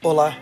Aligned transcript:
Olá, 0.00 0.38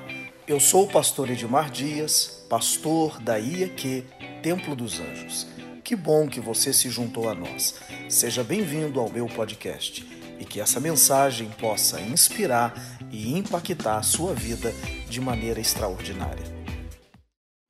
eu 0.47 0.61
sou 0.61 0.85
o 0.85 0.93
pastor 0.93 1.31
Edmar 1.31 1.71
Dias, 1.71 2.45
pastor 2.47 3.19
da 3.23 3.39
IEQ 3.39 4.05
Templo 4.43 4.77
dos 4.77 5.01
Anjos. 5.01 5.47
Que 5.83 5.97
bom 5.97 6.29
que 6.29 6.41
você 6.41 6.75
se 6.75 6.91
juntou 6.91 7.27
a 7.27 7.35
nós. 7.35 7.77
Seja 8.07 8.45
bem-vindo 8.45 9.01
ao 9.01 9.11
meu 9.11 9.27
podcast 9.27 10.07
e 10.39 10.45
que 10.45 10.61
essa 10.61 10.79
mensagem 10.79 11.49
possa 11.59 11.99
inspirar 12.03 13.01
e 13.11 13.33
impactar 13.33 13.97
a 13.97 14.03
sua 14.03 14.35
vida 14.35 14.75
de 15.09 15.23
maneira 15.23 15.59
extraordinária. 15.59 16.45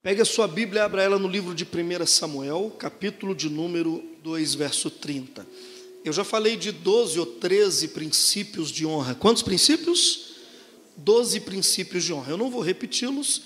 Pegue 0.03 0.23
a 0.23 0.27
sua 0.27 0.49
Bíblia 0.49 0.81
e 0.81 0.85
abra 0.85 1.05
ela 1.05 1.21
no 1.21 1.29
livro 1.29 1.55
de 1.55 1.65
1 1.65 2.05
Samuel, 2.05 2.75
capítulo 2.77 3.33
de 3.33 3.49
número 3.49 4.03
2, 4.25 4.55
verso 4.57 4.91
30. 4.91 5.47
Eu 6.05 6.13
já 6.13 6.25
falei 6.25 6.57
de 6.57 6.73
12 6.73 7.21
ou 7.21 7.27
13 7.27 7.89
princípios 7.89 8.73
de 8.73 8.85
honra. 8.85 9.15
Quantos 9.15 9.45
princípios? 9.45 10.26
Doze 10.97 11.41
princípios 11.41 12.05
de 12.05 12.13
honra. 12.13 12.33
Eu 12.33 12.37
não 12.37 12.51
vou 12.51 12.61
repeti-los, 12.61 13.43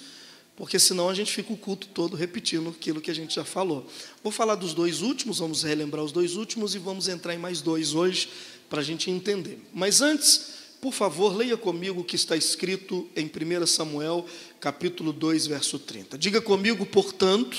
porque 0.57 0.79
senão 0.79 1.09
a 1.09 1.15
gente 1.15 1.33
fica 1.33 1.53
o 1.53 1.57
culto 1.57 1.89
todo 1.89 2.17
repetindo 2.17 2.69
aquilo 2.69 3.01
que 3.01 3.11
a 3.11 3.15
gente 3.15 3.35
já 3.35 3.45
falou. 3.45 3.87
Vou 4.23 4.31
falar 4.31 4.55
dos 4.55 4.75
dois 4.75 5.01
últimos, 5.01 5.39
vamos 5.39 5.63
relembrar 5.63 6.05
os 6.05 6.13
dois 6.13 6.37
últimos 6.37 6.75
e 6.75 6.79
vamos 6.79 7.09
entrar 7.09 7.35
em 7.35 7.39
mais 7.39 7.61
dois 7.61 7.95
hoje 7.95 8.29
para 8.69 8.81
a 8.81 8.85
gente 8.85 9.11
entender. 9.11 9.59
Mas 9.73 10.01
antes, 10.01 10.53
por 10.81 10.93
favor, 10.93 11.37
leia 11.37 11.57
comigo 11.57 12.01
o 12.01 12.05
que 12.05 12.17
está 12.17 12.37
escrito 12.37 13.09
em 13.17 13.27
1 13.27 13.67
Samuel, 13.67 14.27
capítulo 14.61 15.13
2, 15.13 15.47
verso 15.47 15.79
30. 15.79 16.17
Diga 16.17 16.41
comigo, 16.41 16.87
portanto, 16.87 17.57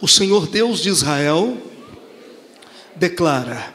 o 0.00 0.08
Senhor 0.08 0.46
Deus 0.46 0.80
de 0.80 0.88
Israel 0.88 1.56
declara: 2.96 3.74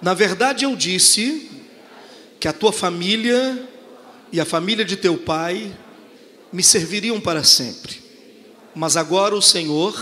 Na 0.00 0.14
verdade 0.14 0.64
eu 0.64 0.74
disse 0.74 1.50
que 2.40 2.48
a 2.48 2.52
tua 2.52 2.72
família 2.72 3.68
e 4.32 4.40
a 4.40 4.44
família 4.44 4.84
de 4.84 4.96
teu 4.96 5.18
pai 5.18 5.76
me 6.52 6.62
serviriam 6.62 7.20
para 7.20 7.44
sempre. 7.44 8.00
Mas 8.74 8.96
agora 8.96 9.34
o 9.34 9.42
Senhor 9.42 9.94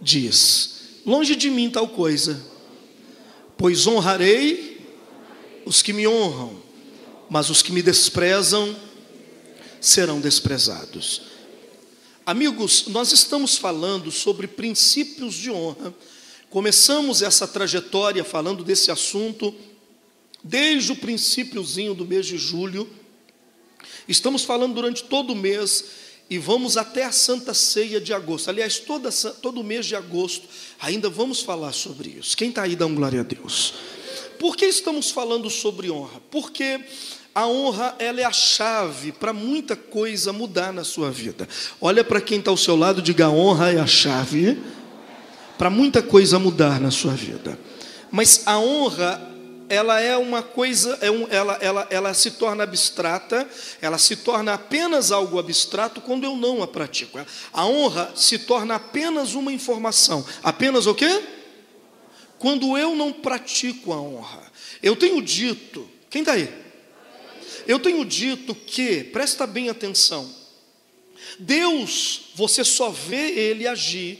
diz: 0.00 1.00
Longe 1.04 1.34
de 1.34 1.50
mim 1.50 1.70
tal 1.70 1.88
coisa, 1.88 2.40
pois 3.56 3.86
honrarei 3.86 4.80
os 5.64 5.82
que 5.82 5.92
me 5.92 6.06
honram, 6.06 6.62
mas 7.28 7.50
os 7.50 7.62
que 7.62 7.72
me 7.72 7.82
desprezam 7.82 8.76
serão 9.80 10.20
desprezados. 10.20 11.22
Amigos, 12.24 12.84
nós 12.86 13.12
estamos 13.12 13.56
falando 13.56 14.12
sobre 14.12 14.46
princípios 14.46 15.34
de 15.34 15.50
honra. 15.50 15.92
Começamos 16.48 17.20
essa 17.22 17.48
trajetória 17.48 18.22
falando 18.22 18.62
desse 18.62 18.90
assunto 18.92 19.52
desde 20.42 20.92
o 20.92 20.96
princípiozinho 20.96 21.94
do 21.94 22.04
mês 22.04 22.26
de 22.26 22.36
julho. 22.36 22.88
Estamos 24.08 24.44
falando 24.44 24.74
durante 24.74 25.04
todo 25.04 25.32
o 25.32 25.36
mês 25.36 25.84
e 26.28 26.38
vamos 26.38 26.76
até 26.76 27.04
a 27.04 27.12
Santa 27.12 27.54
Ceia 27.54 28.00
de 28.00 28.12
agosto. 28.12 28.48
Aliás, 28.48 28.78
toda, 28.78 29.10
todo 29.10 29.62
mês 29.62 29.86
de 29.86 29.94
agosto 29.94 30.48
ainda 30.80 31.08
vamos 31.08 31.40
falar 31.40 31.72
sobre 31.72 32.10
isso. 32.10 32.36
Quem 32.36 32.48
está 32.48 32.62
aí, 32.62 32.74
dá 32.74 32.86
um 32.86 32.94
glória 32.94 33.20
a 33.20 33.22
Deus. 33.22 33.74
Por 34.38 34.56
que 34.56 34.66
estamos 34.66 35.10
falando 35.10 35.48
sobre 35.48 35.90
honra? 35.90 36.20
Porque 36.30 36.80
a 37.34 37.46
honra 37.46 37.94
ela 37.98 38.20
é 38.20 38.24
a 38.24 38.32
chave 38.32 39.12
para 39.12 39.32
muita 39.32 39.76
coisa 39.76 40.32
mudar 40.32 40.72
na 40.72 40.84
sua 40.84 41.10
vida. 41.10 41.48
Olha 41.80 42.02
para 42.02 42.20
quem 42.20 42.38
está 42.38 42.50
ao 42.50 42.56
seu 42.56 42.76
lado, 42.76 43.00
diga: 43.00 43.26
a 43.26 43.30
honra 43.30 43.72
é 43.72 43.78
a 43.78 43.86
chave 43.86 44.58
para 45.56 45.70
muita 45.70 46.02
coisa 46.02 46.38
mudar 46.38 46.80
na 46.80 46.90
sua 46.90 47.12
vida. 47.12 47.58
Mas 48.10 48.42
a 48.46 48.58
honra 48.58 49.31
ela 49.72 49.98
é 49.98 50.14
uma 50.18 50.42
coisa, 50.42 50.98
é 51.00 51.10
um, 51.10 51.26
ela, 51.30 51.54
ela, 51.54 51.86
ela 51.88 52.12
se 52.12 52.32
torna 52.32 52.62
abstrata, 52.62 53.48
ela 53.80 53.96
se 53.96 54.16
torna 54.16 54.52
apenas 54.52 55.10
algo 55.10 55.38
abstrato 55.38 55.98
quando 56.02 56.24
eu 56.24 56.36
não 56.36 56.62
a 56.62 56.68
pratico. 56.68 57.18
A 57.50 57.64
honra 57.64 58.12
se 58.14 58.40
torna 58.40 58.74
apenas 58.74 59.32
uma 59.32 59.50
informação. 59.50 60.26
Apenas 60.42 60.86
o 60.86 60.94
quê? 60.94 61.24
Quando 62.38 62.76
eu 62.76 62.94
não 62.94 63.14
pratico 63.14 63.94
a 63.94 63.96
honra. 63.98 64.42
Eu 64.82 64.94
tenho 64.94 65.22
dito, 65.22 65.88
quem 66.10 66.20
está 66.20 66.32
aí? 66.34 66.52
Eu 67.66 67.78
tenho 67.78 68.04
dito 68.04 68.54
que, 68.54 69.04
presta 69.04 69.46
bem 69.46 69.70
atenção, 69.70 70.30
Deus, 71.38 72.24
você 72.34 72.62
só 72.62 72.90
vê 72.90 73.30
Ele 73.30 73.66
agir 73.66 74.18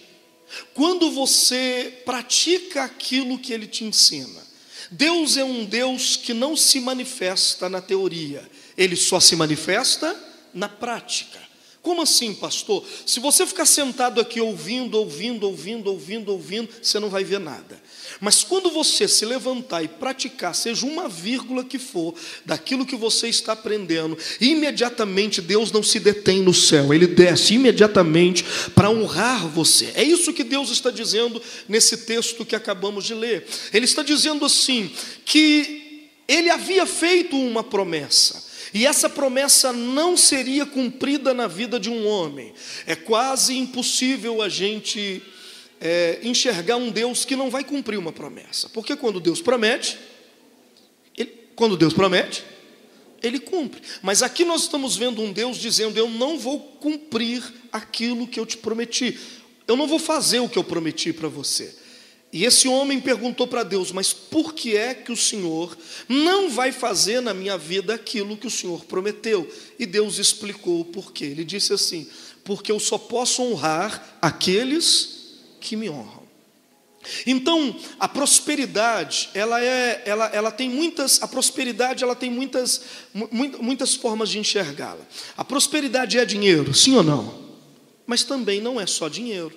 quando 0.73 1.11
você 1.11 2.01
pratica 2.07 2.85
aquilo 2.85 3.39
que 3.39 3.53
Ele 3.53 3.67
te 3.67 3.85
ensina. 3.85 4.51
Deus 4.93 5.39
é 5.39 5.45
um 5.45 5.65
Deus 5.65 6.17
que 6.17 6.35
não 6.35 6.55
se 6.55 6.79
manifesta 6.79 7.69
na 7.69 7.81
teoria, 7.81 8.49
ele 8.77 8.95
só 8.95 9.19
se 9.19 9.35
manifesta 9.35 10.15
na 10.53 10.69
prática. 10.69 11.41
Como 11.81 12.03
assim, 12.03 12.33
pastor? 12.35 12.85
Se 13.05 13.19
você 13.19 13.45
ficar 13.45 13.65
sentado 13.65 14.21
aqui 14.21 14.41
ouvindo, 14.41 14.97
ouvindo, 14.97 15.49
ouvindo, 15.49 15.91
ouvindo, 15.91 16.31
ouvindo, 16.31 16.69
você 16.81 17.01
não 17.01 17.09
vai 17.09 17.25
ver 17.25 17.41
nada. 17.41 17.83
Mas 18.23 18.45
quando 18.45 18.71
você 18.71 19.09
se 19.09 19.25
levantar 19.25 19.83
e 19.83 19.89
praticar, 19.89 20.55
seja 20.55 20.87
uma 20.87 21.09
vírgula 21.09 21.65
que 21.65 21.77
for, 21.77 22.15
daquilo 22.45 22.87
que 22.87 22.95
você 22.95 23.27
está 23.27 23.53
aprendendo, 23.53 24.17
imediatamente 24.41 25.43
Deus 25.43 25.73
não 25.73 25.83
se 25.83 25.99
detém 25.99 26.41
no 26.41 26.55
céu, 26.55 26.95
ele 26.95 27.09
desce 27.09 27.55
imediatamente 27.55 28.45
para 28.77 28.89
honrar 28.89 29.49
você. 29.49 29.91
É 29.97 30.05
isso 30.05 30.33
que 30.33 30.45
Deus 30.45 30.71
está 30.71 30.89
dizendo 30.89 31.43
nesse 31.69 31.97
texto 31.97 32.45
que 32.45 32.55
acabamos 32.55 33.05
de 33.05 33.13
ler. 33.13 33.45
Ele 33.75 33.87
está 33.87 34.05
dizendo 34.05 34.45
assim: 34.45 34.89
que 35.25 36.09
ele 36.29 36.49
havia 36.49 36.87
feito 36.87 37.37
uma 37.37 37.65
promessa. 37.65 38.53
E 38.73 38.87
essa 38.87 39.11
promessa 39.11 39.73
não 39.73 40.17
seria 40.17 40.65
cumprida 40.65 41.35
na 41.35 41.49
vida 41.49 41.79
de 41.81 41.91
um 41.91 42.07
homem. 42.07 42.55
É 42.87 42.95
quase 42.95 43.59
impossível 43.59 44.41
a 44.41 44.49
gente 44.49 45.21
é, 45.85 46.21
enxergar 46.23 46.77
um 46.77 46.93
Deus 46.93 47.25
que 47.25 47.35
não 47.35 47.51
vai 47.51 47.65
cumprir 47.65 47.99
uma 47.99 48.13
promessa. 48.13 48.69
Porque 48.69 48.95
quando 48.95 49.19
Deus 49.19 49.43
promete, 49.43 49.99
ele, 51.19 51.33
quando 51.57 51.77
Deus 51.77 51.93
promete, 51.93 52.45
ele 53.21 53.41
cumpre. 53.41 53.83
Mas 54.01 54.23
aqui 54.23 54.45
nós 54.45 54.63
estamos 54.63 54.97
vendo 54.97 55.21
um 55.21 55.33
Deus 55.33 55.57
dizendo: 55.57 55.99
Eu 55.99 56.09
não 56.09 56.39
vou 56.39 56.61
cumprir 56.61 57.43
aquilo 57.73 58.29
que 58.29 58.39
eu 58.39 58.47
te 58.47 58.57
prometi. 58.57 59.19
Eu 59.67 59.77
não 59.77 59.89
vou 59.89 59.99
fazer 59.99 60.39
o 60.39 60.49
que 60.49 60.57
eu 60.57 60.63
prometi 60.63 61.13
para 61.13 61.29
você. 61.29 61.75
E 62.33 62.45
esse 62.45 62.69
homem 62.69 63.01
perguntou 63.01 63.49
para 63.49 63.65
Deus: 63.65 63.91
Mas 63.91 64.13
por 64.13 64.55
que 64.55 64.77
é 64.77 64.95
que 64.95 65.11
o 65.11 65.17
Senhor 65.17 65.77
não 66.09 66.49
vai 66.49 66.71
fazer 66.71 67.21
na 67.21 67.35
minha 67.35 67.59
vida 67.59 67.93
aquilo 67.93 68.37
que 68.37 68.47
o 68.47 68.51
Senhor 68.51 68.85
prometeu? 68.85 69.53
E 69.81 69.85
Deus 69.85 70.19
explicou 70.19 70.81
o 70.81 70.85
porquê. 70.85 71.25
Ele 71.25 71.45
disse 71.45 71.73
assim: 71.73 72.07
Porque 72.45 72.71
eu 72.71 72.79
só 72.79 72.99
posso 72.99 73.43
honrar 73.43 74.17
aqueles 74.23 75.22
que 75.63 75.77
me 75.77 75.89
honram. 75.89 76.23
Então, 77.27 77.75
a 77.99 78.07
prosperidade, 78.07 79.31
ela 79.35 79.63
é, 79.63 80.03
ela, 80.05 80.27
ela 80.27 80.51
tem 80.51 80.69
muitas, 80.69 81.21
a 81.23 81.27
prosperidade, 81.27 82.05
ela 82.05 82.15
tem 82.15 82.31
muitas, 82.31 82.83
muitas 83.61 83.95
formas 83.95 84.29
de 84.29 84.39
enxergá-la. 84.39 85.05
A 85.37 85.45
prosperidade 85.45 86.19
é 86.19 86.25
dinheiro, 86.25 86.73
sim 86.73 86.95
ou 86.95 87.03
não? 87.03 87.43
Mas 88.07 88.23
também 88.23 88.61
não 88.61 88.81
é 88.81 88.87
só 88.87 89.09
dinheiro. 89.09 89.53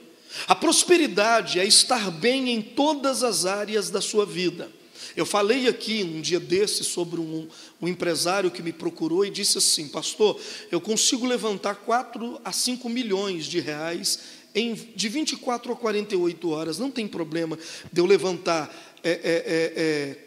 A 0.47 0.55
prosperidade 0.55 1.59
é 1.59 1.65
estar 1.65 2.09
bem 2.09 2.49
em 2.49 2.61
todas 2.61 3.23
as 3.23 3.45
áreas 3.45 3.89
da 3.89 4.01
sua 4.01 4.25
vida. 4.25 4.69
Eu 5.15 5.25
falei 5.25 5.67
aqui 5.67 6.03
um 6.03 6.19
dia 6.19 6.39
desse 6.39 6.83
sobre 6.83 7.21
um, 7.21 7.47
um, 7.81 7.87
empresário 7.87 8.51
que 8.51 8.61
me 8.61 8.73
procurou 8.73 9.25
e 9.25 9.29
disse 9.29 9.57
assim: 9.57 9.87
Pastor, 9.87 10.39
eu 10.69 10.81
consigo 10.81 11.25
levantar 11.25 11.75
4 11.75 12.41
a 12.43 12.51
5 12.51 12.89
milhões 12.89 13.45
de 13.45 13.59
reais 13.59 14.19
em, 14.55 14.73
de 14.73 15.09
24 15.09 15.73
a 15.73 15.75
48 15.75 16.49
horas, 16.49 16.79
não 16.79 16.89
tem 16.89 17.07
problema 17.07 17.59
de 17.91 18.01
eu 18.01 18.05
levantar 18.05 18.73
é, 19.03 19.11
é, 19.11 19.15
é, 19.15 19.73
é 19.77 20.25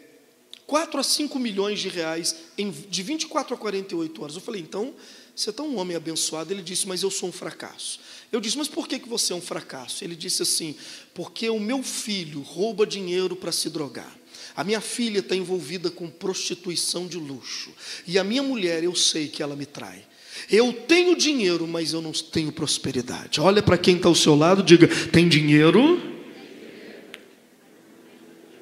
4 0.69 0.99
a 0.99 1.03
5 1.03 1.39
milhões 1.39 1.79
de 1.79 1.89
reais 1.89 2.35
em, 2.55 2.69
de 2.69 3.01
24 3.01 3.55
a 3.55 3.57
48 3.57 4.21
horas. 4.21 4.35
Eu 4.35 4.41
falei, 4.41 4.61
então, 4.61 4.93
você 5.35 5.49
é 5.49 5.61
um 5.63 5.79
homem 5.79 5.97
abençoado. 5.97 6.53
Ele 6.53 6.61
disse, 6.61 6.87
mas 6.87 7.01
eu 7.01 7.09
sou 7.09 7.29
um 7.29 7.31
fracasso. 7.31 7.99
Eu 8.31 8.39
disse, 8.39 8.55
mas 8.55 8.67
por 8.67 8.87
que, 8.87 8.99
que 8.99 9.09
você 9.09 9.33
é 9.33 9.35
um 9.35 9.41
fracasso? 9.41 10.03
Ele 10.03 10.15
disse 10.15 10.43
assim, 10.43 10.75
porque 11.15 11.49
o 11.49 11.59
meu 11.59 11.81
filho 11.81 12.41
rouba 12.41 12.85
dinheiro 12.85 13.35
para 13.35 13.51
se 13.51 13.67
drogar. 13.69 14.15
A 14.55 14.63
minha 14.63 14.79
filha 14.79 15.19
está 15.19 15.35
envolvida 15.35 15.89
com 15.89 16.07
prostituição 16.07 17.07
de 17.07 17.17
luxo. 17.17 17.71
E 18.05 18.19
a 18.19 18.23
minha 18.23 18.43
mulher, 18.43 18.83
eu 18.83 18.93
sei 18.93 19.27
que 19.27 19.41
ela 19.41 19.55
me 19.55 19.65
trai. 19.65 20.05
Eu 20.51 20.71
tenho 20.71 21.15
dinheiro, 21.15 21.67
mas 21.67 21.93
eu 21.93 22.01
não 22.01 22.11
tenho 22.11 22.51
prosperidade. 22.51 23.41
Olha 23.41 23.63
para 23.63 23.77
quem 23.77 23.95
está 23.95 24.07
ao 24.07 24.15
seu 24.15 24.35
lado, 24.35 24.61
diga: 24.61 24.87
tem 25.07 25.27
dinheiro? 25.27 26.01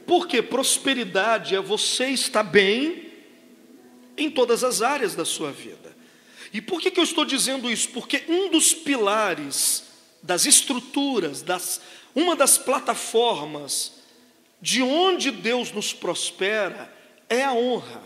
Porque 0.06 0.42
prosperidade 0.42 1.54
é 1.54 1.60
você 1.60 2.08
estar 2.08 2.44
bem 2.44 3.12
em 4.18 4.32
todas 4.32 4.64
as 4.64 4.82
áreas 4.82 5.14
da 5.14 5.26
sua 5.26 5.52
vida. 5.52 5.96
E 6.54 6.62
por 6.62 6.82
que, 6.82 6.90
que 6.90 7.00
eu 7.00 7.04
estou 7.04 7.26
dizendo 7.26 7.70
isso? 7.70 7.90
Porque 7.90 8.24
um 8.28 8.50
dos 8.50 8.74
pilares 8.74 9.84
das 10.24 10.46
estruturas, 10.46 11.42
das, 11.42 11.82
uma 12.16 12.36
das 12.36 12.58
plataformas 12.58 13.94
de 14.62 14.82
onde 14.82 15.30
Deus 15.30 15.72
nos 15.72 15.94
prospera 15.94 16.92
é 17.30 17.44
a 17.44 17.54
honra. 17.54 18.02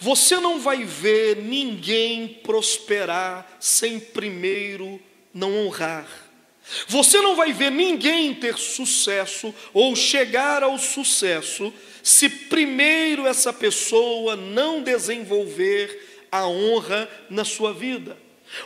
Você 0.00 0.38
não 0.38 0.60
vai 0.60 0.84
ver 0.84 1.36
ninguém 1.36 2.28
prosperar 2.28 3.56
sem 3.58 3.98
primeiro 3.98 5.00
não 5.32 5.66
honrar. 5.66 6.06
Você 6.86 7.20
não 7.20 7.34
vai 7.34 7.52
ver 7.52 7.70
ninguém 7.70 8.34
ter 8.34 8.56
sucesso 8.56 9.54
ou 9.72 9.96
chegar 9.96 10.62
ao 10.62 10.78
sucesso 10.78 11.72
se 12.02 12.28
primeiro 12.28 13.26
essa 13.26 13.52
pessoa 13.52 14.36
não 14.36 14.82
desenvolver 14.82 16.26
a 16.30 16.46
honra 16.46 17.08
na 17.28 17.44
sua 17.44 17.72
vida. 17.72 18.16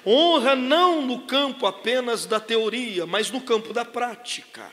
Honra 0.05 0.55
não 0.55 1.03
no 1.03 1.21
campo 1.23 1.67
apenas 1.67 2.27
da 2.27 2.41
teoria, 2.41 3.07
mas 3.07 3.31
no 3.31 3.41
campo 3.41 3.73
da 3.73 3.85
prática. 3.85 4.71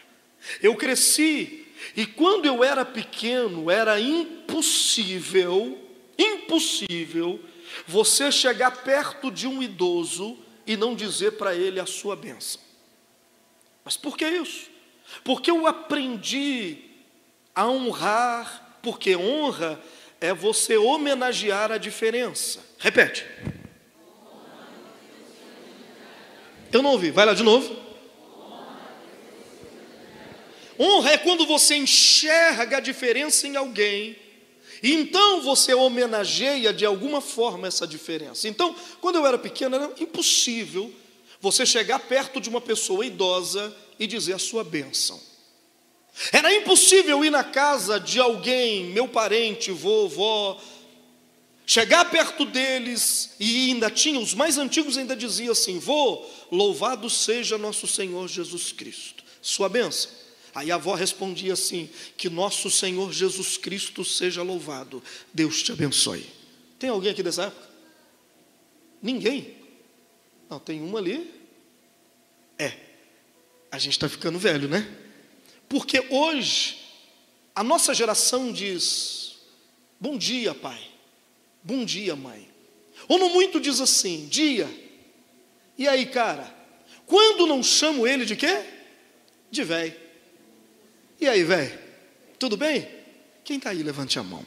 Eu 0.61 0.75
cresci 0.75 1.65
e 1.95 2.05
quando 2.05 2.45
eu 2.45 2.63
era 2.63 2.85
pequeno 2.85 3.69
era 3.69 3.99
impossível, 3.99 5.79
impossível 6.17 7.39
você 7.87 8.31
chegar 8.31 8.83
perto 8.83 9.31
de 9.31 9.47
um 9.47 9.61
idoso 9.61 10.37
e 10.65 10.77
não 10.77 10.95
dizer 10.95 11.33
para 11.33 11.55
ele 11.55 11.79
a 11.79 11.85
sua 11.85 12.15
bênção. 12.15 12.61
Mas 13.83 13.97
por 13.97 14.17
que 14.17 14.27
isso? 14.27 14.69
Porque 15.23 15.51
eu 15.51 15.67
aprendi 15.67 16.77
a 17.53 17.67
honrar, 17.67 18.79
porque 18.81 19.15
honra 19.15 19.79
é 20.19 20.33
você 20.33 20.77
homenagear 20.77 21.71
a 21.71 21.77
diferença. 21.77 22.61
Repete. 22.79 23.25
Eu 26.71 26.81
não 26.81 26.91
ouvi, 26.91 27.11
vai 27.11 27.25
lá 27.25 27.33
de 27.33 27.43
novo. 27.43 27.83
Honra 30.79 31.11
é 31.11 31.17
quando 31.17 31.45
você 31.45 31.75
enxerga 31.75 32.77
a 32.77 32.79
diferença 32.79 33.45
em 33.47 33.55
alguém, 33.55 34.17
então 34.91 35.41
você 35.41 35.73
homenageia 35.73 36.73
de 36.73 36.85
alguma 36.85 37.21
forma 37.21 37.67
essa 37.67 37.87
diferença. 37.87 38.49
Então, 38.49 38.75
quando 38.99 39.15
eu 39.15 39.25
era 39.25 39.37
pequeno, 39.37 39.75
era 39.77 39.93
impossível 39.97 40.93
você 41.39 41.65
chegar 41.65 41.99
perto 41.99 42.41
de 42.41 42.49
uma 42.49 42.59
pessoa 42.59 43.05
idosa 43.05 43.73
e 43.97 44.05
dizer 44.05 44.33
a 44.33 44.39
sua 44.39 44.63
bênção. 44.63 45.19
Era 46.31 46.53
impossível 46.53 47.23
ir 47.23 47.29
na 47.29 47.43
casa 47.43 47.99
de 47.99 48.19
alguém, 48.19 48.85
meu 48.85 49.07
parente, 49.07 49.71
vovó, 49.71 50.61
chegar 51.65 52.05
perto 52.11 52.45
deles 52.45 53.31
e 53.39 53.71
ainda 53.71 53.89
tinha, 53.89 54.19
os 54.19 54.33
mais 54.33 54.57
antigos 54.57 54.97
ainda 54.97 55.15
diziam 55.15 55.53
assim: 55.53 55.79
Vô, 55.79 56.25
louvado 56.51 57.09
seja 57.09 57.57
nosso 57.57 57.87
Senhor 57.87 58.27
Jesus 58.27 58.71
Cristo, 58.71 59.23
sua 59.41 59.69
bênção. 59.69 60.22
Aí 60.53 60.71
a 60.71 60.75
avó 60.75 60.93
respondia 60.93 61.53
assim: 61.53 61.89
Que 62.15 62.29
nosso 62.29 62.69
Senhor 62.69 63.11
Jesus 63.11 63.57
Cristo 63.57 64.05
seja 64.05 64.43
louvado, 64.43 65.03
Deus 65.33 65.63
te 65.63 65.71
abençoe. 65.71 66.25
Tem 66.77 66.89
alguém 66.89 67.11
aqui 67.11 67.23
dessa 67.23 67.43
época? 67.43 67.69
Ninguém. 69.01 69.55
Não, 70.49 70.59
tem 70.59 70.81
uma 70.81 70.99
ali. 70.99 71.31
É, 72.57 72.73
a 73.71 73.79
gente 73.79 73.93
está 73.93 74.07
ficando 74.07 74.37
velho, 74.37 74.67
né? 74.67 74.87
Porque 75.67 76.05
hoje, 76.09 76.77
a 77.55 77.63
nossa 77.63 77.93
geração 77.93 78.51
diz: 78.51 79.37
Bom 79.99 80.17
dia, 80.17 80.53
pai. 80.53 80.79
Bom 81.63 81.83
dia, 81.83 82.15
mãe. 82.15 82.47
Ou 83.07 83.17
no 83.17 83.29
muito 83.29 83.59
diz 83.59 83.81
assim: 83.81 84.27
Dia. 84.27 84.69
E 85.77 85.87
aí, 85.87 86.05
cara? 86.05 86.53
Quando 87.07 87.47
não 87.47 87.63
chamo 87.63 88.05
ele 88.05 88.25
de 88.25 88.35
quê? 88.35 88.63
De 89.49 89.63
velho. 89.63 90.02
E 91.23 91.29
aí, 91.29 91.41
velho? 91.45 91.79
Tudo 92.37 92.57
bem? 92.57 92.85
Quem 93.45 93.55
está 93.55 93.69
aí, 93.69 93.81
levante 93.81 94.19
a 94.19 94.23
mão. 94.23 94.43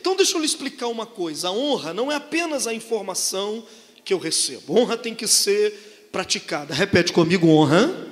Então, 0.00 0.14
deixa 0.14 0.36
eu 0.36 0.38
lhe 0.38 0.46
explicar 0.46 0.86
uma 0.86 1.04
coisa: 1.04 1.48
a 1.48 1.52
honra 1.52 1.92
não 1.92 2.12
é 2.12 2.14
apenas 2.14 2.68
a 2.68 2.72
informação 2.72 3.66
que 4.04 4.14
eu 4.14 4.18
recebo, 4.18 4.78
honra 4.78 4.96
tem 4.96 5.16
que 5.16 5.26
ser 5.26 6.08
praticada. 6.12 6.72
Repete 6.72 7.12
comigo: 7.12 7.48
honra 7.48 8.06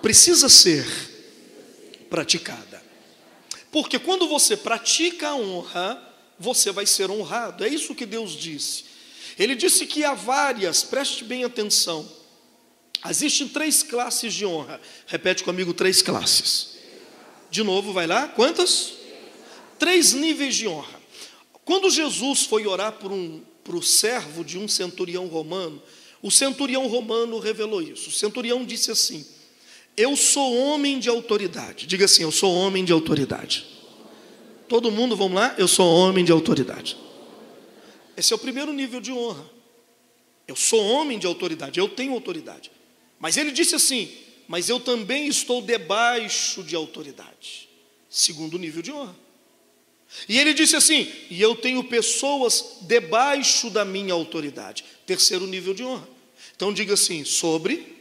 precisa 0.00 0.48
ser 0.48 0.86
praticada. 2.08 2.80
Porque 3.72 3.98
quando 3.98 4.28
você 4.28 4.56
pratica 4.56 5.30
a 5.30 5.34
honra, 5.34 6.00
você 6.38 6.70
vai 6.70 6.86
ser 6.86 7.10
honrado. 7.10 7.64
É 7.64 7.68
isso 7.68 7.92
que 7.92 8.06
Deus 8.06 8.36
disse. 8.36 8.84
Ele 9.36 9.56
disse 9.56 9.84
que 9.84 10.04
há 10.04 10.14
várias, 10.14 10.84
preste 10.84 11.24
bem 11.24 11.42
atenção. 11.42 12.08
Existem 13.10 13.48
três 13.48 13.82
classes 13.82 14.32
de 14.32 14.46
honra. 14.46 14.80
Repete 15.08 15.42
comigo: 15.42 15.74
três 15.74 16.00
classes. 16.02 16.75
De 17.50 17.62
novo, 17.62 17.92
vai 17.92 18.06
lá. 18.06 18.28
Quantas? 18.28 18.94
Três 19.78 20.12
níveis 20.12 20.54
de 20.54 20.66
honra. 20.66 21.00
Quando 21.64 21.90
Jesus 21.90 22.44
foi 22.44 22.66
orar 22.66 22.92
por 22.92 23.12
um, 23.12 23.42
para 23.62 23.76
o 23.76 23.82
servo 23.82 24.44
de 24.44 24.58
um 24.58 24.68
centurião 24.68 25.26
romano, 25.26 25.82
o 26.22 26.30
centurião 26.30 26.86
romano 26.86 27.38
revelou 27.38 27.82
isso. 27.82 28.08
O 28.08 28.12
centurião 28.12 28.64
disse 28.64 28.90
assim: 28.90 29.24
eu 29.96 30.14
sou 30.14 30.54
homem 30.54 30.98
de 30.98 31.08
autoridade. 31.08 31.86
Diga 31.86 32.04
assim: 32.04 32.22
Eu 32.22 32.30
sou 32.30 32.54
homem 32.54 32.84
de 32.84 32.92
autoridade. 32.92 33.64
Todo 34.68 34.90
mundo, 34.90 35.16
vamos 35.16 35.34
lá? 35.34 35.54
Eu 35.56 35.66
sou 35.66 35.88
homem 35.90 36.24
de 36.24 36.30
autoridade. 36.30 36.96
Esse 38.16 38.32
é 38.32 38.36
o 38.36 38.38
primeiro 38.38 38.72
nível 38.72 39.00
de 39.00 39.10
honra. 39.10 39.44
Eu 40.46 40.54
sou 40.54 40.80
homem 40.80 41.18
de 41.18 41.26
autoridade, 41.26 41.80
eu 41.80 41.88
tenho 41.88 42.12
autoridade. 42.12 42.70
Mas 43.18 43.36
ele 43.38 43.50
disse 43.50 43.74
assim: 43.74 44.10
Mas 44.48 44.68
eu 44.68 44.78
também 44.78 45.26
estou 45.26 45.60
debaixo 45.60 46.62
de 46.62 46.76
autoridade. 46.76 47.68
Segundo 48.08 48.58
nível 48.58 48.82
de 48.82 48.92
honra. 48.92 49.14
E 50.28 50.38
ele 50.38 50.54
disse 50.54 50.76
assim: 50.76 51.12
E 51.28 51.40
eu 51.40 51.54
tenho 51.54 51.82
pessoas 51.84 52.78
debaixo 52.82 53.70
da 53.70 53.84
minha 53.84 54.14
autoridade. 54.14 54.84
Terceiro 55.04 55.46
nível 55.46 55.74
de 55.74 55.84
honra. 55.84 56.08
Então 56.54 56.72
diga 56.72 56.94
assim: 56.94 57.24
Sobre, 57.24 57.96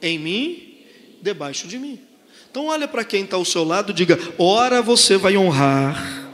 em 0.00 0.18
mim 0.18 0.84
debaixo 1.22 1.66
de 1.68 1.78
mim. 1.78 2.00
Então 2.50 2.66
olha 2.66 2.86
para 2.86 3.04
quem 3.04 3.24
está 3.24 3.36
ao 3.36 3.44
seu 3.44 3.64
lado, 3.64 3.94
diga: 3.94 4.18
ora 4.36 4.82
você 4.82 5.16
vai 5.16 5.36
honrar, 5.36 6.28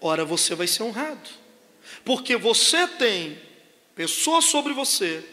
ora 0.00 0.24
você 0.24 0.54
vai 0.54 0.66
ser 0.66 0.82
honrado, 0.82 1.30
porque 2.04 2.36
você 2.36 2.86
tem 2.86 3.38
pessoas 3.94 4.44
sobre 4.44 4.74
você 4.74 5.24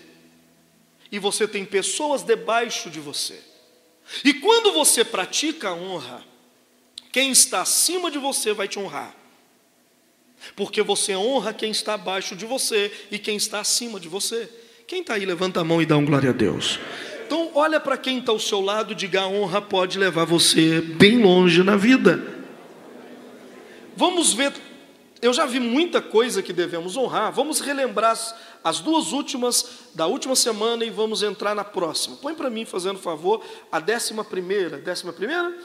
e 1.12 1.20
você 1.20 1.48
tem 1.48 1.66
pessoas 1.66 2.24
debaixo 2.24 2.90
de 2.90 3.00
você. 3.00 3.40
E 4.24 4.34
quando 4.34 4.72
você 4.72 5.04
pratica 5.04 5.70
a 5.70 5.74
honra, 5.74 6.24
quem 7.12 7.32
está 7.32 7.62
acima 7.62 8.10
de 8.10 8.18
você 8.18 8.54
vai 8.54 8.68
te 8.68 8.80
honrar. 8.80 9.16
Porque 10.56 10.82
você 10.82 11.16
honra 11.16 11.54
quem 11.54 11.72
está 11.72 11.94
abaixo 11.94 12.36
de 12.36 12.46
você 12.46 12.92
e 13.12 13.20
quem 13.20 13.36
está 13.36 13.60
acima 13.60 14.00
de 14.00 14.08
você. 14.08 14.50
Quem 14.88 15.02
está 15.02 15.14
aí, 15.14 15.26
levanta 15.26 15.62
a 15.62 15.64
mão 15.64 15.82
e 15.82 15.86
dá 15.86 15.96
um 15.98 16.06
glória 16.06 16.32
a 16.32 16.34
Deus. 16.34 16.80
Então, 17.26 17.52
olha 17.54 17.80
para 17.80 17.98
quem 17.98 18.20
está 18.20 18.32
ao 18.32 18.40
seu 18.40 18.60
lado 18.60 18.96
diga: 18.96 19.22
a 19.22 19.28
honra 19.28 19.62
pode 19.62 19.98
levar 19.98 20.26
você 20.26 20.82
bem 20.82 21.22
longe 21.22 21.64
na 21.64 21.78
vida. 21.78 22.22
Vamos 23.96 24.34
ver, 24.34 24.52
eu 25.22 25.32
já 25.32 25.46
vi 25.46 25.60
muita 25.60 26.02
coisa 26.02 26.42
que 26.42 26.52
devemos 26.52 26.98
honrar. 26.98 27.32
Vamos 27.32 27.60
relembrar 27.60 28.18
as, 28.64 28.78
as 28.78 28.80
duas 28.80 29.12
últimas 29.12 29.66
da 29.94 30.08
última 30.08 30.36
semana 30.36 30.86
e 30.86 30.90
vamos 30.90 31.24
entrar 31.24 31.56
na 31.56 31.64
próxima. 31.64 32.16
Põe 32.18 32.36
para 32.36 32.50
mim, 32.50 32.66
fazendo 32.66 33.00
favor, 33.00 33.46
a 33.72 33.80
décima 33.80 34.24
primeira. 34.24 34.78
Décima 34.78 35.14
primeira? 35.14 35.58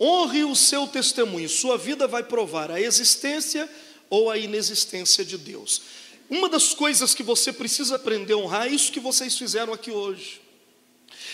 Honre 0.00 0.44
o 0.44 0.54
seu 0.54 0.86
testemunho, 0.86 1.48
sua 1.48 1.76
vida 1.76 2.06
vai 2.06 2.22
provar 2.22 2.70
a 2.70 2.80
existência 2.80 3.68
ou 4.08 4.30
a 4.30 4.38
inexistência 4.38 5.24
de 5.24 5.36
Deus. 5.36 5.82
Uma 6.30 6.48
das 6.48 6.74
coisas 6.74 7.14
que 7.14 7.22
você 7.22 7.52
precisa 7.52 7.96
aprender 7.96 8.34
a 8.34 8.36
honrar 8.36 8.66
é 8.66 8.70
isso 8.70 8.92
que 8.92 9.00
vocês 9.00 9.36
fizeram 9.36 9.72
aqui 9.72 9.90
hoje. 9.90 10.40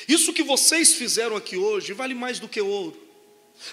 Isso 0.09 0.33
que 0.33 0.43
vocês 0.43 0.95
fizeram 0.95 1.37
aqui 1.37 1.57
hoje 1.57 1.93
vale 1.93 2.15
mais 2.15 2.39
do 2.39 2.49
que 2.49 2.61
ouro. 2.61 3.04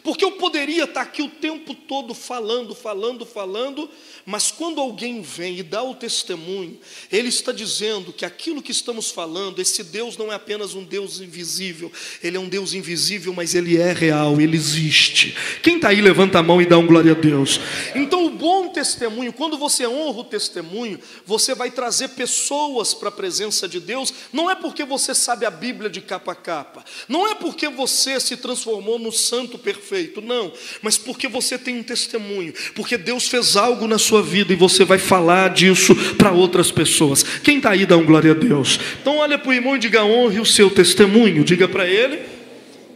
Porque 0.03 0.23
eu 0.23 0.31
poderia 0.33 0.85
estar 0.85 1.01
aqui 1.01 1.21
o 1.21 1.29
tempo 1.29 1.73
todo 1.73 2.13
falando, 2.13 2.73
falando, 2.73 3.25
falando, 3.25 3.89
mas 4.25 4.49
quando 4.49 4.79
alguém 4.79 5.21
vem 5.21 5.59
e 5.59 5.63
dá 5.63 5.83
o 5.83 5.93
testemunho, 5.93 6.79
ele 7.11 7.29
está 7.29 7.51
dizendo 7.51 8.13
que 8.13 8.23
aquilo 8.23 8.61
que 8.61 8.71
estamos 8.71 9.11
falando, 9.11 9.59
esse 9.59 9.83
Deus 9.83 10.17
não 10.17 10.31
é 10.31 10.35
apenas 10.35 10.75
um 10.75 10.83
Deus 10.83 11.19
invisível, 11.19 11.91
ele 12.23 12.37
é 12.37 12.39
um 12.39 12.47
Deus 12.47 12.73
invisível, 12.73 13.33
mas 13.33 13.53
ele 13.53 13.77
é 13.77 13.91
real, 13.91 14.39
ele 14.39 14.55
existe. 14.55 15.35
Quem 15.61 15.75
está 15.75 15.89
aí, 15.89 16.01
levanta 16.01 16.39
a 16.39 16.43
mão 16.43 16.61
e 16.61 16.65
dá 16.65 16.77
um 16.77 16.87
glória 16.87 17.11
a 17.11 17.15
Deus. 17.15 17.59
Então, 17.93 18.25
o 18.25 18.29
bom 18.29 18.69
testemunho, 18.69 19.33
quando 19.33 19.57
você 19.57 19.85
honra 19.85 20.21
o 20.21 20.23
testemunho, 20.23 20.99
você 21.25 21.53
vai 21.53 21.69
trazer 21.69 22.09
pessoas 22.09 22.93
para 22.93 23.09
a 23.09 23.11
presença 23.11 23.67
de 23.67 23.79
Deus, 23.79 24.13
não 24.31 24.49
é 24.49 24.55
porque 24.55 24.85
você 24.85 25.13
sabe 25.13 25.45
a 25.45 25.51
Bíblia 25.51 25.89
de 25.89 26.01
capa 26.01 26.31
a 26.31 26.35
capa, 26.35 26.85
não 27.07 27.27
é 27.27 27.35
porque 27.35 27.67
você 27.67 28.19
se 28.19 28.37
transformou 28.37 28.97
no 28.97 29.11
santo 29.11 29.57
perfeito, 29.73 30.21
não, 30.21 30.51
mas 30.81 30.97
porque 30.97 31.27
você 31.27 31.57
tem 31.57 31.77
um 31.77 31.83
testemunho, 31.83 32.53
porque 32.75 32.97
Deus 32.97 33.27
fez 33.27 33.55
algo 33.55 33.87
na 33.87 33.97
sua 33.97 34.21
vida 34.21 34.51
e 34.51 34.55
você 34.55 34.83
vai 34.83 34.97
falar 34.97 35.49
disso 35.49 35.95
para 36.17 36.31
outras 36.31 36.71
pessoas. 36.71 37.23
Quem 37.23 37.57
está 37.57 37.71
aí, 37.71 37.85
dá 37.85 37.97
um 37.97 38.05
glória 38.05 38.31
a 38.31 38.35
Deus. 38.35 38.79
Então, 39.01 39.17
olha 39.17 39.37
para 39.37 39.49
o 39.49 39.53
irmão 39.53 39.75
e 39.75 39.79
diga: 39.79 40.03
honre 40.03 40.39
o 40.39 40.45
seu 40.45 40.69
testemunho, 40.69 41.43
diga 41.43 41.67
para 41.67 41.87
ele 41.87 42.41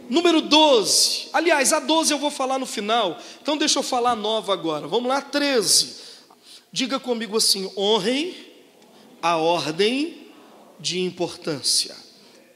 Número 0.08 0.40
12. 0.40 1.30
Aliás, 1.32 1.72
a 1.72 1.80
12 1.80 2.12
eu 2.12 2.18
vou 2.18 2.30
falar 2.30 2.58
no 2.58 2.66
final. 2.66 3.20
Então 3.42 3.56
deixa 3.56 3.78
eu 3.78 3.82
falar 3.82 4.12
a 4.12 4.16
nova 4.16 4.52
agora. 4.52 4.86
Vamos 4.86 5.08
lá, 5.08 5.20
13. 5.20 5.96
Diga 6.70 7.00
comigo 7.00 7.36
assim: 7.36 7.70
honrem 7.76 8.34
a 9.20 9.36
ordem 9.36 10.28
de 10.78 11.00
importância. 11.00 11.96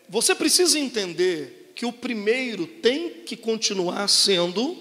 Você 0.08 0.34
precisa 0.34 0.78
entender 0.78 1.59
que 1.80 1.86
o 1.86 1.92
primeiro 1.94 2.66
tem 2.66 3.08
que 3.24 3.34
continuar 3.34 4.06
sendo 4.06 4.76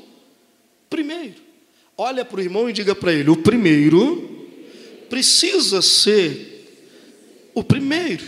primeiro. 0.89 1.41
Olha 1.97 2.25
para 2.25 2.39
o 2.39 2.41
irmão 2.41 2.69
e 2.69 2.73
diga 2.73 2.93
para 2.93 3.13
ele: 3.13 3.29
o 3.29 3.37
primeiro 3.37 4.45
precisa 5.09 5.81
ser 5.81 7.47
o 7.55 7.63
primeiro. 7.63 8.25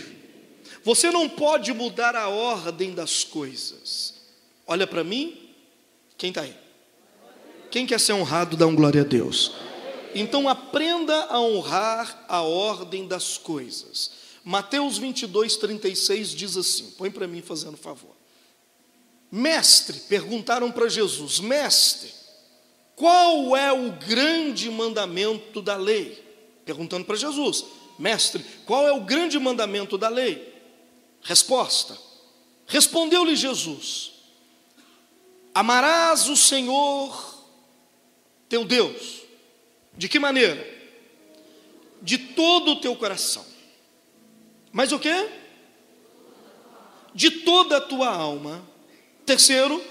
Você 0.85 1.11
não 1.11 1.27
pode 1.27 1.73
mudar 1.73 2.15
a 2.15 2.29
ordem 2.29 2.93
das 2.93 3.25
coisas. 3.25 4.21
Olha 4.65 4.87
para 4.87 5.03
mim, 5.03 5.37
quem 6.17 6.29
está 6.29 6.43
aí? 6.43 6.55
Quem 7.69 7.85
quer 7.85 7.99
ser 7.99 8.13
honrado, 8.13 8.55
dá 8.55 8.65
um 8.67 8.73
glória 8.73 9.01
a 9.01 9.05
Deus. 9.05 9.51
Então 10.15 10.47
aprenda 10.47 11.25
a 11.25 11.41
honrar 11.41 12.23
a 12.25 12.41
ordem 12.41 13.05
das 13.05 13.37
coisas. 13.37 14.11
Mateus 14.45 14.97
22, 14.97 15.57
36 15.57 16.29
diz 16.29 16.55
assim: 16.55 16.91
põe 16.91 17.11
para 17.11 17.27
mim 17.27 17.41
fazendo 17.41 17.75
favor. 17.75 18.10
Mestre, 19.31 19.97
perguntaram 20.01 20.71
para 20.71 20.89
Jesus: 20.89 21.39
Mestre, 21.39 22.13
qual 22.95 23.55
é 23.55 23.71
o 23.71 23.93
grande 23.93 24.69
mandamento 24.69 25.61
da 25.61 25.77
lei? 25.77 26.21
Perguntando 26.65 27.05
para 27.05 27.15
Jesus: 27.15 27.65
Mestre, 27.97 28.45
qual 28.65 28.87
é 28.87 28.91
o 28.91 29.01
grande 29.01 29.39
mandamento 29.39 29.97
da 29.97 30.09
lei? 30.09 30.53
Resposta: 31.21 31.97
Respondeu-lhe 32.67 33.35
Jesus: 33.35 34.11
Amarás 35.53 36.27
o 36.27 36.35
Senhor 36.35 37.41
teu 38.51 38.65
Deus. 38.65 39.21
De 39.93 40.09
que 40.09 40.19
maneira? 40.19 40.67
De 42.01 42.17
todo 42.17 42.71
o 42.71 42.81
teu 42.81 42.95
coração. 42.97 43.45
Mas 44.73 44.91
o 44.91 44.99
que? 44.99 45.29
De 47.15 47.31
toda 47.31 47.77
a 47.77 47.81
tua 47.81 48.09
alma. 48.09 48.70
Terceiro, 49.25 49.83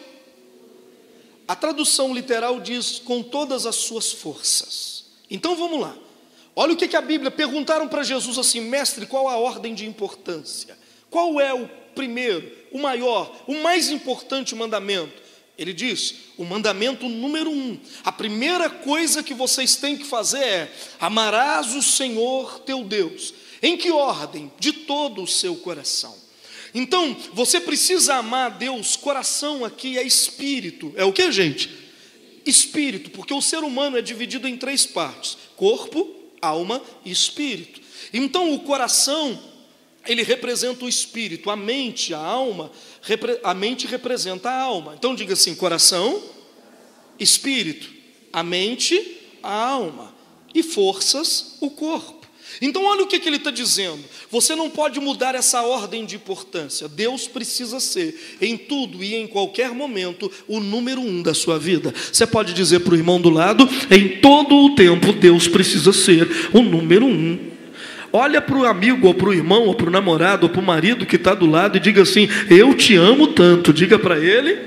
a 1.46 1.56
tradução 1.56 2.14
literal 2.14 2.60
diz 2.60 2.99
com 2.99 3.22
todas 3.22 3.66
as 3.66 3.76
suas 3.76 4.12
forças. 4.12 5.04
Então 5.30 5.56
vamos 5.56 5.80
lá. 5.80 5.96
Olha 6.54 6.75
o 6.75 6.76
que, 6.76 6.88
que 6.88 6.96
a 6.96 7.00
Bíblia 7.00 7.30
perguntaram 7.30 7.88
para 7.88 8.02
Jesus 8.02 8.38
assim, 8.38 8.60
mestre, 8.60 9.06
qual 9.06 9.28
a 9.28 9.37
ordem 9.37 9.75
de 9.75 9.87
importância? 9.87 10.76
Qual 11.08 11.40
é 11.40 11.52
o 11.54 11.68
primeiro, 11.94 12.50
o 12.70 12.78
maior, 12.78 13.34
o 13.46 13.54
mais 13.62 13.90
importante 13.90 14.54
mandamento? 14.54 15.20
Ele 15.58 15.72
diz: 15.72 16.14
o 16.38 16.44
mandamento 16.44 17.08
número 17.08 17.50
um, 17.50 17.78
a 18.04 18.10
primeira 18.10 18.70
coisa 18.70 19.22
que 19.22 19.34
vocês 19.34 19.76
têm 19.76 19.96
que 19.96 20.04
fazer 20.04 20.42
é: 20.42 20.72
amarás 20.99 21.75
o 21.75 21.82
Senhor 21.82 22.60
teu 22.60 22.82
Deus. 22.84 23.34
Em 23.62 23.76
que 23.76 23.90
ordem? 23.90 24.50
De 24.58 24.72
todo 24.72 25.22
o 25.22 25.26
seu 25.26 25.56
coração. 25.56 26.16
Então, 26.74 27.16
você 27.32 27.60
precisa 27.60 28.16
amar 28.16 28.46
a 28.46 28.54
Deus, 28.54 28.96
coração 28.96 29.64
aqui 29.64 29.98
é 29.98 30.02
espírito. 30.02 30.92
É 30.96 31.04
o 31.04 31.12
que, 31.12 31.30
gente? 31.32 31.70
Espírito, 32.46 33.10
porque 33.10 33.34
o 33.34 33.42
ser 33.42 33.58
humano 33.58 33.98
é 33.98 34.02
dividido 34.02 34.48
em 34.48 34.56
três 34.56 34.86
partes: 34.86 35.36
corpo, 35.56 36.14
alma 36.40 36.82
e 37.04 37.10
espírito. 37.10 37.80
Então, 38.12 38.52
o 38.54 38.60
coração 38.60 39.38
ele 40.06 40.22
representa 40.22 40.84
o 40.84 40.88
espírito, 40.88 41.50
a 41.50 41.56
mente, 41.56 42.14
a 42.14 42.18
alma, 42.18 42.70
a 43.44 43.54
mente 43.54 43.86
representa 43.86 44.50
a 44.50 44.60
alma. 44.60 44.94
Então 44.96 45.14
diga 45.14 45.34
assim: 45.34 45.54
coração, 45.54 46.22
espírito, 47.18 47.90
a 48.32 48.42
mente, 48.42 49.18
a 49.42 49.52
alma, 49.52 50.14
e 50.54 50.62
forças, 50.62 51.56
o 51.60 51.70
corpo. 51.70 52.19
Então, 52.60 52.84
olha 52.84 53.02
o 53.02 53.06
que, 53.06 53.18
que 53.18 53.28
ele 53.28 53.36
está 53.36 53.50
dizendo. 53.50 54.00
Você 54.30 54.54
não 54.54 54.68
pode 54.68 55.00
mudar 55.00 55.34
essa 55.34 55.62
ordem 55.62 56.04
de 56.04 56.16
importância. 56.16 56.88
Deus 56.88 57.26
precisa 57.26 57.80
ser, 57.80 58.36
em 58.40 58.56
tudo 58.56 59.02
e 59.02 59.14
em 59.14 59.26
qualquer 59.26 59.70
momento, 59.70 60.30
o 60.46 60.60
número 60.60 61.00
um 61.00 61.22
da 61.22 61.32
sua 61.32 61.58
vida. 61.58 61.94
Você 62.12 62.26
pode 62.26 62.52
dizer 62.52 62.80
para 62.80 62.94
o 62.94 62.96
irmão 62.96 63.20
do 63.20 63.30
lado: 63.30 63.68
em 63.90 64.20
todo 64.20 64.54
o 64.54 64.74
tempo, 64.74 65.12
Deus 65.12 65.48
precisa 65.48 65.92
ser 65.92 66.28
o 66.52 66.62
número 66.62 67.06
um 67.06 67.50
Olha 68.12 68.40
para 68.40 68.58
o 68.58 68.66
amigo, 68.66 69.06
ou 69.06 69.14
para 69.14 69.28
o 69.28 69.34
irmão, 69.34 69.66
ou 69.66 69.74
para 69.74 69.86
o 69.86 69.90
namorado, 69.90 70.46
ou 70.46 70.50
para 70.50 70.60
o 70.60 70.64
marido 70.64 71.06
que 71.06 71.16
está 71.16 71.32
do 71.32 71.46
lado 71.46 71.76
e 71.76 71.80
diga 71.80 72.02
assim: 72.02 72.28
Eu 72.48 72.74
te 72.74 72.96
amo 72.96 73.28
tanto. 73.28 73.72
Diga 73.72 73.98
para 73.98 74.18
ele 74.18 74.58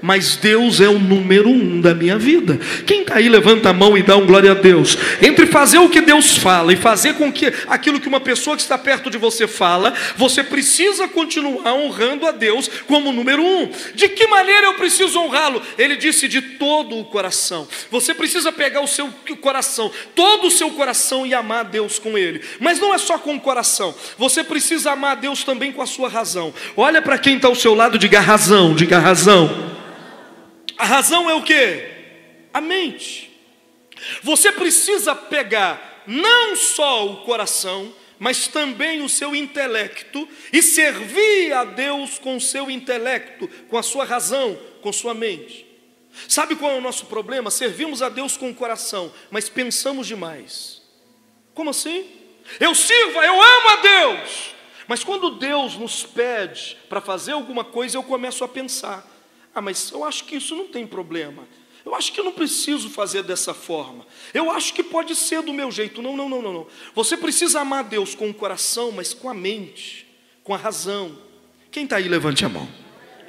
mas 0.00 0.36
Deus 0.36 0.80
é 0.80 0.88
o 0.88 0.98
número 0.98 1.48
um 1.48 1.80
da 1.80 1.94
minha 1.94 2.18
vida. 2.18 2.58
Quem 2.86 3.02
está 3.02 3.16
aí, 3.16 3.28
levanta 3.28 3.70
a 3.70 3.72
mão 3.72 3.96
e 3.96 4.02
dá 4.02 4.16
um 4.16 4.26
glória 4.26 4.52
a 4.52 4.54
Deus. 4.54 4.96
Entre 5.20 5.46
fazer 5.46 5.78
o 5.78 5.88
que 5.88 6.00
Deus 6.00 6.36
fala 6.36 6.72
e 6.72 6.76
fazer 6.76 7.14
com 7.14 7.32
que 7.32 7.52
aquilo 7.66 8.00
que 8.00 8.08
uma 8.08 8.20
pessoa 8.20 8.56
que 8.56 8.62
está 8.62 8.78
perto 8.78 9.10
de 9.10 9.18
você 9.18 9.46
fala, 9.46 9.92
você 10.16 10.42
precisa 10.42 11.08
continuar 11.08 11.74
honrando 11.74 12.26
a 12.26 12.30
Deus 12.30 12.68
como 12.86 13.12
número 13.12 13.42
um. 13.42 13.70
De 13.94 14.08
que 14.08 14.26
maneira 14.26 14.66
eu 14.66 14.74
preciso 14.74 15.18
honrá-lo? 15.20 15.62
Ele 15.76 15.96
disse 15.96 16.28
de 16.28 16.40
todo 16.40 16.98
o 16.98 17.04
coração. 17.04 17.66
Você 17.90 18.14
precisa 18.14 18.52
pegar 18.52 18.80
o 18.80 18.86
seu 18.86 19.12
coração, 19.40 19.90
todo 20.14 20.48
o 20.48 20.50
seu 20.50 20.70
coração 20.70 21.26
e 21.26 21.34
amar 21.34 21.60
a 21.60 21.62
Deus 21.64 21.98
com 21.98 22.16
ele. 22.16 22.40
Mas 22.60 22.78
não 22.78 22.94
é 22.94 22.98
só 22.98 23.18
com 23.18 23.34
o 23.34 23.40
coração. 23.40 23.94
Você 24.16 24.44
precisa 24.44 24.92
amar 24.92 25.12
a 25.12 25.20
Deus 25.20 25.44
também 25.44 25.72
com 25.72 25.82
a 25.82 25.86
sua 25.86 26.08
razão. 26.08 26.52
Olha 26.76 27.02
para 27.02 27.18
quem 27.18 27.36
está 27.36 27.48
ao 27.48 27.54
seu 27.54 27.74
lado, 27.74 27.98
diga 27.98 28.20
razão, 28.20 28.74
diga 28.74 28.98
razão. 28.98 29.78
A 30.78 30.84
razão 30.84 31.28
é 31.28 31.34
o 31.34 31.42
que? 31.42 31.88
A 32.54 32.60
mente. 32.60 33.30
Você 34.22 34.52
precisa 34.52 35.14
pegar 35.14 36.04
não 36.06 36.54
só 36.56 37.06
o 37.06 37.24
coração, 37.24 37.92
mas 38.18 38.46
também 38.46 39.02
o 39.02 39.08
seu 39.08 39.34
intelecto 39.34 40.28
e 40.52 40.62
servir 40.62 41.52
a 41.52 41.64
Deus 41.64 42.18
com 42.18 42.36
o 42.36 42.40
seu 42.40 42.70
intelecto, 42.70 43.48
com 43.68 43.76
a 43.76 43.82
sua 43.82 44.04
razão, 44.04 44.58
com 44.80 44.92
sua 44.92 45.14
mente. 45.14 45.66
Sabe 46.28 46.56
qual 46.56 46.72
é 46.72 46.76
o 46.76 46.80
nosso 46.80 47.06
problema? 47.06 47.50
Servimos 47.50 48.02
a 48.02 48.08
Deus 48.08 48.36
com 48.36 48.50
o 48.50 48.54
coração, 48.54 49.12
mas 49.30 49.48
pensamos 49.48 50.06
demais. 50.06 50.82
Como 51.54 51.70
assim? 51.70 52.08
Eu 52.58 52.74
sirvo, 52.74 53.20
eu 53.20 53.42
amo 53.42 53.68
a 53.68 53.76
Deus. 53.76 54.54
Mas 54.86 55.04
quando 55.04 55.30
Deus 55.32 55.76
nos 55.76 56.02
pede 56.04 56.78
para 56.88 57.00
fazer 57.00 57.32
alguma 57.32 57.62
coisa, 57.62 57.96
eu 57.96 58.02
começo 58.02 58.42
a 58.42 58.48
pensar. 58.48 59.07
Ah, 59.58 59.60
mas 59.60 59.90
eu 59.90 60.04
acho 60.04 60.22
que 60.24 60.36
isso 60.36 60.54
não 60.54 60.68
tem 60.68 60.86
problema. 60.86 61.42
Eu 61.84 61.92
acho 61.92 62.12
que 62.12 62.20
eu 62.20 62.24
não 62.24 62.30
preciso 62.30 62.88
fazer 62.88 63.24
dessa 63.24 63.52
forma. 63.52 64.06
Eu 64.32 64.52
acho 64.52 64.72
que 64.72 64.84
pode 64.84 65.16
ser 65.16 65.42
do 65.42 65.52
meu 65.52 65.68
jeito. 65.68 66.00
Não, 66.00 66.16
não, 66.16 66.28
não, 66.28 66.40
não, 66.40 66.52
não. 66.52 66.66
Você 66.94 67.16
precisa 67.16 67.60
amar 67.60 67.82
Deus 67.82 68.14
com 68.14 68.30
o 68.30 68.34
coração, 68.34 68.92
mas 68.92 69.12
com 69.12 69.28
a 69.28 69.34
mente, 69.34 70.06
com 70.44 70.54
a 70.54 70.56
razão. 70.56 71.18
Quem 71.72 71.82
está 71.82 71.96
aí, 71.96 72.06
levante 72.06 72.44
a 72.44 72.48
mão. 72.48 72.68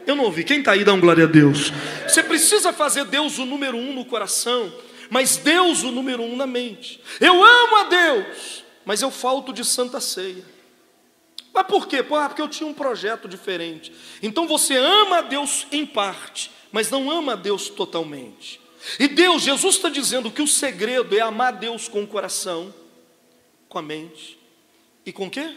Eu 0.05 0.15
não 0.15 0.25
ouvi. 0.25 0.43
Quem 0.43 0.59
está 0.59 0.73
aí, 0.73 0.83
dá 0.83 0.93
um 0.93 0.99
glória 0.99 1.23
a 1.23 1.27
Deus. 1.27 1.73
Você 2.07 2.21
precisa 2.21 2.71
fazer 2.71 3.05
Deus 3.05 3.39
o 3.39 3.45
número 3.45 3.75
um 3.75 3.91
no 3.91 4.05
coração, 4.05 4.71
mas 5.09 5.35
Deus 5.35 5.81
o 5.81 5.89
número 5.89 6.21
um 6.21 6.35
na 6.35 6.45
mente. 6.45 7.01
Eu 7.19 7.43
amo 7.43 7.75
a 7.75 7.83
Deus, 7.85 8.63
mas 8.85 9.01
eu 9.01 9.09
falto 9.09 9.51
de 9.51 9.65
santa 9.65 9.99
ceia. 9.99 10.45
Mas 11.53 11.67
por 11.67 11.87
quê? 11.87 11.97
Ah, 12.11 12.29
porque 12.29 12.41
eu 12.41 12.47
tinha 12.47 12.67
um 12.67 12.73
projeto 12.73 13.27
diferente. 13.27 13.91
Então 14.21 14.47
você 14.47 14.75
ama 14.77 15.17
a 15.17 15.21
Deus 15.21 15.67
em 15.71 15.85
parte, 15.85 16.51
mas 16.71 16.89
não 16.89 17.09
ama 17.09 17.33
a 17.33 17.35
Deus 17.35 17.69
totalmente. 17.69 18.59
E 18.99 19.07
Deus, 19.07 19.43
Jesus 19.43 19.75
está 19.75 19.89
dizendo 19.89 20.31
que 20.31 20.41
o 20.41 20.47
segredo 20.47 21.15
é 21.15 21.19
amar 21.19 21.53
Deus 21.53 21.87
com 21.87 22.03
o 22.03 22.07
coração, 22.07 22.73
com 23.67 23.77
a 23.77 23.81
mente 23.81 24.39
e 25.05 25.11
com 25.11 25.27
o 25.27 25.29
quê? 25.29 25.55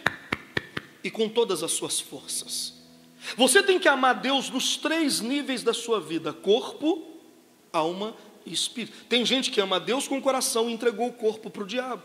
E 1.04 1.10
com 1.10 1.28
todas 1.28 1.62
as 1.62 1.72
suas 1.72 2.00
forças. 2.00 2.74
Você 3.36 3.62
tem 3.62 3.78
que 3.78 3.88
amar 3.88 4.14
Deus 4.14 4.50
nos 4.50 4.76
três 4.76 5.20
níveis 5.20 5.62
da 5.62 5.72
sua 5.72 6.00
vida: 6.00 6.32
corpo, 6.32 7.06
alma 7.72 8.16
e 8.44 8.52
espírito. 8.52 9.04
Tem 9.08 9.24
gente 9.24 9.50
que 9.50 9.60
ama 9.60 9.78
Deus 9.78 10.08
com 10.08 10.18
o 10.18 10.22
coração 10.22 10.68
e 10.68 10.72
entregou 10.72 11.08
o 11.08 11.12
corpo 11.12 11.48
para 11.48 11.62
o 11.62 11.66
diabo. 11.66 12.02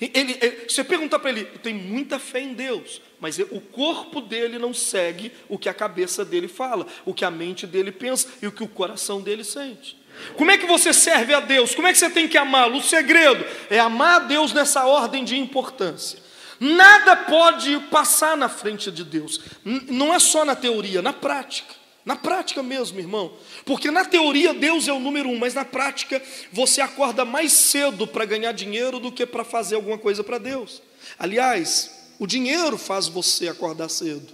Ele, 0.00 0.38
ele, 0.40 0.68
você 0.68 0.84
pergunta 0.84 1.18
para 1.18 1.30
ele, 1.30 1.44
tem 1.44 1.74
muita 1.74 2.18
fé 2.18 2.40
em 2.40 2.54
Deus, 2.54 3.00
mas 3.20 3.38
o 3.38 3.60
corpo 3.60 4.20
dele 4.20 4.58
não 4.58 4.74
segue 4.74 5.32
o 5.48 5.58
que 5.58 5.68
a 5.68 5.74
cabeça 5.74 6.24
dele 6.24 6.48
fala, 6.48 6.86
o 7.04 7.14
que 7.14 7.24
a 7.24 7.30
mente 7.30 7.66
dele 7.66 7.92
pensa 7.92 8.28
e 8.42 8.46
o 8.46 8.52
que 8.52 8.62
o 8.62 8.68
coração 8.68 9.20
dele 9.20 9.44
sente. 9.44 9.96
Como 10.36 10.50
é 10.50 10.58
que 10.58 10.66
você 10.66 10.92
serve 10.92 11.34
a 11.34 11.40
Deus? 11.40 11.74
Como 11.74 11.86
é 11.86 11.92
que 11.92 11.98
você 11.98 12.10
tem 12.10 12.26
que 12.26 12.38
amá-lo? 12.38 12.78
O 12.78 12.82
segredo 12.82 13.44
é 13.68 13.78
amar 13.78 14.16
a 14.16 14.24
Deus 14.24 14.52
nessa 14.52 14.86
ordem 14.86 15.24
de 15.24 15.36
importância. 15.36 16.18
Nada 16.58 17.14
pode 17.16 17.78
passar 17.90 18.36
na 18.36 18.48
frente 18.48 18.90
de 18.90 19.04
Deus, 19.04 19.40
não 19.62 20.14
é 20.14 20.18
só 20.18 20.42
na 20.44 20.56
teoria, 20.56 21.02
na 21.02 21.12
prática. 21.12 21.74
Na 22.06 22.14
prática 22.14 22.62
mesmo, 22.62 23.00
irmão. 23.00 23.36
Porque 23.64 23.90
na 23.90 24.04
teoria 24.04 24.54
Deus 24.54 24.86
é 24.86 24.92
o 24.92 25.00
número 25.00 25.28
um, 25.28 25.36
mas 25.36 25.54
na 25.54 25.64
prática 25.64 26.22
você 26.52 26.80
acorda 26.80 27.24
mais 27.24 27.52
cedo 27.52 28.06
para 28.06 28.24
ganhar 28.24 28.52
dinheiro 28.52 29.00
do 29.00 29.10
que 29.10 29.26
para 29.26 29.42
fazer 29.42 29.74
alguma 29.74 29.98
coisa 29.98 30.22
para 30.22 30.38
Deus. 30.38 30.80
Aliás, 31.18 32.12
o 32.16 32.24
dinheiro 32.24 32.78
faz 32.78 33.08
você 33.08 33.48
acordar 33.48 33.88
cedo. 33.88 34.32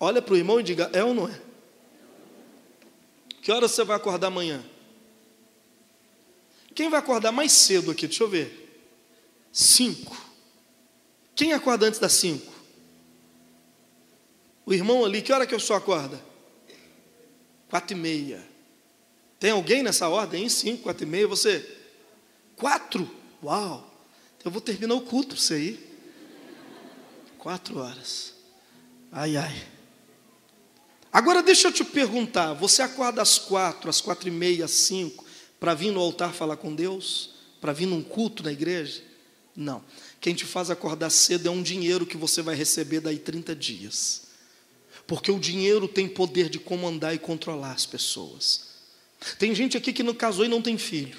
Olha 0.00 0.20
para 0.20 0.34
o 0.34 0.36
irmão 0.36 0.58
e 0.58 0.64
diga: 0.64 0.90
é 0.92 1.04
ou 1.04 1.14
não 1.14 1.28
é? 1.28 1.40
Que 3.40 3.52
horas 3.52 3.70
você 3.70 3.84
vai 3.84 3.96
acordar 3.96 4.26
amanhã? 4.26 4.60
Quem 6.74 6.90
vai 6.90 6.98
acordar 6.98 7.30
mais 7.30 7.52
cedo 7.52 7.92
aqui? 7.92 8.08
Deixa 8.08 8.24
eu 8.24 8.28
ver. 8.28 8.84
Cinco. 9.52 10.16
Quem 11.36 11.52
acorda 11.52 11.86
antes 11.86 12.00
das 12.00 12.12
cinco? 12.14 12.52
O 14.66 14.74
irmão 14.74 15.04
ali, 15.04 15.22
que 15.22 15.32
hora 15.32 15.46
que 15.46 15.54
eu 15.54 15.60
só 15.60 15.76
acorda? 15.76 16.31
Quatro 17.72 17.96
e 17.96 17.98
meia. 17.98 18.46
Tem 19.40 19.50
alguém 19.50 19.82
nessa 19.82 20.06
ordem? 20.06 20.44
Em 20.44 20.48
cinco, 20.50 20.82
quatro 20.82 21.04
e 21.04 21.08
meia, 21.08 21.26
você? 21.26 21.66
Quatro? 22.54 23.10
Uau! 23.42 23.90
Eu 24.44 24.50
vou 24.50 24.60
terminar 24.60 24.94
o 24.94 25.00
culto 25.00 25.28
para 25.28 25.38
você 25.38 25.58
ir. 25.58 25.98
Quatro 27.38 27.78
horas. 27.78 28.34
Ai, 29.10 29.38
ai. 29.38 29.64
Agora 31.10 31.42
deixa 31.42 31.68
eu 31.68 31.72
te 31.72 31.82
perguntar: 31.82 32.52
você 32.52 32.82
acorda 32.82 33.22
às 33.22 33.38
quatro, 33.38 33.88
às 33.88 34.02
quatro 34.02 34.28
e 34.28 34.30
meia, 34.30 34.66
às 34.66 34.72
cinco, 34.72 35.24
para 35.58 35.72
vir 35.72 35.92
no 35.92 36.00
altar 36.00 36.34
falar 36.34 36.58
com 36.58 36.74
Deus? 36.74 37.30
Para 37.58 37.72
vir 37.72 37.86
num 37.86 38.02
culto 38.02 38.42
na 38.42 38.52
igreja? 38.52 39.02
Não. 39.56 39.82
Quem 40.20 40.34
te 40.34 40.44
faz 40.44 40.68
acordar 40.68 41.08
cedo 41.08 41.48
é 41.48 41.50
um 41.50 41.62
dinheiro 41.62 42.04
que 42.04 42.18
você 42.18 42.42
vai 42.42 42.54
receber 42.54 43.00
daí 43.00 43.18
30 43.18 43.56
dias. 43.56 44.21
Porque 45.06 45.30
o 45.30 45.38
dinheiro 45.38 45.88
tem 45.88 46.08
poder 46.08 46.48
de 46.48 46.58
comandar 46.58 47.14
e 47.14 47.18
controlar 47.18 47.72
as 47.72 47.86
pessoas. 47.86 48.72
Tem 49.38 49.54
gente 49.54 49.76
aqui 49.76 49.92
que 49.92 50.02
não 50.02 50.14
casou 50.14 50.44
e 50.44 50.48
não 50.48 50.62
tem 50.62 50.78
filho. 50.78 51.18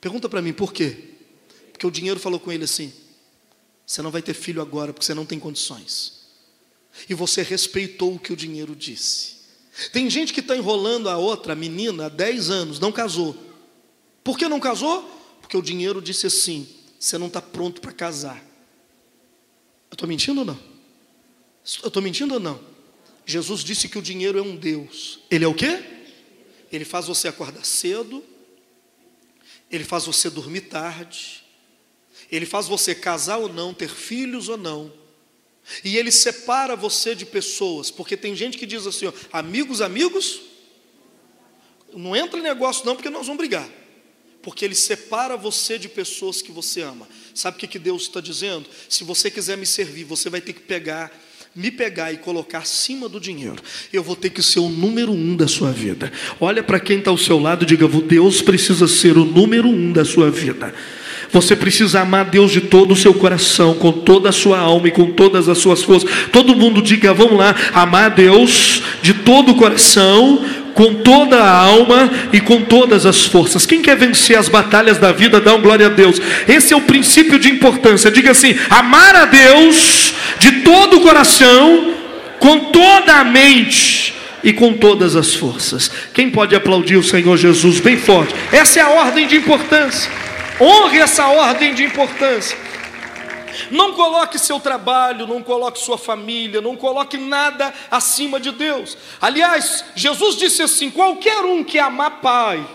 Pergunta 0.00 0.28
para 0.28 0.42
mim 0.42 0.52
por 0.52 0.72
quê? 0.72 1.10
Porque 1.72 1.86
o 1.86 1.90
dinheiro 1.90 2.20
falou 2.20 2.38
com 2.38 2.52
ele 2.52 2.64
assim: 2.64 2.92
você 3.86 4.02
não 4.02 4.10
vai 4.10 4.22
ter 4.22 4.34
filho 4.34 4.62
agora 4.62 4.92
porque 4.92 5.04
você 5.04 5.14
não 5.14 5.26
tem 5.26 5.38
condições. 5.38 6.20
E 7.08 7.14
você 7.14 7.42
respeitou 7.42 8.14
o 8.14 8.18
que 8.18 8.32
o 8.32 8.36
dinheiro 8.36 8.74
disse. 8.74 9.36
Tem 9.92 10.10
gente 10.10 10.32
que 10.32 10.40
está 10.40 10.56
enrolando 10.56 11.08
a 11.08 11.16
outra, 11.16 11.54
menina, 11.54 12.06
há 12.06 12.08
10 12.08 12.50
anos, 12.50 12.80
não 12.80 12.92
casou. 12.92 13.36
Por 14.22 14.36
que 14.38 14.48
não 14.48 14.60
casou? 14.60 15.02
Porque 15.40 15.56
o 15.56 15.62
dinheiro 15.62 16.00
disse 16.02 16.26
assim: 16.26 16.68
você 16.98 17.16
não 17.16 17.28
está 17.28 17.40
pronto 17.40 17.80
para 17.80 17.92
casar. 17.92 18.36
Eu 19.90 19.94
estou 19.94 20.08
mentindo 20.08 20.40
ou 20.40 20.46
não? 20.46 20.60
Eu 21.82 21.88
estou 21.88 22.02
mentindo 22.02 22.34
ou 22.34 22.40
não? 22.40 22.69
Jesus 23.30 23.62
disse 23.62 23.88
que 23.88 23.98
o 23.98 24.02
dinheiro 24.02 24.38
é 24.38 24.42
um 24.42 24.56
Deus. 24.56 25.20
Ele 25.30 25.44
é 25.44 25.48
o 25.48 25.54
quê? 25.54 25.82
Ele 26.70 26.84
faz 26.84 27.06
você 27.06 27.28
acordar 27.28 27.64
cedo, 27.64 28.24
ele 29.70 29.84
faz 29.84 30.04
você 30.04 30.28
dormir 30.28 30.62
tarde, 30.62 31.44
ele 32.30 32.44
faz 32.44 32.66
você 32.66 32.94
casar 32.94 33.38
ou 33.38 33.52
não, 33.52 33.72
ter 33.72 33.88
filhos 33.88 34.48
ou 34.48 34.56
não. 34.56 34.92
E 35.84 35.96
ele 35.96 36.10
separa 36.10 36.74
você 36.74 37.14
de 37.14 37.24
pessoas, 37.24 37.90
porque 37.90 38.16
tem 38.16 38.34
gente 38.34 38.58
que 38.58 38.66
diz 38.66 38.86
assim: 38.86 39.06
ó, 39.06 39.12
amigos, 39.32 39.80
amigos, 39.80 40.40
não 41.92 42.14
entra 42.16 42.38
em 42.38 42.42
negócio 42.42 42.84
não, 42.84 42.94
porque 42.94 43.10
nós 43.10 43.26
vamos 43.26 43.38
brigar. 43.38 43.68
Porque 44.42 44.64
ele 44.64 44.74
separa 44.74 45.36
você 45.36 45.78
de 45.78 45.88
pessoas 45.88 46.40
que 46.40 46.50
você 46.50 46.80
ama. 46.80 47.06
Sabe 47.34 47.56
o 47.56 47.60
que, 47.60 47.66
que 47.66 47.78
Deus 47.78 48.02
está 48.02 48.20
dizendo? 48.20 48.68
Se 48.88 49.04
você 49.04 49.30
quiser 49.30 49.56
me 49.56 49.66
servir, 49.66 50.04
você 50.04 50.30
vai 50.30 50.40
ter 50.40 50.54
que 50.54 50.60
pegar 50.60 51.12
me 51.54 51.70
pegar 51.70 52.12
e 52.12 52.16
colocar 52.16 52.58
acima 52.58 53.08
do 53.08 53.18
dinheiro, 53.18 53.56
eu 53.92 54.02
vou 54.02 54.14
ter 54.14 54.30
que 54.30 54.42
ser 54.42 54.60
o 54.60 54.68
número 54.68 55.10
um 55.10 55.34
da 55.34 55.48
sua 55.48 55.72
vida. 55.72 56.12
Olha 56.40 56.62
para 56.62 56.78
quem 56.78 56.98
está 56.98 57.10
ao 57.10 57.18
seu 57.18 57.38
lado 57.40 57.64
e 57.64 57.66
diga: 57.66 57.88
Deus 57.88 58.40
precisa 58.40 58.86
ser 58.86 59.18
o 59.18 59.24
número 59.24 59.68
um 59.68 59.92
da 59.92 60.04
sua 60.04 60.30
vida. 60.30 60.72
Você 61.32 61.54
precisa 61.54 62.00
amar 62.00 62.24
Deus 62.24 62.50
de 62.50 62.60
todo 62.60 62.92
o 62.92 62.96
seu 62.96 63.14
coração, 63.14 63.74
com 63.74 63.92
toda 63.92 64.30
a 64.30 64.32
sua 64.32 64.58
alma 64.58 64.88
e 64.88 64.90
com 64.90 65.12
todas 65.12 65.48
as 65.48 65.58
suas 65.58 65.82
forças. 65.82 66.10
Todo 66.32 66.56
mundo 66.56 66.82
diga: 66.82 67.14
vamos 67.14 67.38
lá, 67.38 67.54
amar 67.72 68.10
Deus 68.10 68.82
de 69.02 69.14
todo 69.14 69.52
o 69.52 69.56
coração, 69.56 70.44
com 70.80 70.94
toda 70.94 71.36
a 71.36 71.58
alma 71.58 72.10
e 72.32 72.40
com 72.40 72.62
todas 72.62 73.04
as 73.04 73.26
forças. 73.26 73.66
Quem 73.66 73.82
quer 73.82 73.98
vencer 73.98 74.38
as 74.38 74.48
batalhas 74.48 74.96
da 74.96 75.12
vida, 75.12 75.38
dá 75.38 75.54
um 75.54 75.60
glória 75.60 75.84
a 75.84 75.90
Deus. 75.90 76.18
Esse 76.48 76.72
é 76.72 76.76
o 76.76 76.80
princípio 76.80 77.38
de 77.38 77.50
importância. 77.50 78.10
Diga 78.10 78.30
assim: 78.30 78.58
amar 78.70 79.14
a 79.14 79.26
Deus 79.26 80.14
de 80.38 80.62
todo 80.62 80.96
o 80.96 81.00
coração, 81.02 81.92
com 82.38 82.60
toda 82.70 83.16
a 83.16 83.24
mente 83.24 84.14
e 84.42 84.54
com 84.54 84.72
todas 84.72 85.16
as 85.16 85.34
forças. 85.34 85.90
Quem 86.14 86.30
pode 86.30 86.56
aplaudir 86.56 86.96
o 86.96 87.04
Senhor 87.04 87.36
Jesus 87.36 87.78
bem 87.78 87.98
forte? 87.98 88.34
Essa 88.50 88.80
é 88.80 88.82
a 88.82 88.88
ordem 88.88 89.26
de 89.26 89.36
importância. 89.36 90.10
Honre 90.58 90.98
essa 91.00 91.26
ordem 91.26 91.74
de 91.74 91.84
importância. 91.84 92.56
Não 93.70 93.94
coloque 93.94 94.38
seu 94.38 94.60
trabalho, 94.60 95.26
não 95.26 95.42
coloque 95.42 95.78
sua 95.78 95.98
família, 95.98 96.60
não 96.60 96.76
coloque 96.76 97.16
nada 97.16 97.72
acima 97.90 98.38
de 98.40 98.50
Deus. 98.52 98.96
Aliás, 99.20 99.84
Jesus 99.94 100.36
disse 100.36 100.62
assim: 100.62 100.90
qualquer 100.90 101.44
um 101.44 101.62
que 101.64 101.78
amar 101.78 102.20
pai, 102.20 102.66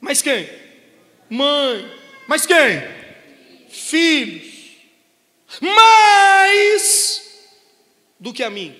mas 0.00 0.22
quem? 0.22 0.48
Mãe, 1.28 1.90
mas 2.28 2.46
quem? 2.46 2.82
Filhos, 3.68 4.54
mais 5.60 7.26
do 8.18 8.32
que 8.32 8.42
a 8.42 8.50
mim. 8.50 8.74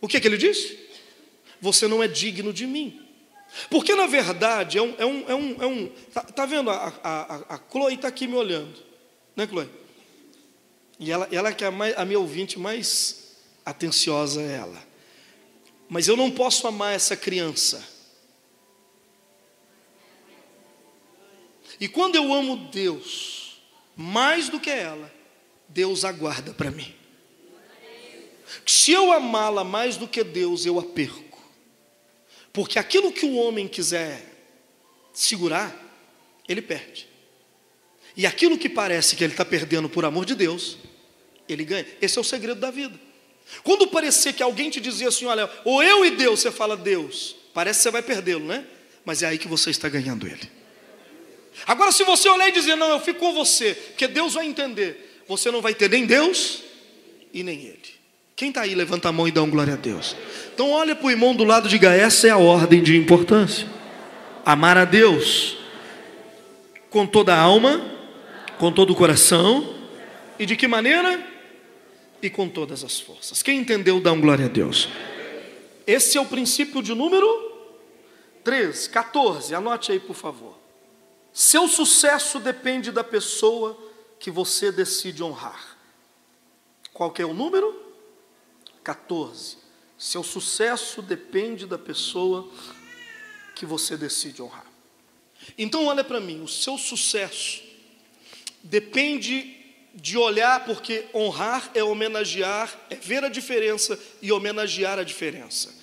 O 0.00 0.08
que, 0.08 0.20
que 0.20 0.26
ele 0.26 0.36
disse? 0.36 0.78
Você 1.60 1.86
não 1.88 2.02
é 2.02 2.08
digno 2.08 2.52
de 2.52 2.66
mim. 2.66 3.02
Porque 3.70 3.94
na 3.94 4.06
verdade 4.06 4.78
é 4.78 4.82
um. 4.82 4.94
É 4.98 5.06
um, 5.06 5.24
é 5.28 5.34
um, 5.34 5.62
é 5.62 5.66
um 5.66 5.86
tá, 6.12 6.22
tá 6.22 6.46
vendo? 6.46 6.70
A, 6.70 6.92
a, 7.02 7.54
a 7.54 7.60
Chloe 7.70 7.94
está 7.94 8.08
aqui 8.08 8.26
me 8.26 8.34
olhando, 8.34 8.74
né, 9.34 9.46
Chloe? 9.46 9.68
E 10.98 11.10
ela, 11.10 11.28
ela 11.30 11.52
que 11.52 11.64
é 11.64 11.66
a, 11.66 11.70
mais, 11.70 11.96
a 11.96 12.04
minha 12.04 12.18
ouvinte 12.18 12.58
mais 12.58 13.36
atenciosa 13.64 14.40
é 14.40 14.56
ela. 14.56 14.86
Mas 15.88 16.08
eu 16.08 16.16
não 16.16 16.30
posso 16.30 16.66
amar 16.66 16.94
essa 16.94 17.16
criança. 17.16 17.86
E 21.78 21.86
quando 21.88 22.16
eu 22.16 22.32
amo 22.32 22.68
Deus 22.68 23.60
mais 23.94 24.48
do 24.48 24.58
que 24.58 24.70
ela, 24.70 25.12
Deus 25.68 26.04
aguarda 26.04 26.52
para 26.54 26.70
mim. 26.70 26.94
Se 28.66 28.92
eu 28.92 29.12
amá-la 29.12 29.64
mais 29.64 29.96
do 29.96 30.08
que 30.08 30.22
Deus, 30.22 30.64
eu 30.64 30.78
a 30.78 30.82
perco. 30.82 31.26
Porque 32.52 32.78
aquilo 32.78 33.12
que 33.12 33.26
o 33.26 33.36
homem 33.36 33.68
quiser 33.68 34.24
segurar, 35.12 35.74
ele 36.48 36.62
perde. 36.62 37.08
E 38.16 38.24
aquilo 38.26 38.56
que 38.56 38.68
parece 38.68 39.14
que 39.14 39.22
ele 39.22 39.34
está 39.34 39.44
perdendo 39.44 39.88
por 39.88 40.04
amor 40.04 40.24
de 40.24 40.34
Deus, 40.34 40.78
ele 41.48 41.64
ganha. 41.64 41.86
Esse 42.00 42.18
é 42.18 42.20
o 42.20 42.24
segredo 42.24 42.60
da 42.60 42.70
vida. 42.70 42.98
Quando 43.62 43.86
parecer 43.86 44.32
que 44.32 44.42
alguém 44.42 44.70
te 44.70 44.80
dizia 44.80 45.08
assim, 45.08 45.26
olha, 45.26 45.48
ou 45.64 45.82
eu 45.82 46.04
e 46.04 46.10
Deus, 46.10 46.40
você 46.40 46.50
fala 46.50 46.76
Deus, 46.76 47.36
parece 47.54 47.78
que 47.78 47.82
você 47.84 47.90
vai 47.90 48.02
perdê-lo, 48.02 48.44
né? 48.44 48.64
Mas 49.04 49.22
é 49.22 49.26
aí 49.26 49.38
que 49.38 49.46
você 49.46 49.70
está 49.70 49.88
ganhando 49.88 50.26
ele. 50.26 50.50
Agora, 51.66 51.92
se 51.92 52.04
você 52.04 52.28
olhar 52.28 52.48
e 52.48 52.52
dizer, 52.52 52.74
não, 52.76 52.88
eu 52.88 53.00
fico 53.00 53.20
com 53.20 53.32
você, 53.32 53.74
porque 53.74 54.06
Deus 54.08 54.34
vai 54.34 54.46
entender, 54.46 55.22
você 55.28 55.50
não 55.50 55.62
vai 55.62 55.74
ter 55.74 55.88
nem 55.88 56.04
Deus 56.04 56.62
e 57.32 57.42
nem 57.42 57.60
Ele. 57.60 57.96
Quem 58.34 58.50
está 58.50 58.62
aí, 58.62 58.74
levanta 58.74 59.08
a 59.08 59.12
mão 59.12 59.26
e 59.26 59.30
dá 59.30 59.42
um 59.42 59.48
glória 59.48 59.74
a 59.74 59.76
Deus. 59.76 60.14
Então, 60.54 60.70
olha 60.70 60.94
para 60.94 61.06
o 61.06 61.10
irmão 61.10 61.34
do 61.34 61.44
lado 61.44 61.66
e 61.66 61.70
diga: 61.70 61.92
essa 61.92 62.26
é 62.26 62.30
a 62.30 62.36
ordem 62.36 62.82
de 62.82 62.96
importância. 62.96 63.66
Amar 64.44 64.76
a 64.76 64.84
Deus 64.84 65.56
com 66.90 67.06
toda 67.06 67.34
a 67.34 67.38
alma, 67.38 67.82
com 68.58 68.70
todo 68.70 68.92
o 68.92 68.96
coração, 68.96 69.74
e 70.38 70.44
de 70.44 70.54
que 70.54 70.68
maneira? 70.68 71.35
E 72.22 72.30
com 72.30 72.48
todas 72.48 72.82
as 72.82 72.98
forças. 72.98 73.42
Quem 73.42 73.58
entendeu, 73.58 74.00
dá 74.00 74.12
um 74.12 74.20
glória 74.20 74.46
a 74.46 74.48
Deus. 74.48 74.88
Esse 75.86 76.18
é 76.18 76.20
o 76.20 76.26
princípio 76.26 76.82
de 76.82 76.94
número 76.94 77.46
13, 78.42 78.90
14, 78.90 79.54
anote 79.54 79.92
aí 79.92 80.00
por 80.00 80.14
favor. 80.14 80.56
Seu 81.32 81.68
sucesso 81.68 82.38
depende 82.38 82.90
da 82.90 83.04
pessoa 83.04 83.76
que 84.18 84.30
você 84.30 84.72
decide 84.72 85.22
honrar. 85.22 85.76
Qual 86.92 87.10
que 87.10 87.20
é 87.20 87.26
o 87.26 87.34
número? 87.34 87.74
14. 88.82 89.58
Seu 89.98 90.22
sucesso 90.22 91.02
depende 91.02 91.66
da 91.66 91.76
pessoa 91.76 92.48
que 93.54 93.66
você 93.66 93.96
decide 93.96 94.40
honrar. 94.42 94.66
Então 95.58 95.86
olha 95.86 96.04
para 96.04 96.20
mim, 96.20 96.42
o 96.42 96.48
seu 96.48 96.78
sucesso 96.78 97.62
depende 98.62 99.55
de 99.96 100.18
olhar, 100.18 100.64
porque 100.66 101.06
honrar 101.14 101.70
é 101.74 101.82
homenagear, 101.82 102.78
é 102.90 102.96
ver 102.96 103.24
a 103.24 103.28
diferença 103.28 103.98
e 104.20 104.30
homenagear 104.30 104.98
a 104.98 105.02
diferença. 105.02 105.74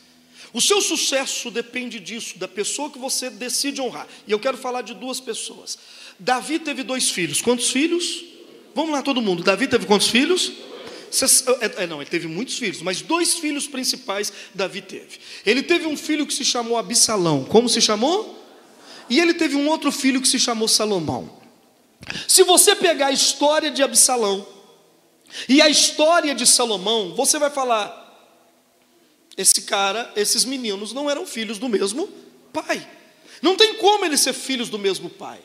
O 0.53 0.61
seu 0.61 0.79
sucesso 0.81 1.49
depende 1.49 1.99
disso, 1.99 2.37
da 2.37 2.47
pessoa 2.47 2.91
que 2.91 2.99
você 2.99 3.29
decide 3.29 3.81
honrar. 3.81 4.07
E 4.27 4.31
eu 4.31 4.39
quero 4.39 4.55
falar 4.55 4.83
de 4.83 4.93
duas 4.93 5.19
pessoas. 5.19 5.79
Davi 6.19 6.59
teve 6.59 6.83
dois 6.83 7.09
filhos. 7.09 7.41
Quantos 7.41 7.71
filhos? 7.71 8.23
Vamos 8.75 8.91
lá, 8.91 9.01
todo 9.01 9.19
mundo. 9.19 9.41
Davi 9.43 9.67
teve 9.67 9.87
quantos 9.87 10.09
filhos? 10.09 10.51
É, 11.59 11.83
é, 11.83 11.87
não, 11.87 12.01
ele 12.01 12.09
teve 12.09 12.27
muitos 12.27 12.57
filhos, 12.57 12.81
mas 12.81 13.01
dois 13.01 13.35
filhos 13.35 13.67
principais 13.67 14.31
Davi 14.53 14.81
teve. 14.81 15.19
Ele 15.45 15.63
teve 15.63 15.87
um 15.87 15.97
filho 15.97 16.25
que 16.25 16.33
se 16.33 16.45
chamou 16.45 16.77
Absalão. 16.77 17.45
Como 17.45 17.67
se 17.67 17.81
chamou? 17.81 18.43
E 19.09 19.19
ele 19.19 19.33
teve 19.33 19.55
um 19.55 19.67
outro 19.67 19.91
filho 19.91 20.21
que 20.21 20.27
se 20.27 20.39
chamou 20.39 20.67
Salomão. 20.67 21.42
Se 22.27 22.43
você 22.43 22.75
pegar 22.75 23.07
a 23.07 23.11
história 23.11 23.71
de 23.71 23.83
Absalão 23.83 24.45
e 25.47 25.61
a 25.61 25.69
história 25.69 26.33
de 26.35 26.45
Salomão, 26.45 27.13
você 27.15 27.39
vai 27.39 27.49
falar: 27.49 28.01
esse 29.37 29.63
cara, 29.63 30.11
esses 30.15 30.45
meninos 30.45 30.93
não 30.93 31.09
eram 31.09 31.25
filhos 31.25 31.57
do 31.57 31.67
mesmo 31.69 32.07
pai. 32.51 32.87
Não 33.41 33.55
tem 33.57 33.75
como 33.75 34.05
eles 34.05 34.21
ser 34.21 34.33
filhos 34.33 34.69
do 34.69 34.79
mesmo 34.79 35.09
pai. 35.09 35.39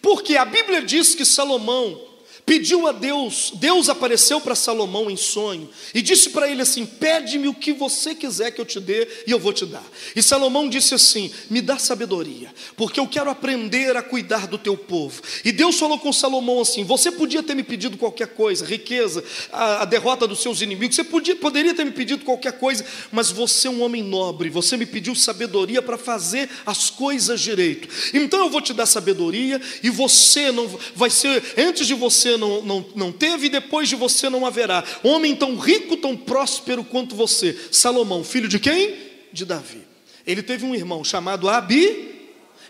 Porque 0.00 0.36
a 0.36 0.44
Bíblia 0.44 0.82
diz 0.82 1.14
que 1.14 1.24
Salomão 1.24 2.07
pediu 2.48 2.86
a 2.86 2.92
Deus, 2.92 3.52
Deus 3.56 3.90
apareceu 3.90 4.40
para 4.40 4.54
Salomão 4.54 5.10
em 5.10 5.16
sonho 5.16 5.68
e 5.92 6.00
disse 6.00 6.30
para 6.30 6.50
ele 6.50 6.62
assim: 6.62 6.86
Pede-me 6.86 7.46
o 7.46 7.54
que 7.54 7.74
você 7.74 8.14
quiser 8.14 8.50
que 8.50 8.60
eu 8.60 8.64
te 8.64 8.80
dê 8.80 9.06
e 9.26 9.30
eu 9.30 9.38
vou 9.38 9.52
te 9.52 9.66
dar. 9.66 9.84
E 10.16 10.22
Salomão 10.22 10.66
disse 10.66 10.94
assim: 10.94 11.30
Me 11.50 11.60
dá 11.60 11.76
sabedoria, 11.76 12.52
porque 12.74 12.98
eu 12.98 13.06
quero 13.06 13.28
aprender 13.28 13.94
a 13.98 14.02
cuidar 14.02 14.46
do 14.46 14.56
teu 14.56 14.78
povo. 14.78 15.20
E 15.44 15.52
Deus 15.52 15.78
falou 15.78 15.98
com 15.98 16.10
Salomão 16.10 16.62
assim: 16.62 16.84
Você 16.84 17.12
podia 17.12 17.42
ter 17.42 17.54
me 17.54 17.62
pedido 17.62 17.98
qualquer 17.98 18.28
coisa, 18.28 18.64
riqueza, 18.64 19.22
a, 19.52 19.82
a 19.82 19.84
derrota 19.84 20.26
dos 20.26 20.40
seus 20.40 20.62
inimigos, 20.62 20.96
você 20.96 21.04
podia, 21.04 21.36
poderia 21.36 21.74
ter 21.74 21.84
me 21.84 21.92
pedido 21.92 22.24
qualquer 22.24 22.52
coisa, 22.52 22.84
mas 23.12 23.30
você 23.30 23.68
é 23.68 23.70
um 23.70 23.82
homem 23.82 24.02
nobre, 24.02 24.48
você 24.48 24.74
me 24.78 24.86
pediu 24.86 25.14
sabedoria 25.14 25.82
para 25.82 25.98
fazer 25.98 26.48
as 26.64 26.88
coisas 26.88 27.42
direito. 27.42 27.88
Então 28.14 28.40
eu 28.40 28.48
vou 28.48 28.62
te 28.62 28.72
dar 28.72 28.86
sabedoria 28.86 29.60
e 29.82 29.90
você 29.90 30.50
não 30.50 30.66
vai 30.94 31.10
ser, 31.10 31.42
antes 31.58 31.86
de 31.86 31.92
você 31.92 32.37
não, 32.38 32.62
não, 32.62 32.86
não 32.94 33.12
teve 33.12 33.48
depois 33.48 33.88
de 33.88 33.96
você 33.96 34.30
não 34.30 34.46
haverá. 34.46 34.82
Homem 35.02 35.36
tão 35.36 35.56
rico, 35.56 35.96
tão 35.96 36.16
próspero 36.16 36.82
quanto 36.82 37.14
você. 37.14 37.58
Salomão, 37.70 38.24
filho 38.24 38.48
de 38.48 38.58
quem? 38.58 38.96
De 39.32 39.44
Davi. 39.44 39.82
Ele 40.26 40.42
teve 40.42 40.64
um 40.64 40.74
irmão 40.74 41.02
chamado 41.04 41.48
Abi, 41.48 42.17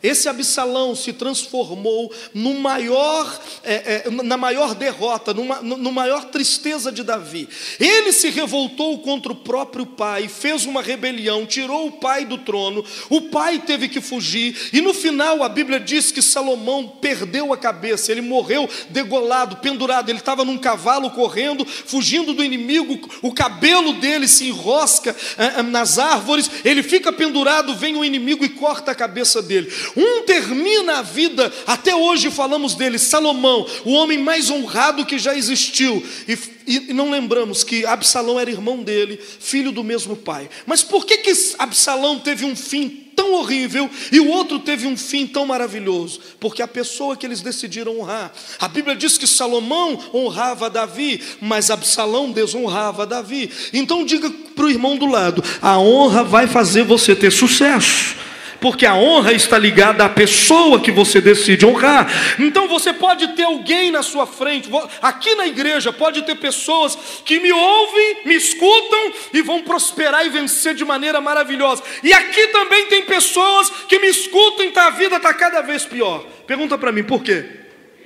esse 0.03 0.29
Absalão 0.29 0.95
se 0.95 1.13
transformou 1.13 2.13
no 2.33 2.55
maior, 2.55 3.41
é, 3.65 4.05
é, 4.07 4.11
na 4.11 4.37
maior 4.37 4.75
derrota, 4.75 5.35
numa, 5.35 5.61
no 5.61 5.93
maior 5.93 6.27
tristeza 6.27 6.93
de 6.93 7.03
Davi. 7.03 7.49
Ele 7.81 8.13
se 8.13 8.31
revoltou 8.31 8.99
contra 8.99 9.33
o 9.33 9.37
próprio 9.37 9.87
pai, 9.87 10.29
fez 10.29 10.65
uma 10.65 10.83
rebelião, 10.83 11.47
tirou 11.47 11.87
o 11.87 11.93
pai 11.93 12.25
do 12.25 12.39
trono, 12.39 12.85
o 13.09 13.23
pai 13.23 13.59
teve 13.59 13.89
que 13.89 14.01
fugir, 14.01 14.71
e 14.73 14.81
no 14.81 14.95
final 14.95 15.43
a 15.43 15.49
Bíblia 15.49 15.81
diz 15.81 16.13
que 16.13 16.23
Salomão 16.23 16.89
perdeu 17.01 17.53
a 17.53 17.57
cabeça, 17.57 18.13
ele 18.13 18.21
morreu 18.21 18.69
degolado, 18.91 19.57
pendurado, 19.57 20.09
ele 20.09 20.19
estava 20.19 20.45
num 20.45 20.59
cavalo 20.59 21.11
correndo, 21.11 21.65
fugindo 21.65 22.33
do 22.33 22.45
inimigo, 22.45 22.99
o 23.23 23.33
cabelo 23.33 23.95
dele 23.95 24.29
se 24.29 24.47
enrosca 24.47 25.15
é, 25.37 25.61
é 25.61 25.63
nas 25.63 25.99
árvores, 25.99 26.51
ele 26.65 26.83
fica 26.83 27.13
pendurado, 27.13 27.75
vem 27.75 27.97
o 27.97 28.05
inimigo 28.05 28.45
e 28.45 28.49
corta 28.49 28.93
a 28.93 28.95
cabeça 28.95 29.43
dele. 29.43 29.73
Um 29.97 30.23
termina 30.23 30.99
a 30.99 31.03
vida, 31.03 31.53
até 31.67 31.95
hoje 31.95 32.31
falamos 32.31 32.75
dele, 32.75 32.99
Salomão, 32.99 33.67
o 33.85 33.93
homem 33.93 34.19
mais 34.19 34.51
honrado 34.51 35.07
que 35.07 35.19
já 35.19 35.37
existiu. 35.37 36.05
E, 36.27 36.39
e 36.67 36.93
não 36.93 37.11
lembramos 37.11 37.65
que 37.65 37.87
Absalão 37.87 38.39
era 38.39 38.51
irmão 38.51 38.83
dele, 38.83 39.19
filho 39.41 39.73
do 39.73 39.83
mesmo 39.83 40.17
pai. 40.17 40.49
Mas 40.67 40.83
por 40.83 41.07
que, 41.07 41.19
que 41.19 41.33
Absalão 41.59 42.19
teve 42.19 42.45
um 42.45 42.55
fim 42.55 43.07
tão 43.17 43.33
horrível 43.33 43.91
e 44.13 44.21
o 44.21 44.29
outro 44.29 44.59
teve 44.59 44.87
um 44.87 44.97
fim 44.97 45.27
tão 45.27 45.47
maravilhoso? 45.47 46.21
Porque 46.39 46.63
a 46.63 46.69
pessoa 46.69 47.17
que 47.17 47.25
eles 47.25 47.41
decidiram 47.41 47.99
honrar. 47.99 48.33
A 48.61 48.69
Bíblia 48.69 48.95
diz 48.95 49.17
que 49.17 49.27
Salomão 49.27 49.99
honrava 50.13 50.69
Davi, 50.69 51.23
mas 51.41 51.71
Absalão 51.71 52.31
desonrava 52.31 53.07
Davi. 53.07 53.51
Então 53.73 54.05
diga 54.05 54.31
para 54.55 54.67
o 54.67 54.71
irmão 54.71 54.97
do 54.97 55.07
lado: 55.07 55.43
a 55.63 55.79
honra 55.79 56.23
vai 56.23 56.47
fazer 56.47 56.85
você 56.85 57.17
ter 57.17 57.33
sucesso 57.33 58.28
porque 58.61 58.87
a 58.87 58.95
honra 58.95 59.33
está 59.33 59.59
ligada 59.59 60.05
à 60.05 60.09
pessoa 60.09 60.81
que 60.81 60.91
você 60.91 61.21
decide 61.21 61.65
honrar. 61.67 62.09
Então 62.39 62.69
você 62.69 62.93
pode 62.93 63.29
ter 63.29 63.45
alguém 63.45 63.91
na 63.91 64.03
sua 64.03 64.27
frente, 64.27 64.69
aqui 65.03 65.35
na 65.35 65.47
igreja, 65.47 65.93
pode 65.93 66.23
ter 66.23 66.37
pessoas 66.37 66.97
que 67.25 67.41
me 67.41 67.53
ouvem, 67.53 68.17
me 68.25 68.35
escutam 68.35 69.13
e 69.33 69.43
vão 69.43 69.63
prosperar 69.63 70.27
e 70.27 70.31
vencer 70.31 70.75
de 70.75 70.85
maneira 70.85 71.21
maravilhosa. 71.21 71.83
E 72.03 72.13
aqui 72.13 72.49
também 72.49 72.87
tem 72.87 73.03
pessoas 73.05 73.71
que 73.89 73.99
me 73.99 74.09
escutam 74.09 74.67
e 74.67 74.79
a 74.79 74.91
vida 74.91 75.17
está 75.17 75.35
cada 75.35 75.61
vez 75.61 75.85
pior. 75.85 76.25
Pergunta 76.47 76.79
para 76.79 76.93
mim, 76.93 77.03
por 77.03 77.23
quê? 77.23 77.45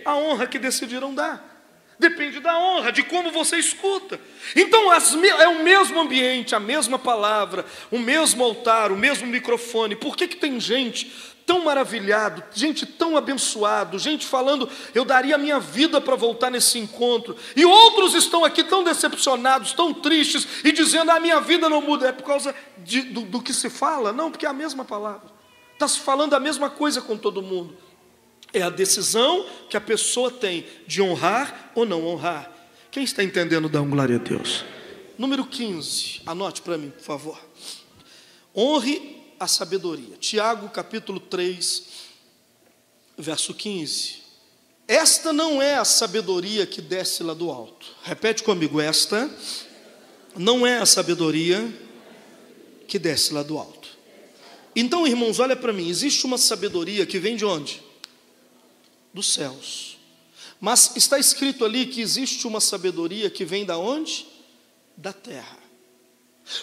A 0.04 0.16
honra 0.16 0.46
que 0.46 0.58
decidiram 0.58 1.14
dar. 1.14 1.51
Depende 1.98 2.40
da 2.40 2.58
honra, 2.58 2.90
de 2.90 3.02
como 3.02 3.30
você 3.30 3.56
escuta. 3.56 4.20
Então 4.56 4.90
as, 4.90 5.14
é 5.14 5.48
o 5.48 5.62
mesmo 5.62 6.00
ambiente, 6.00 6.54
a 6.54 6.60
mesma 6.60 6.98
palavra, 6.98 7.64
o 7.90 7.98
mesmo 7.98 8.42
altar, 8.42 8.90
o 8.90 8.96
mesmo 8.96 9.26
microfone. 9.26 9.94
Por 9.94 10.16
que, 10.16 10.26
que 10.26 10.36
tem 10.36 10.58
gente 10.58 11.12
tão 11.46 11.64
maravilhado, 11.64 12.42
gente 12.54 12.86
tão 12.86 13.16
abençoado, 13.16 13.98
gente 13.98 14.26
falando, 14.26 14.68
eu 14.94 15.04
daria 15.04 15.34
a 15.34 15.38
minha 15.38 15.58
vida 15.58 16.00
para 16.00 16.16
voltar 16.16 16.50
nesse 16.50 16.78
encontro, 16.78 17.36
e 17.56 17.64
outros 17.64 18.14
estão 18.14 18.44
aqui 18.44 18.62
tão 18.62 18.84
decepcionados, 18.84 19.72
tão 19.72 19.92
tristes, 19.92 20.46
e 20.64 20.72
dizendo, 20.72 21.10
a 21.10 21.20
minha 21.20 21.40
vida 21.40 21.68
não 21.68 21.80
muda, 21.80 22.08
é 22.08 22.12
por 22.12 22.24
causa 22.24 22.54
de, 22.78 23.02
do, 23.02 23.22
do 23.22 23.42
que 23.42 23.52
se 23.52 23.68
fala? 23.68 24.12
Não, 24.12 24.30
porque 24.30 24.46
é 24.46 24.48
a 24.48 24.54
mesma 24.54 24.84
palavra, 24.84 25.28
está 25.72 25.86
se 25.86 26.00
falando 26.00 26.34
a 26.34 26.40
mesma 26.40 26.70
coisa 26.70 27.00
com 27.00 27.16
todo 27.16 27.42
mundo. 27.42 27.76
É 28.52 28.62
a 28.62 28.70
decisão 28.70 29.46
que 29.70 29.76
a 29.76 29.80
pessoa 29.80 30.30
tem 30.30 30.66
de 30.86 31.00
honrar 31.00 31.72
ou 31.74 31.86
não 31.86 32.06
honrar. 32.06 32.50
Quem 32.90 33.04
está 33.04 33.24
entendendo, 33.24 33.68
dá 33.68 33.80
um 33.80 33.88
glória 33.88 34.16
a 34.16 34.18
Deus. 34.18 34.64
Número 35.16 35.46
15, 35.46 36.22
anote 36.26 36.62
para 36.62 36.76
mim, 36.76 36.90
por 36.90 37.02
favor. 37.02 37.40
Honre 38.54 39.22
a 39.40 39.46
sabedoria. 39.46 40.16
Tiago, 40.18 40.68
capítulo 40.68 41.18
3, 41.18 41.84
verso 43.16 43.54
15. 43.54 44.22
Esta 44.86 45.32
não 45.32 45.62
é 45.62 45.76
a 45.76 45.84
sabedoria 45.84 46.66
que 46.66 46.82
desce 46.82 47.22
lá 47.22 47.32
do 47.32 47.50
alto. 47.50 47.86
Repete 48.02 48.42
comigo, 48.42 48.80
esta 48.80 49.30
não 50.36 50.66
é 50.66 50.78
a 50.78 50.86
sabedoria 50.86 51.72
que 52.86 52.98
desce 52.98 53.32
lá 53.32 53.42
do 53.42 53.56
alto. 53.56 53.88
Então, 54.74 55.06
irmãos, 55.06 55.38
olha 55.38 55.56
para 55.56 55.72
mim, 55.72 55.88
existe 55.88 56.26
uma 56.26 56.36
sabedoria 56.36 57.06
que 57.06 57.18
vem 57.18 57.36
de 57.36 57.44
onde? 57.44 57.82
Dos 59.12 59.32
céus. 59.32 59.98
Mas 60.60 60.96
está 60.96 61.18
escrito 61.18 61.64
ali 61.64 61.86
que 61.86 62.00
existe 62.00 62.46
uma 62.46 62.60
sabedoria 62.60 63.28
que 63.28 63.44
vem 63.44 63.64
da 63.64 63.76
onde? 63.76 64.26
Da 64.96 65.12
terra. 65.12 65.58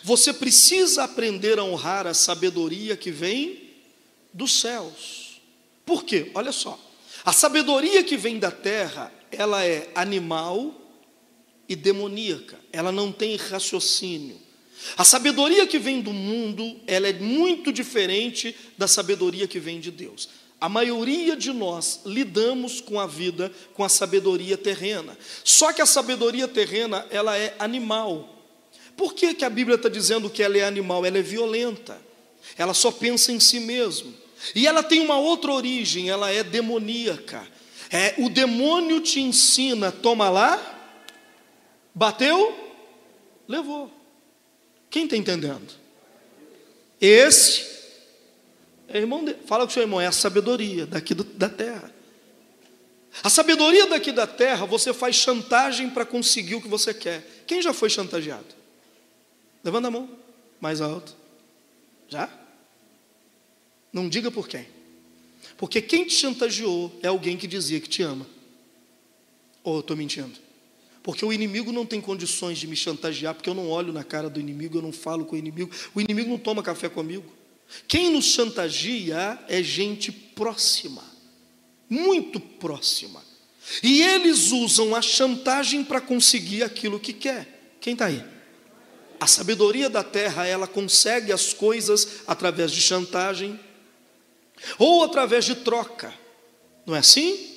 Você 0.03 0.33
precisa 0.33 1.03
aprender 1.03 1.59
a 1.59 1.63
honrar 1.63 2.07
a 2.07 2.13
sabedoria 2.13 2.95
que 2.95 3.11
vem 3.11 3.69
dos 4.33 4.59
céus. 4.59 5.41
Por 5.85 6.03
quê? 6.03 6.31
Olha 6.33 6.51
só. 6.51 6.79
A 7.25 7.33
sabedoria 7.33 8.03
que 8.03 8.15
vem 8.15 8.39
da 8.39 8.51
terra, 8.51 9.11
ela 9.31 9.65
é 9.65 9.89
animal 9.95 10.73
e 11.67 11.75
demoníaca. 11.75 12.59
Ela 12.71 12.91
não 12.91 13.11
tem 13.11 13.35
raciocínio. 13.35 14.39
A 14.95 15.03
sabedoria 15.03 15.67
que 15.67 15.77
vem 15.77 16.01
do 16.01 16.13
mundo, 16.13 16.79
ela 16.87 17.07
é 17.07 17.13
muito 17.13 17.71
diferente 17.71 18.55
da 18.77 18.87
sabedoria 18.87 19.47
que 19.47 19.59
vem 19.59 19.79
de 19.79 19.91
Deus. 19.91 20.29
A 20.59 20.67
maioria 20.67 21.37
de 21.37 21.53
nós 21.53 22.01
lidamos 22.05 22.81
com 22.81 22.99
a 22.99 23.07
vida 23.07 23.51
com 23.73 23.83
a 23.83 23.89
sabedoria 23.89 24.57
terrena. 24.57 25.17
Só 25.43 25.71
que 25.71 25.81
a 25.81 25.85
sabedoria 25.85 26.47
terrena, 26.47 27.05
ela 27.09 27.37
é 27.37 27.55
animal. 27.59 28.35
Por 28.97 29.13
que, 29.13 29.33
que 29.33 29.45
a 29.45 29.49
Bíblia 29.49 29.75
está 29.75 29.87
dizendo 29.87 30.29
que 30.29 30.43
ela 30.43 30.57
é 30.57 30.63
animal? 30.65 31.05
Ela 31.05 31.19
é 31.19 31.21
violenta. 31.21 31.97
Ela 32.57 32.73
só 32.73 32.91
pensa 32.91 33.31
em 33.31 33.39
si 33.39 33.61
mesma. 33.61 34.11
E 34.53 34.67
ela 34.67 34.83
tem 34.83 34.99
uma 34.99 35.17
outra 35.17 35.53
origem, 35.53 36.09
ela 36.09 36.29
é 36.29 36.43
demoníaca. 36.43 37.47
É, 37.89 38.15
o 38.17 38.29
demônio 38.29 38.99
te 38.99 39.19
ensina, 39.21 39.91
toma 39.91 40.29
lá, 40.29 40.93
bateu, 41.95 42.55
levou. 43.47 43.91
Quem 44.89 45.05
está 45.05 45.15
entendendo? 45.15 45.73
Esse 46.99 47.78
irmão 48.97 49.23
dele. 49.23 49.39
Fala 49.45 49.65
com 49.65 49.71
o 49.71 49.73
seu 49.73 49.83
irmão, 49.83 50.01
é 50.01 50.07
a 50.07 50.11
sabedoria 50.11 50.85
daqui 50.85 51.13
do, 51.13 51.23
da 51.23 51.49
terra. 51.49 51.93
A 53.23 53.29
sabedoria 53.29 53.87
daqui 53.87 54.11
da 54.11 54.27
terra, 54.27 54.65
você 54.65 54.93
faz 54.93 55.15
chantagem 55.15 55.89
para 55.89 56.05
conseguir 56.05 56.55
o 56.55 56.61
que 56.61 56.67
você 56.67 56.93
quer. 56.93 57.43
Quem 57.45 57.61
já 57.61 57.73
foi 57.73 57.89
chantageado? 57.89 58.47
Levanta 59.63 59.87
a 59.87 59.91
mão, 59.91 60.09
mais 60.61 60.79
alto. 60.79 61.15
Já? 62.07 62.29
Não 63.91 64.07
diga 64.07 64.31
por 64.31 64.47
quem. 64.47 64.67
Porque 65.57 65.81
quem 65.81 66.05
te 66.05 66.13
chantageou 66.13 66.97
é 67.01 67.07
alguém 67.07 67.35
que 67.35 67.47
dizia 67.47 67.79
que 67.79 67.89
te 67.89 68.01
ama. 68.01 68.25
Ou 69.63 69.75
eu 69.75 69.79
estou 69.81 69.97
mentindo? 69.97 70.39
Porque 71.03 71.25
o 71.25 71.33
inimigo 71.33 71.71
não 71.71 71.85
tem 71.85 71.99
condições 71.99 72.57
de 72.57 72.67
me 72.67 72.75
chantagear, 72.75 73.33
porque 73.33 73.49
eu 73.49 73.53
não 73.53 73.69
olho 73.69 73.91
na 73.91 74.03
cara 74.03 74.29
do 74.29 74.39
inimigo, 74.39 74.77
eu 74.77 74.81
não 74.81 74.91
falo 74.91 75.25
com 75.25 75.35
o 75.35 75.39
inimigo, 75.39 75.71
o 75.93 75.99
inimigo 75.99 76.29
não 76.29 76.37
toma 76.37 76.61
café 76.61 76.87
comigo. 76.87 77.38
Quem 77.87 78.11
nos 78.11 78.25
chantageia 78.25 79.39
é 79.47 79.61
gente 79.61 80.11
próxima, 80.11 81.03
muito 81.89 82.39
próxima. 82.39 83.23
E 83.83 84.01
eles 84.01 84.51
usam 84.51 84.95
a 84.95 85.01
chantagem 85.01 85.83
para 85.83 86.01
conseguir 86.01 86.63
aquilo 86.63 86.99
que 86.99 87.13
quer. 87.13 87.75
Quem 87.79 87.93
está 87.93 88.05
aí? 88.05 88.23
A 89.19 89.27
sabedoria 89.27 89.89
da 89.89 90.03
terra, 90.03 90.47
ela 90.47 90.65
consegue 90.65 91.31
as 91.31 91.53
coisas 91.53 92.21
através 92.25 92.71
de 92.71 92.81
chantagem 92.81 93.59
ou 94.77 95.03
através 95.03 95.45
de 95.45 95.55
troca. 95.55 96.13
Não 96.85 96.95
é 96.95 96.99
assim? 96.99 97.47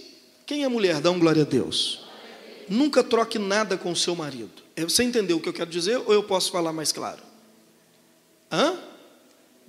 Quem 0.44 0.64
é 0.64 0.68
mulher? 0.68 1.01
Dá 1.01 1.11
um 1.11 1.18
glória 1.18 1.42
a 1.42 1.46
Deus. 1.46 2.01
Nunca 2.68 3.03
troque 3.03 3.38
nada 3.38 3.79
com 3.79 3.92
o 3.92 3.96
seu 3.96 4.14
marido. 4.14 4.62
É, 4.77 4.83
você 4.85 5.03
entendeu 5.03 5.37
o 5.37 5.40
que 5.40 5.48
eu 5.48 5.53
quero 5.53 5.70
dizer 5.70 5.98
ou 5.98 6.12
eu 6.12 6.22
posso 6.22 6.51
falar 6.51 6.72
mais 6.72 6.92
claro? 6.92 7.22
Hã? 8.51 8.79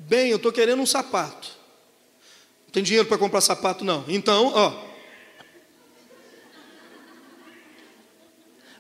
Bem, 0.08 0.30
eu 0.30 0.38
estou 0.38 0.52
querendo 0.52 0.82
um 0.82 0.86
sapato. 0.86 1.50
Tem 2.72 2.84
dinheiro 2.84 3.08
para 3.08 3.18
comprar 3.18 3.40
sapato? 3.42 3.86
Não. 3.86 4.04
Então, 4.08 4.52
ó. 4.54 4.94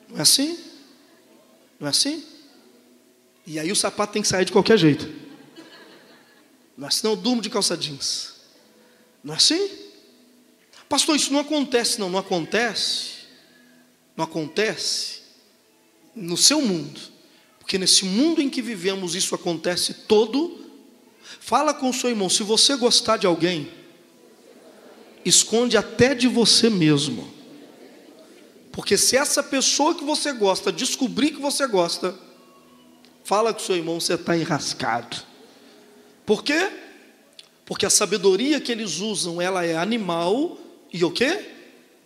Não 0.09 0.17
é 0.17 0.21
assim? 0.21 0.59
Não 1.79 1.88
é 1.88 1.89
assim? 1.91 2.23
E 3.45 3.59
aí 3.59 3.71
o 3.71 3.75
sapato 3.75 4.13
tem 4.13 4.21
que 4.21 4.27
sair 4.27 4.45
de 4.45 4.51
qualquer 4.51 4.77
jeito. 4.77 5.09
Não 6.77 6.86
é 6.86 6.88
assim, 6.88 7.01
não, 7.03 7.12
eu 7.12 7.17
durmo 7.17 7.41
de 7.41 7.49
calça 7.49 7.77
jeans. 7.77 8.33
Não 9.23 9.33
é 9.33 9.38
assim? 9.38 9.69
Pastor, 10.89 11.15
isso 11.15 11.31
não 11.31 11.39
acontece, 11.39 11.99
não, 11.99 12.09
não 12.09 12.19
acontece. 12.19 13.23
Não 14.15 14.25
acontece 14.25 15.21
no 16.15 16.36
seu 16.36 16.62
mundo. 16.62 16.99
Porque 17.59 17.77
nesse 17.77 18.05
mundo 18.05 18.41
em 18.41 18.49
que 18.49 18.62
vivemos, 18.62 19.15
isso 19.15 19.33
acontece 19.33 19.93
todo. 19.93 20.62
Fala 21.39 21.73
com 21.73 21.89
o 21.89 21.93
seu 21.93 22.09
irmão, 22.09 22.29
se 22.29 22.43
você 22.43 22.75
gostar 22.75 23.17
de 23.17 23.27
alguém, 23.27 23.69
esconde 25.25 25.77
até 25.77 26.13
de 26.13 26.27
você 26.27 26.69
mesmo. 26.69 27.31
Porque 28.71 28.97
se 28.97 29.15
essa 29.15 29.43
pessoa 29.43 29.93
que 29.93 30.03
você 30.03 30.33
gosta 30.33 30.71
descobrir 30.71 31.31
que 31.31 31.39
você 31.39 31.67
gosta, 31.67 32.15
fala 33.23 33.53
com 33.53 33.59
o 33.59 33.63
seu 33.63 33.75
irmão, 33.75 33.99
você 33.99 34.15
está 34.15 34.35
enrascado. 34.35 35.17
Por 36.25 36.43
quê? 36.43 36.71
Porque 37.65 37.85
a 37.85 37.89
sabedoria 37.89 38.59
que 38.59 38.71
eles 38.71 38.99
usam, 38.99 39.41
ela 39.41 39.63
é 39.63 39.77
animal 39.77 40.57
e 40.91 41.03
o 41.03 41.11
quê? 41.11 41.49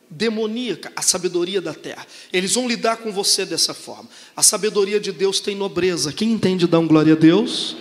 Demoníaca, 0.09 0.91
a 0.95 1.01
sabedoria 1.01 1.61
da 1.61 1.73
terra. 1.73 2.05
Eles 2.31 2.53
vão 2.53 2.67
lidar 2.67 2.97
com 2.97 3.11
você 3.11 3.45
dessa 3.45 3.73
forma. 3.73 4.09
A 4.35 4.43
sabedoria 4.43 4.99
de 4.99 5.11
Deus 5.11 5.39
tem 5.39 5.55
nobreza. 5.55 6.13
Quem 6.13 6.31
entende 6.31 6.67
dá 6.67 6.79
um 6.79 6.87
glória 6.87 7.13
a 7.13 7.17
Deus? 7.17 7.75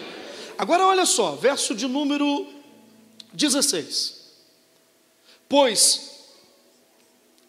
Agora 0.59 0.87
olha 0.87 1.05
só, 1.05 1.37
verso 1.37 1.75
de 1.75 1.87
número 1.87 2.47
16. 3.33 4.17
Pois 5.49 6.17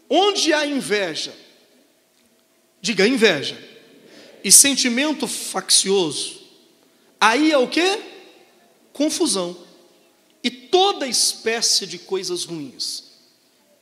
onde 0.09 0.53
há 0.53 0.65
inveja, 0.65 1.35
diga 2.81 3.07
inveja, 3.07 3.57
e 4.43 4.51
sentimento 4.51 5.27
faccioso, 5.27 6.41
aí 7.19 7.51
é 7.51 7.57
o 7.57 7.67
que? 7.67 7.99
Confusão. 8.93 9.57
E 10.43 10.49
toda 10.49 11.07
espécie 11.07 11.85
de 11.85 11.97
coisas 11.97 12.45
ruins. 12.45 13.03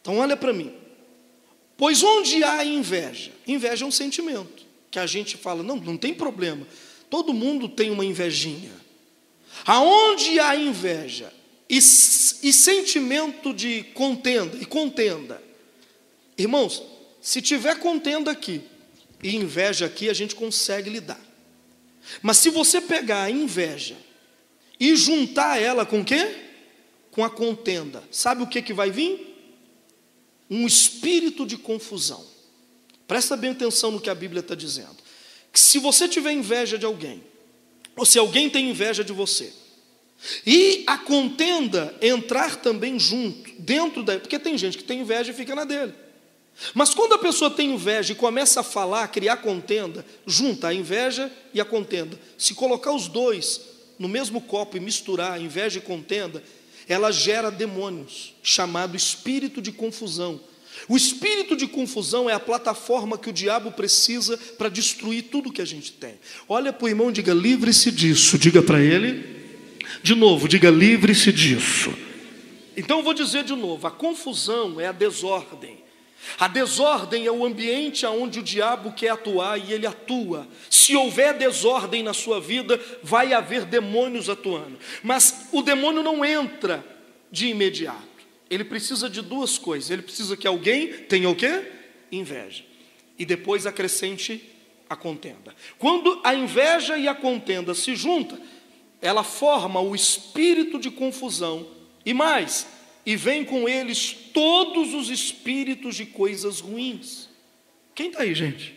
Então 0.02 0.18
olha 0.18 0.36
para 0.36 0.54
mim. 0.54 0.74
Pois 1.78 2.02
onde 2.02 2.44
há 2.44 2.64
inveja? 2.64 3.32
Inveja 3.46 3.86
é 3.86 3.88
um 3.88 3.92
sentimento 3.92 4.66
que 4.90 4.98
a 4.98 5.06
gente 5.06 5.36
fala, 5.36 5.62
não, 5.62 5.76
não 5.76 5.98
tem 5.98 6.14
problema. 6.14 6.66
Todo 7.10 7.34
mundo 7.34 7.68
tem 7.68 7.92
uma 7.92 8.06
invejinha. 8.06 8.72
Aonde 9.64 10.40
há 10.40 10.56
inveja 10.56 11.32
e, 11.70 11.78
e 11.78 11.82
sentimento 11.82 13.54
de 13.54 13.84
contenda 13.94 14.58
e 14.58 14.66
contenda. 14.66 15.42
Irmãos, 16.38 16.84
se 17.22 17.42
tiver 17.42 17.80
contenda 17.80 18.32
aqui 18.32 18.62
e 19.24 19.36
inveja 19.36 19.86
aqui, 19.86 20.10
a 20.10 20.14
gente 20.14 20.36
consegue 20.36 20.90
lidar. 20.90 21.20
Mas 22.22 22.38
se 22.38 22.50
você 22.50 22.80
pegar 22.82 23.24
a 23.24 23.32
inveja 23.32 23.98
e 24.80 24.96
juntar 24.96 25.62
ela 25.62 25.86
com 25.86 26.02
o 26.02 26.06
quê? 26.06 26.36
Com 27.12 27.24
a 27.24 27.30
contenda, 27.30 28.04
sabe 28.12 28.44
o 28.44 28.48
que, 28.48 28.62
que 28.62 28.74
vai 28.74 28.92
vir? 28.92 29.34
Um 30.50 30.68
espírito 30.68 31.46
de 31.46 31.58
confusão. 31.58 32.24
Presta 33.08 33.36
bem 33.36 33.52
atenção 33.52 33.92
no 33.92 34.02
que 34.02 34.10
a 34.10 34.16
Bíblia 34.16 34.42
está 34.42 34.54
dizendo. 34.54 34.98
Que 35.52 35.60
se 35.60 35.80
você 35.80 36.08
tiver 36.08 36.32
inveja 36.32 36.78
de 36.78 36.86
alguém, 36.86 37.24
ou 37.96 38.06
se 38.06 38.20
alguém 38.20 38.50
tem 38.50 38.70
inveja 38.70 39.04
de 39.04 39.14
você, 39.14 39.52
e 40.46 40.84
a 40.88 40.98
contenda 40.98 41.96
entrar 42.02 42.56
também 42.56 43.00
junto, 43.00 43.52
dentro 43.60 44.04
da. 44.04 44.20
Porque 44.20 44.40
tem 44.40 44.58
gente 44.58 44.78
que 44.78 44.84
tem 44.84 45.02
inveja 45.02 45.32
e 45.32 45.36
fica 45.36 45.54
na 45.54 45.66
dele. 45.66 45.94
Mas 46.74 46.94
quando 46.94 47.14
a 47.14 47.18
pessoa 47.20 47.52
tem 47.52 47.74
inveja 47.74 48.14
e 48.14 48.16
começa 48.16 48.62
a 48.62 48.64
falar, 48.64 49.04
a 49.04 49.08
criar 49.08 49.38
contenda, 49.38 50.06
junta 50.26 50.70
a 50.70 50.74
inveja 50.74 51.32
e 51.54 51.60
a 51.60 51.66
contenda. 51.66 52.18
Se 52.38 52.54
colocar 52.54 52.94
os 52.94 53.08
dois 53.08 53.62
no 54.00 54.08
mesmo 54.08 54.40
copo 54.40 54.78
e 54.78 54.80
misturar 54.80 55.40
inveja 55.40 55.80
e 55.80 55.82
contenda, 55.82 56.42
ela 56.88 57.12
gera 57.12 57.52
demônios, 57.52 58.36
chamado 58.42 58.96
espírito 58.96 59.62
de 59.62 59.72
confusão. 59.72 60.40
O 60.88 60.96
espírito 60.96 61.56
de 61.56 61.68
confusão 61.68 62.30
é 62.30 62.34
a 62.34 62.40
plataforma 62.40 63.18
que 63.18 63.30
o 63.30 63.34
diabo 63.34 63.72
precisa 63.72 64.38
para 64.58 64.70
destruir 64.70 65.24
tudo 65.24 65.52
que 65.52 65.62
a 65.62 65.66
gente 65.66 65.92
tem. 65.92 66.16
Olha 66.48 66.72
para 66.72 66.86
o 66.86 66.90
irmão 66.90 67.12
diga: 67.12 67.34
livre-se 67.34 67.92
disso. 67.92 68.38
Diga 68.38 68.62
para 68.62 68.82
ele. 68.82 69.24
De 70.04 70.14
novo, 70.14 70.48
diga: 70.48 70.70
livre-se 70.70 71.32
disso. 71.32 71.94
Então 72.78 73.00
eu 73.00 73.04
vou 73.04 73.14
dizer 73.14 73.44
de 73.44 73.56
novo: 73.56 73.88
a 73.88 73.92
confusão 73.92 74.80
é 74.80 74.88
a 74.88 74.92
desordem. 74.92 75.84
A 76.40 76.48
desordem 76.48 77.26
é 77.26 77.32
o 77.32 77.46
ambiente 77.46 78.06
onde 78.06 78.40
o 78.40 78.44
diabo 78.44 78.92
quer 78.92 79.10
atuar 79.10 79.58
e 79.58 79.72
ele 79.72 79.86
atua. 79.86 80.48
Se 80.70 80.96
houver 80.96 81.38
desordem 81.38 82.02
na 82.04 82.14
sua 82.14 82.42
vida, 82.42 82.80
vai 83.04 83.34
haver 83.34 83.66
demônios 83.66 84.30
atuando. 84.30 84.78
Mas 85.04 85.48
o 85.52 85.62
demônio 85.62 86.02
não 86.02 86.26
entra 86.26 86.84
de 87.32 87.48
imediato. 87.48 88.15
Ele 88.50 88.64
precisa 88.64 89.10
de 89.10 89.22
duas 89.22 89.58
coisas. 89.58 89.90
Ele 89.90 90.02
precisa 90.02 90.38
que 90.38 90.48
alguém 90.48 90.88
tenha 90.88 91.30
o 91.30 91.36
quê? 91.36 91.64
Inveja. 92.12 92.64
E 93.18 93.26
depois 93.26 93.66
acrescente 93.66 94.42
a 94.90 94.96
contenda. 94.96 95.56
Quando 95.78 96.20
a 96.24 96.34
inveja 96.34 96.98
e 96.98 97.08
a 97.08 97.16
contenda 97.16 97.74
se 97.74 97.96
juntam, 97.96 98.38
ela 99.02 99.24
forma 99.24 99.80
o 99.80 99.96
espírito 99.96 100.80
de 100.80 100.92
confusão. 100.92 101.68
E 102.06 102.14
mais, 102.14 102.68
e 103.06 103.16
vem 103.16 103.44
com 103.44 103.68
eles 103.68 104.16
todos 104.34 104.94
os 104.94 105.10
espíritos 105.10 105.96
de 105.96 106.06
coisas 106.06 106.60
ruins. 106.60 107.30
Quem 107.94 108.08
está 108.08 108.22
aí, 108.22 108.36
gente? 108.36 108.76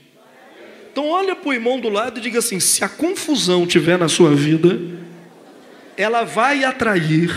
Então 0.90 1.08
olha 1.08 1.36
para 1.36 1.48
o 1.48 1.52
irmão 1.52 1.78
do 1.78 1.88
lado 1.88 2.18
e 2.18 2.22
diga 2.22 2.38
assim: 2.38 2.58
se 2.58 2.82
a 2.84 2.88
confusão 2.88 3.66
tiver 3.66 3.98
na 3.98 4.08
sua 4.08 4.34
vida, 4.34 4.80
ela 5.96 6.24
vai 6.24 6.64
atrair 6.64 7.30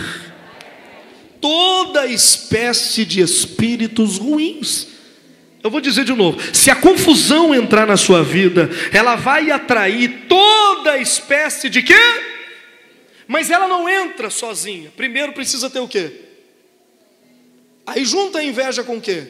toda 1.42 2.06
espécie 2.06 3.04
de 3.04 3.20
espíritos 3.20 4.16
ruins. 4.16 4.86
Eu 5.62 5.70
vou 5.70 5.80
dizer 5.80 6.04
de 6.04 6.14
novo: 6.14 6.38
se 6.54 6.70
a 6.70 6.76
confusão 6.76 7.54
entrar 7.54 7.86
na 7.86 7.96
sua 7.96 8.22
vida, 8.22 8.70
ela 8.92 9.16
vai 9.16 9.50
atrair 9.50 10.26
toda 10.28 10.96
espécie 10.96 11.68
de 11.68 11.82
quê? 11.82 11.94
Mas 13.26 13.50
ela 13.50 13.66
não 13.66 13.88
entra 13.88 14.30
sozinha. 14.30 14.92
Primeiro 14.96 15.32
precisa 15.32 15.68
ter 15.68 15.80
o 15.80 15.88
quê? 15.88 16.20
Aí 17.84 18.04
junta 18.04 18.38
a 18.38 18.44
inveja 18.44 18.84
com 18.84 18.96
o 18.96 19.00
quê? 19.00 19.26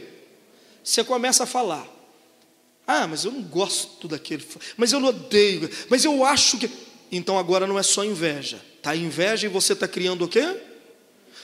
Você 0.84 1.02
começa 1.02 1.44
a 1.44 1.46
falar. 1.46 1.86
Ah, 2.86 3.06
mas 3.06 3.24
eu 3.24 3.30
não 3.30 3.42
gosto 3.42 4.06
daquele, 4.08 4.44
mas 4.76 4.92
eu 4.92 5.00
não 5.00 5.08
odeio, 5.08 5.70
mas 5.88 6.04
eu 6.04 6.24
acho 6.24 6.58
que. 6.58 6.68
Então 7.10 7.38
agora 7.38 7.66
não 7.66 7.78
é 7.78 7.82
só 7.82 8.04
inveja. 8.04 8.60
Tá 8.82 8.96
inveja 8.96 9.46
e 9.46 9.50
você 9.50 9.72
está 9.72 9.86
criando 9.86 10.24
o 10.24 10.28
quê? 10.28 10.71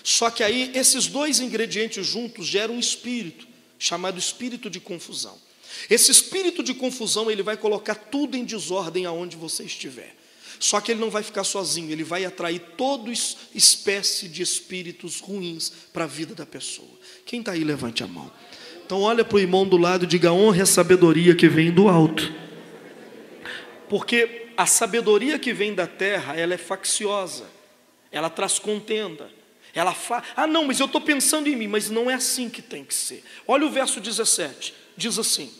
Só 0.08 0.30
que 0.30 0.42
aí 0.42 0.72
esses 0.74 1.06
dois 1.06 1.38
ingredientes 1.38 2.06
juntos 2.06 2.46
geram 2.46 2.76
um 2.76 2.80
espírito, 2.80 3.46
chamado 3.78 4.18
espírito 4.18 4.70
de 4.70 4.80
confusão. 4.80 5.36
Esse 5.90 6.10
espírito 6.10 6.62
de 6.62 6.72
confusão, 6.72 7.30
ele 7.30 7.42
vai 7.42 7.58
colocar 7.58 7.94
tudo 7.94 8.34
em 8.34 8.42
desordem 8.42 9.04
aonde 9.04 9.36
você 9.36 9.64
estiver. 9.64 10.16
Só 10.58 10.80
que 10.80 10.92
ele 10.92 11.00
não 11.00 11.10
vai 11.10 11.22
ficar 11.22 11.44
sozinho, 11.44 11.92
ele 11.92 12.04
vai 12.04 12.24
atrair 12.24 12.58
toda 12.74 13.12
espécie 13.54 14.28
de 14.28 14.40
espíritos 14.40 15.20
ruins 15.20 15.70
para 15.92 16.04
a 16.04 16.06
vida 16.06 16.34
da 16.34 16.46
pessoa. 16.46 16.88
Quem 17.26 17.40
está 17.40 17.52
aí, 17.52 17.62
levante 17.62 18.02
a 18.02 18.06
mão. 18.06 18.32
Então, 18.86 19.02
olha 19.02 19.22
para 19.22 19.36
o 19.36 19.40
irmão 19.40 19.68
do 19.68 19.76
lado 19.76 20.04
e 20.04 20.08
diga: 20.08 20.32
honra 20.32 20.62
a 20.62 20.66
sabedoria 20.66 21.34
que 21.34 21.50
vem 21.50 21.70
do 21.70 21.86
alto. 21.86 22.32
Porque 23.90 24.46
a 24.56 24.64
sabedoria 24.64 25.38
que 25.38 25.52
vem 25.52 25.74
da 25.74 25.86
terra, 25.86 26.34
ela 26.34 26.54
é 26.54 26.58
facciosa, 26.58 27.44
ela 28.10 28.30
traz 28.30 28.58
contenda. 28.58 29.36
Ela 29.78 29.94
fala, 29.94 30.24
ah, 30.34 30.46
não, 30.46 30.64
mas 30.64 30.80
eu 30.80 30.86
estou 30.86 31.00
pensando 31.00 31.46
em 31.46 31.54
mim, 31.54 31.68
mas 31.68 31.88
não 31.88 32.10
é 32.10 32.14
assim 32.14 32.50
que 32.50 32.60
tem 32.60 32.84
que 32.84 32.92
ser. 32.92 33.24
Olha 33.46 33.64
o 33.64 33.70
verso 33.70 34.00
17, 34.00 34.74
diz 34.96 35.16
assim: 35.20 35.54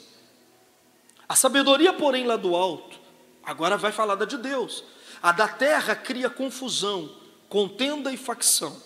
A 1.28 1.36
sabedoria, 1.36 1.92
porém, 1.92 2.26
lá 2.26 2.36
do 2.36 2.56
alto, 2.56 2.98
agora 3.44 3.76
vai 3.76 3.92
falar 3.92 4.16
da 4.16 4.24
de 4.24 4.36
Deus, 4.36 4.82
a 5.22 5.30
da 5.30 5.46
terra 5.46 5.94
cria 5.94 6.28
confusão, 6.28 7.14
contenda 7.48 8.12
e 8.12 8.16
facção. 8.16 8.82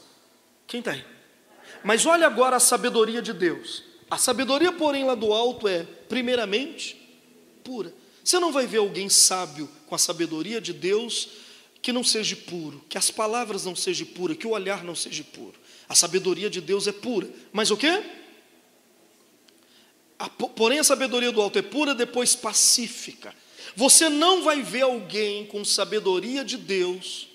Quem 0.67 0.81
está 0.81 0.91
aí? 0.91 1.05
Mas 1.83 2.05
olha 2.05 2.27
agora 2.27 2.57
a 2.57 2.61
sabedoria 2.61 3.23
de 3.23 3.33
Deus. 3.33 3.85
A 4.11 4.19
sabedoria, 4.19 4.71
porém, 4.71 5.05
lá 5.05 5.15
do 5.15 5.33
alto 5.33 5.67
é, 5.67 5.85
primeiramente, 6.11 6.95
pura. 7.65 7.95
Você 8.23 8.39
não 8.39 8.53
vai 8.53 8.67
ver 8.67 8.79
alguém 8.79 9.09
sábio 9.09 9.67
com 9.87 9.95
a 9.95 9.99
sabedoria 9.99 10.61
de 10.61 10.75
Deus 10.75 11.31
que 11.83 11.93
não 11.93 12.05
seja 12.05 12.37
puro, 12.37 12.83
que 12.89 12.97
as 12.97 13.11
palavras 13.11 13.65
não 13.65 13.77
sejam 13.77 14.07
puras, 14.07 14.37
que 14.37 14.47
o 14.47 14.51
olhar 14.51 14.85
não 14.85 14.95
seja 14.95 15.25
puro. 15.25 15.55
A 15.89 15.95
sabedoria 15.95 16.49
de 16.49 16.61
Deus 16.61 16.87
é 16.87 16.93
pura. 16.93 17.29
Mas 17.53 17.71
o 17.71 17.77
quê? 17.77 18.03
A, 20.19 20.29
porém, 20.31 20.79
a 20.79 20.85
sabedoria 20.85 21.33
do 21.33 21.43
alto 21.43 21.59
é 21.59 21.63
pura, 21.63 21.95
depois 21.95 22.37
pacífica. 22.37 23.35
Você 23.75 24.09
não 24.09 24.43
vai 24.43 24.63
ver 24.63 24.83
alguém 24.83 25.45
com 25.47 25.65
sabedoria 25.65 26.45
de 26.45 26.57
Deus 26.57 27.29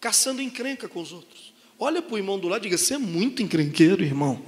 caçando 0.00 0.40
encrenca 0.40 0.88
com 0.88 1.02
os 1.02 1.12
outros 1.12 1.50
Olha 1.82 2.02
para 2.02 2.14
o 2.14 2.18
irmão 2.18 2.38
do 2.38 2.46
lado 2.46 2.60
e 2.60 2.68
diga: 2.68 2.76
Você 2.76 2.94
é 2.94 2.98
muito 2.98 3.42
encrenqueiro, 3.42 4.04
irmão. 4.04 4.42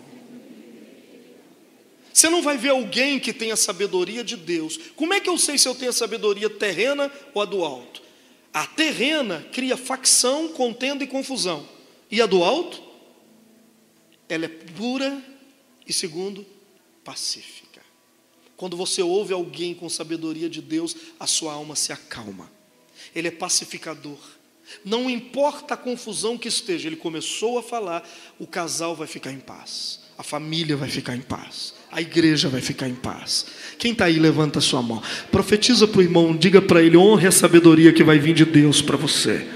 Você 2.13 2.29
não 2.29 2.43
vai 2.43 2.59
ver 2.59 2.69
alguém 2.69 3.19
que 3.19 3.33
tenha 3.33 3.57
sabedoria 3.57 4.23
de 4.23 4.37
Deus. 4.37 4.79
Como 4.95 5.15
é 5.15 5.19
que 5.21 5.31
eu 5.31 5.39
sei 5.39 5.57
se 5.57 5.67
eu 5.67 5.75
tenho 5.75 5.89
a 5.89 5.95
sabedoria 5.95 6.51
terrena 6.51 7.11
ou 7.33 7.41
a 7.41 7.47
do 7.47 7.65
alto? 7.65 8.02
A 8.53 8.67
terrena 8.67 9.47
cria 9.53 9.77
facção, 9.77 10.49
contenda 10.49 11.03
e 11.03 11.07
confusão. 11.07 11.67
E 12.11 12.21
a 12.21 12.27
do 12.27 12.45
alto? 12.45 12.83
Ela 14.29 14.45
é 14.45 14.49
pura 14.49 15.23
e, 15.87 15.93
segundo, 15.93 16.45
pacífica. 17.03 17.81
Quando 18.57 18.77
você 18.77 19.03
ouve 19.03 19.33
alguém 19.33 19.75
com 19.75 19.89
sabedoria 19.89 20.49
de 20.49 20.61
Deus, 20.61 20.95
a 21.19 21.27
sua 21.27 21.55
alma 21.55 21.75
se 21.75 21.93
acalma. 21.93 22.51
Ele 23.15 23.29
é 23.29 23.31
pacificador. 23.31 24.19
Não 24.85 25.09
importa 25.09 25.75
a 25.75 25.77
confusão 25.77 26.37
que 26.39 26.49
esteja, 26.49 26.89
ele 26.89 26.97
começou 26.97 27.59
a 27.59 27.63
falar, 27.63 28.09
o 28.39 28.47
casal 28.47 28.95
vai 28.95 29.07
ficar 29.07 29.33
em 29.33 29.39
paz, 29.39 30.01
a 30.19 30.23
família 30.23 30.77
vai 30.77 30.89
ficar 30.89 31.17
em 31.17 31.21
paz, 31.21 31.75
a 31.91 32.01
igreja 32.01 32.49
vai 32.49 32.61
ficar 32.61 32.89
em 32.89 32.95
paz. 32.95 33.47
Quem 33.79 33.93
está 33.93 34.07
aí, 34.07 34.19
levanta 34.19 34.59
a 34.59 34.63
sua 34.63 34.83
mão. 34.83 35.03
Profetiza 35.31 35.87
para 35.87 35.99
o 35.99 36.03
irmão, 36.03 36.37
diga 36.37 36.61
para 36.61 36.83
ele: 36.83 36.97
honre 36.97 37.27
a 37.27 37.33
sabedoria 37.33 37.93
que 37.93 38.05
vai 38.05 38.19
vir 38.19 38.35
de 38.35 38.45
Deus 38.45 38.83
para 38.83 38.97
você. 38.97 39.47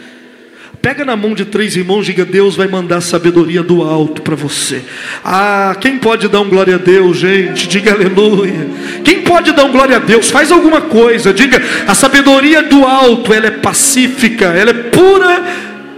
Pega 0.86 1.04
na 1.04 1.16
mão 1.16 1.34
de 1.34 1.44
três 1.44 1.74
irmãos, 1.74 2.06
diga: 2.06 2.24
Deus 2.24 2.54
vai 2.54 2.68
mandar 2.68 3.00
sabedoria 3.00 3.60
do 3.60 3.82
alto 3.82 4.22
para 4.22 4.36
você. 4.36 4.84
Ah, 5.24 5.76
quem 5.80 5.98
pode 5.98 6.28
dar 6.28 6.40
um 6.40 6.48
glória 6.48 6.76
a 6.76 6.78
Deus, 6.78 7.16
gente? 7.16 7.66
Diga 7.66 7.92
aleluia. 7.92 8.68
Quem 9.04 9.22
pode 9.22 9.50
dar 9.50 9.64
um 9.64 9.72
glória 9.72 9.96
a 9.96 9.98
Deus? 9.98 10.30
Faz 10.30 10.52
alguma 10.52 10.82
coisa. 10.82 11.34
Diga: 11.34 11.60
a 11.88 11.92
sabedoria 11.92 12.62
do 12.62 12.84
alto, 12.84 13.34
ela 13.34 13.48
é 13.48 13.50
pacífica, 13.50 14.44
ela 14.44 14.70
é 14.70 14.74
pura 14.74 15.44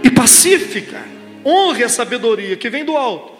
e 0.03 0.09
pacífica. 0.09 1.05
Honre 1.45 1.83
a 1.83 1.89
sabedoria 1.89 2.57
que 2.57 2.67
vem 2.67 2.83
do 2.83 2.97
alto. 2.97 3.33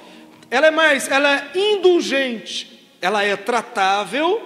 Ela 0.52 0.68
é 0.68 0.72
mais, 0.72 1.10
ela 1.10 1.36
é 1.36 1.48
indulgente, 1.56 2.80
ela 3.02 3.24
é 3.24 3.36
tratável, 3.36 4.40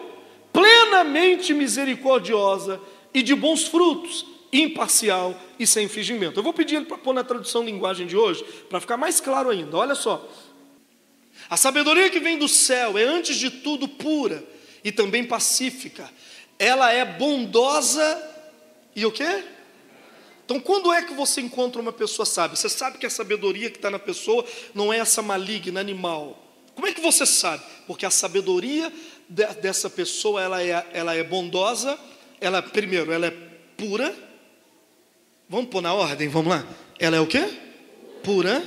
plenamente 0.53 1.53
misericordiosa 1.53 2.79
e 3.13 3.21
de 3.21 3.35
bons 3.35 3.67
frutos 3.67 4.31
imparcial 4.53 5.35
e 5.59 5.65
sem 5.65 5.89
fingimento. 5.89 6.39
Eu 6.39 6.43
vou 6.43 6.53
pedir 6.53 6.75
ele 6.75 6.85
para 6.85 6.97
pôr 6.97 7.13
na 7.13 7.23
tradução 7.23 7.63
linguagem 7.63 8.05
de 8.05 8.15
hoje, 8.15 8.43
para 8.69 8.79
ficar 8.79 8.95
mais 8.95 9.19
claro 9.19 9.49
ainda. 9.49 9.75
Olha 9.75 9.95
só. 9.95 10.29
A 11.49 11.57
sabedoria 11.57 12.09
que 12.09 12.19
vem 12.19 12.37
do 12.37 12.47
céu 12.47 12.97
é, 12.97 13.03
antes 13.03 13.35
de 13.35 13.49
tudo, 13.49 13.87
pura 13.87 14.43
e 14.83 14.91
também 14.91 15.23
pacífica. 15.23 16.09
Ela 16.59 16.93
é 16.93 17.03
bondosa 17.03 18.31
e 18.95 19.05
o 19.05 19.11
quê? 19.11 19.43
Então, 20.45 20.59
quando 20.59 20.91
é 20.91 21.01
que 21.01 21.13
você 21.13 21.41
encontra 21.41 21.81
uma 21.81 21.91
pessoa 21.91 22.25
sábia? 22.25 22.55
Você 22.55 22.69
sabe 22.69 22.97
que 22.97 23.05
a 23.05 23.09
sabedoria 23.09 23.69
que 23.71 23.77
está 23.77 23.89
na 23.89 23.99
pessoa 23.99 24.45
não 24.73 24.93
é 24.93 24.99
essa 24.99 25.21
maligna, 25.21 25.79
animal. 25.79 26.39
Como 26.75 26.87
é 26.87 26.93
que 26.93 27.01
você 27.01 27.25
sabe? 27.25 27.63
Porque 27.87 28.05
a 28.05 28.09
sabedoria 28.11 28.91
dessa 29.29 29.89
pessoa, 29.89 30.41
ela 30.41 30.61
é, 30.61 30.85
ela 30.93 31.15
é 31.15 31.23
bondosa, 31.23 31.97
ela, 32.41 32.61
primeiro, 32.61 33.11
ela 33.11 33.27
é 33.27 33.31
pura, 33.77 34.13
Vamos 35.53 35.69
pôr 35.69 35.83
na 35.83 35.93
ordem, 35.93 36.27
vamos 36.27 36.51
lá. 36.51 36.65
Ela 36.97 37.17
é 37.17 37.19
o 37.19 37.27
quê? 37.27 37.47
Pura 38.23 38.63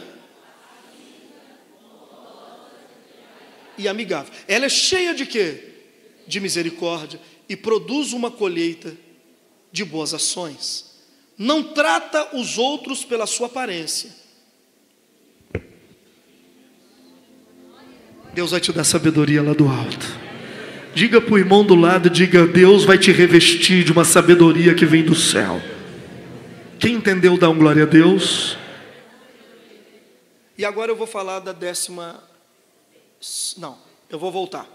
e 3.77 3.89
amigável. 3.89 4.33
Ela 4.47 4.67
é 4.67 4.69
cheia 4.69 5.13
de 5.13 5.27
quê? 5.27 5.65
De 6.29 6.39
misericórdia 6.39 7.19
e 7.49 7.57
produz 7.57 8.13
uma 8.13 8.31
colheita 8.31 8.97
de 9.73 9.85
boas 9.85 10.15
ações. 10.15 11.03
Não 11.37 11.61
trata 11.61 12.37
os 12.37 12.57
outros 12.57 13.05
pela 13.05 13.27
sua 13.27 13.49
aparência. 13.49 14.11
Deus 18.33 18.53
vai 18.53 18.61
te 18.61 18.73
dar 18.73 18.85
sabedoria 18.85 19.43
lá 19.43 19.55
do 19.55 19.67
alto. 19.67 20.21
Diga 20.95 21.21
para 21.21 21.35
o 21.35 21.39
irmão 21.39 21.65
do 21.65 21.75
lado, 21.75 22.09
diga, 22.09 22.47
Deus 22.47 22.85
vai 22.85 22.97
te 22.97 23.11
revestir 23.11 23.83
de 23.83 23.91
uma 23.91 24.05
sabedoria 24.05 24.73
que 24.73 24.87
vem 24.87 25.03
do 25.03 25.17
céu. 25.17 25.61
Quem 26.79 26.95
entendeu, 26.95 27.39
dá 27.39 27.49
um 27.49 27.59
glória 27.59 27.85
a 27.85 27.87
Deus. 27.87 28.57
E 30.59 30.65
agora 30.65 30.91
eu 30.91 30.97
vou 30.97 31.07
falar 31.07 31.41
da 31.41 31.53
décima. 31.53 32.23
Não, 33.57 33.79
eu 34.11 34.19
vou 34.19 34.31
voltar. 34.31 34.69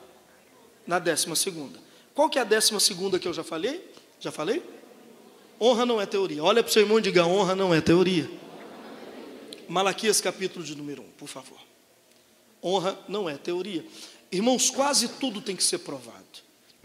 Na 0.85 0.97
décima 0.97 1.35
segunda. 1.35 1.79
Qual 2.15 2.29
que 2.29 2.39
é 2.39 2.41
a 2.41 2.45
décima 2.45 2.79
segunda 2.79 3.19
que 3.19 3.27
eu 3.27 3.33
já 3.33 3.43
falei? 3.43 3.87
Já 4.19 4.31
falei? 4.31 4.63
Honra 5.59 5.85
não 5.85 6.01
é 6.01 6.05
teoria. 6.07 6.43
Olha 6.43 6.63
para 6.63 6.69
o 6.71 6.73
seu 6.73 6.81
irmão 6.81 6.97
e 6.97 7.01
diga: 7.01 7.25
honra 7.25 7.55
não 7.55 7.73
é 7.73 7.79
teoria. 7.79 8.29
Malaquias 9.69 10.19
capítulo 10.19 10.65
de 10.65 10.75
número 10.75 11.03
1, 11.03 11.05
por 11.17 11.27
favor. 11.27 11.59
Honra 12.63 12.97
não 13.07 13.29
é 13.29 13.37
teoria. 13.37 13.85
Irmãos, 14.31 14.71
quase 14.71 15.07
tudo 15.07 15.39
tem 15.39 15.55
que 15.55 15.63
ser 15.63 15.79
provado. 15.79 16.17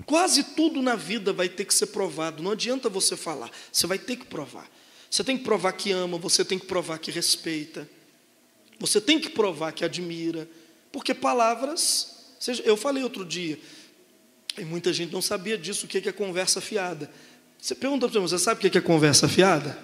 Quase 0.05 0.45
tudo 0.45 0.83
na 0.83 0.95
vida 0.95 1.33
vai 1.33 1.49
ter 1.49 1.65
que 1.65 1.75
ser 1.75 1.87
provado. 1.87 2.43
Não 2.43 2.53
adianta 2.53 2.89
você 2.89 3.17
falar, 3.17 3.51
você 3.73 3.87
vai 3.87 3.99
ter 3.99 4.17
que 4.17 4.27
provar. 4.27 4.69
Você 5.17 5.25
tem 5.25 5.39
que 5.39 5.45
provar 5.45 5.73
que 5.73 5.93
ama, 5.93 6.19
você 6.19 6.45
tem 6.45 6.59
que 6.59 6.67
provar 6.67 6.99
que 6.99 7.11
respeita, 7.11 7.89
você 8.79 9.01
tem 9.01 9.19
que 9.19 9.31
provar 9.31 9.73
que 9.73 9.83
admira, 9.83 10.47
porque 10.93 11.15
palavras, 11.15 12.37
eu 12.63 12.77
falei 12.77 13.03
outro 13.03 13.25
dia, 13.25 13.59
e 14.59 14.63
muita 14.67 14.93
gente 14.93 15.15
não 15.15 15.23
sabia 15.23 15.57
disso, 15.57 15.87
o 15.87 15.89
que 15.89 16.07
é 16.07 16.13
conversa 16.13 16.61
fiada. 16.61 17.11
Você 17.59 17.75
pergunta 17.75 18.07
para 18.11 18.21
você 18.21 18.39
sabe 18.39 18.59
o 18.67 18.71
que 18.71 18.77
é 18.77 18.81
conversa 18.83 19.27
fiada? 19.27 19.79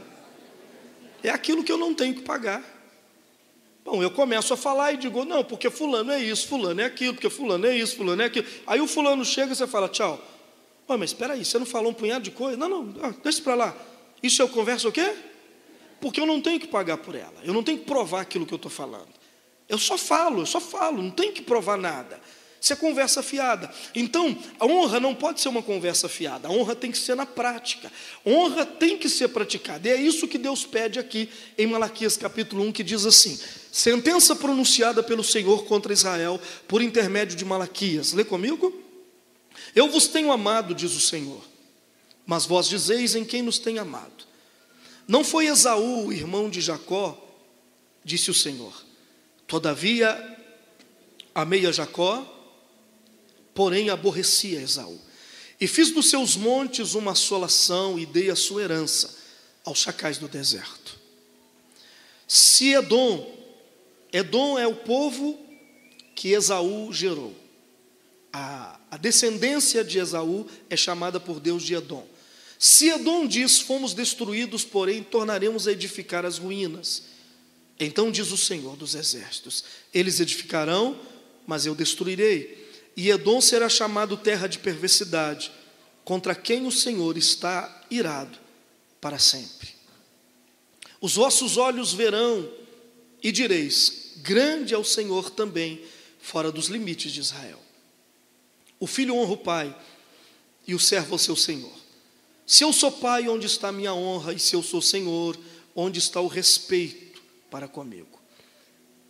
É 1.23 1.31
aquilo 1.31 1.64
que 1.64 1.73
eu 1.73 1.79
não 1.79 1.95
tenho 1.95 2.14
que 2.14 2.21
pagar. 2.21 2.62
Bom, 3.87 4.03
eu 4.03 4.11
começo 4.11 4.53
a 4.53 4.57
falar 4.59 4.92
e 4.92 4.99
digo, 4.99 5.25
não, 5.25 5.42
porque 5.42 5.71
fulano 5.71 6.12
é 6.12 6.23
isso, 6.23 6.47
fulano 6.47 6.79
é 6.83 6.85
aquilo, 6.85 7.14
porque 7.14 7.31
fulano 7.31 7.66
é 7.66 7.75
isso, 7.75 7.97
fulano 7.97 8.21
é 8.21 8.27
aquilo. 8.27 8.47
Aí 8.66 8.83
o 8.83 8.87
fulano 8.87 9.25
chega 9.25 9.55
e 9.55 9.57
você 9.57 9.66
fala, 9.66 9.88
tchau. 9.88 10.23
mas 10.87 11.09
espera 11.09 11.33
aí, 11.33 11.42
você 11.42 11.59
não 11.59 11.64
falou 11.64 11.90
um 11.90 11.95
punhado 11.95 12.23
de 12.23 12.33
coisa? 12.33 12.55
Não, 12.59 12.68
não, 12.68 13.12
deixa 13.23 13.40
para 13.40 13.55
lá. 13.55 13.91
Isso 14.22 14.40
eu 14.40 14.48
converso 14.48 14.88
o 14.88 14.92
quê? 14.92 15.14
Porque 16.00 16.20
eu 16.20 16.26
não 16.26 16.40
tenho 16.40 16.61
que 16.61 16.66
pagar 16.66 16.98
por 16.98 17.14
ela. 17.14 17.35
Eu 17.42 17.52
não 17.52 17.62
tenho 17.62 17.78
que 17.78 17.85
provar 17.85 18.20
aquilo 18.20 18.46
que 18.46 18.54
eu 18.54 18.56
estou 18.56 18.70
falando. 18.70 19.08
Eu 19.68 19.78
só 19.78 19.96
falo, 19.96 20.42
eu 20.42 20.46
só 20.46 20.61
falo, 20.61 21.02
não 21.02 21.11
tenho 21.11 21.32
que 21.32 21.42
provar 21.42 21.78
nada. 21.78 22.20
Isso 22.61 22.72
é 22.72 22.76
conversa 22.76 23.22
fiada. 23.24 23.72
Então, 23.92 24.37
a 24.61 24.66
honra 24.66 25.00
não 25.00 25.14
pode 25.14 25.40
ser 25.40 25.48
uma 25.48 25.62
conversa 25.62 26.08
fiada. 26.08 26.46
A 26.46 26.50
honra 26.52 26.76
tem 26.76 26.92
que 26.92 26.98
ser 26.98 27.16
na 27.16 27.26
prática. 27.26 27.90
Honra 28.24 28.64
tem 28.64 28.96
que 28.96 29.08
ser 29.08 29.28
praticada. 29.28 29.88
E 29.88 29.90
é 29.90 29.96
isso 29.96 30.28
que 30.28 30.38
Deus 30.38 30.64
pede 30.64 31.00
aqui 31.00 31.28
em 31.58 31.66
Malaquias 31.66 32.16
capítulo 32.16 32.62
1, 32.64 32.70
que 32.70 32.85
diz 32.85 33.04
assim: 33.04 33.37
sentença 33.72 34.37
pronunciada 34.37 35.02
pelo 35.02 35.24
Senhor 35.24 35.64
contra 35.64 35.92
Israel 35.92 36.40
por 36.68 36.80
intermédio 36.80 37.37
de 37.37 37.44
Malaquias. 37.44 38.12
Lê 38.12 38.24
comigo? 38.24 38.72
Eu 39.74 39.88
vos 39.88 40.06
tenho 40.06 40.30
amado, 40.30 40.72
diz 40.72 40.94
o 40.94 41.00
Senhor 41.00 41.51
mas 42.26 42.46
vós 42.46 42.68
dizeis 42.68 43.14
em 43.14 43.24
quem 43.24 43.42
nos 43.42 43.58
tem 43.58 43.78
amado. 43.78 44.26
Não 45.06 45.24
foi 45.24 45.46
Esaú, 45.46 46.12
irmão 46.12 46.48
de 46.48 46.61
Jacó, 46.61 47.18
disse 48.04 48.30
o 48.30 48.35
Senhor. 48.35 48.72
Todavia, 49.46 50.38
amei 51.35 51.66
a 51.66 51.72
Jacó, 51.72 52.26
porém 53.54 53.90
aborreci 53.90 54.56
a 54.56 54.62
Esaú. 54.62 54.98
E 55.61 55.66
fiz 55.66 55.90
dos 55.90 56.11
seus 56.11 56.37
montes 56.37 56.94
uma 56.94 57.12
assolação 57.12 57.98
e 57.98 58.06
dei 58.06 58.30
a 58.30 58.37
sua 58.37 58.62
herança 58.62 59.16
aos 59.64 59.78
chacais 59.78 60.18
do 60.18 60.28
deserto. 60.28 60.98
Se 62.26 62.72
Edom, 62.72 63.30
Edom 64.12 64.58
é 64.58 64.66
o 64.66 64.74
povo 64.74 65.38
que 66.14 66.30
Esaú 66.30 66.92
gerou. 66.92 67.35
A, 68.32 68.80
a 68.90 68.96
descendência 68.96 69.85
de 69.85 69.98
Esaú 69.98 70.46
é 70.70 70.76
chamada 70.76 71.20
por 71.20 71.38
Deus 71.38 71.62
de 71.62 71.74
Edom. 71.74 72.06
Se 72.64 72.90
Edom 72.90 73.27
diz: 73.27 73.59
Fomos 73.59 73.92
destruídos, 73.92 74.64
porém 74.64 75.03
tornaremos 75.03 75.66
a 75.66 75.72
edificar 75.72 76.25
as 76.25 76.38
ruínas. 76.38 77.03
Então 77.77 78.09
diz 78.09 78.30
o 78.30 78.36
Senhor 78.36 78.76
dos 78.76 78.95
Exércitos: 78.95 79.64
Eles 79.93 80.20
edificarão, 80.20 80.97
mas 81.45 81.66
eu 81.66 81.74
destruirei. 81.74 82.70
E 82.97 83.11
Edom 83.11 83.41
será 83.41 83.68
chamado 83.68 84.16
terra 84.16 84.47
de 84.47 84.61
perversidade, 84.61 85.51
contra 86.05 86.36
quem 86.36 86.64
o 86.64 86.70
Senhor 86.70 87.18
está 87.18 87.84
irado 87.91 88.39
para 89.01 89.18
sempre. 89.18 89.70
Os 91.01 91.16
vossos 91.16 91.57
olhos 91.57 91.93
verão 91.93 92.49
e 93.20 93.32
direis: 93.32 94.12
Grande 94.18 94.72
é 94.72 94.78
o 94.78 94.84
Senhor 94.84 95.30
também, 95.30 95.82
fora 96.20 96.53
dos 96.53 96.68
limites 96.68 97.11
de 97.11 97.18
Israel. 97.18 97.59
O 98.78 98.86
filho 98.86 99.16
honra 99.16 99.32
o 99.32 99.39
pai, 99.39 99.76
e 100.64 100.76
o 100.76 100.78
servo 100.78 101.14
ao 101.14 101.18
seu 101.18 101.34
senhor. 101.34 101.82
Se 102.47 102.64
eu 102.64 102.72
sou 102.72 102.93
pai, 102.93 103.28
onde 103.28 103.47
está 103.47 103.68
a 103.68 103.72
minha 103.72 103.95
honra? 103.95 104.32
E 104.32 104.38
se 104.38 104.55
eu 104.55 104.62
sou 104.62 104.82
senhor, 104.82 105.38
onde 105.74 105.99
está 105.99 106.20
o 106.20 106.26
respeito 106.26 107.22
para 107.51 107.68
comigo? 107.68 108.20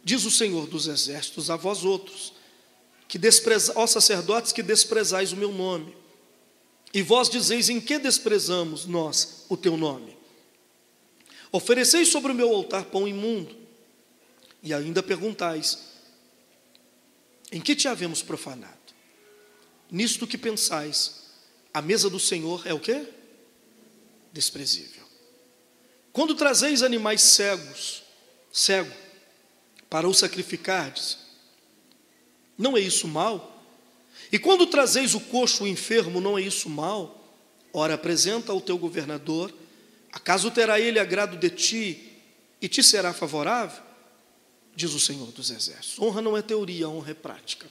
Diz 0.05 0.25
o 0.25 0.31
Senhor 0.31 0.67
dos 0.67 0.89
exércitos 0.89 1.49
a 1.49 1.57
vós 1.57 1.85
outros, 1.85 2.33
que 3.07 3.19
despreza, 3.19 3.73
ó 3.77 3.87
sacerdotes, 3.87 4.53
que 4.53 4.63
desprezais 4.63 5.33
o 5.33 5.37
meu 5.37 5.53
nome. 5.53 5.95
E 6.93 7.03
vós 7.03 7.29
dizeis: 7.29 7.69
em 7.69 7.81
que 7.81 7.99
desprezamos 7.99 8.85
nós 8.85 9.45
o 9.49 9.57
teu 9.57 9.77
nome? 9.77 10.17
Ofereceis 11.53 12.09
sobre 12.09 12.33
o 12.33 12.35
meu 12.35 12.53
altar 12.55 12.87
pão 12.87 13.07
imundo. 13.07 13.55
E 14.63 14.75
ainda 14.75 15.03
perguntais: 15.03 15.79
Em 17.51 17.61
que 17.61 17.77
te 17.77 17.87
havemos 17.87 18.23
profanado? 18.23 18.73
Nisto 19.91 20.27
que 20.27 20.39
pensais, 20.39 21.27
a 21.73 21.83
mesa 21.83 22.09
do 22.09 22.19
Senhor 22.19 22.67
é 22.67 22.75
o 22.75 22.81
quê? 22.81 23.07
Desprezível. 24.33 25.03
Quando 26.13 26.35
trazeis 26.35 26.83
animais 26.83 27.23
cegos, 27.23 28.03
cego, 28.53 28.93
para 29.89 30.09
o 30.09 30.15
sacrificardes, 30.15 31.19
não 32.57 32.77
é 32.77 32.81
isso 32.81 33.07
mal? 33.07 33.63
E 34.31 34.39
quando 34.39 34.67
trazeis 34.67 35.15
o 35.15 35.21
coxo 35.21 35.65
o 35.65 35.69
enfermo, 35.69 36.21
não 36.21 36.39
é 36.39 36.43
isso 36.43 36.69
mal? 36.69 37.23
Ora, 37.73 37.95
apresenta 37.95 38.53
ao 38.53 38.61
teu 38.61 38.79
governador, 38.79 39.53
acaso 40.11 40.51
terá 40.51 40.81
ele 40.81 40.99
agrado 40.99 41.37
de 41.37 41.51
ti 41.51 42.13
e 42.61 42.69
te 42.69 42.83
será 42.83 43.13
favorável? 43.13 43.83
Diz 44.75 44.95
o 44.95 45.01
Senhor 45.01 45.31
dos 45.33 45.51
Exércitos. 45.51 45.99
Honra 45.99 46.23
não 46.23 46.37
é 46.37 46.41
teoria, 46.41 46.89
honra 46.89 47.11
é 47.11 47.15
prática. 47.15 47.67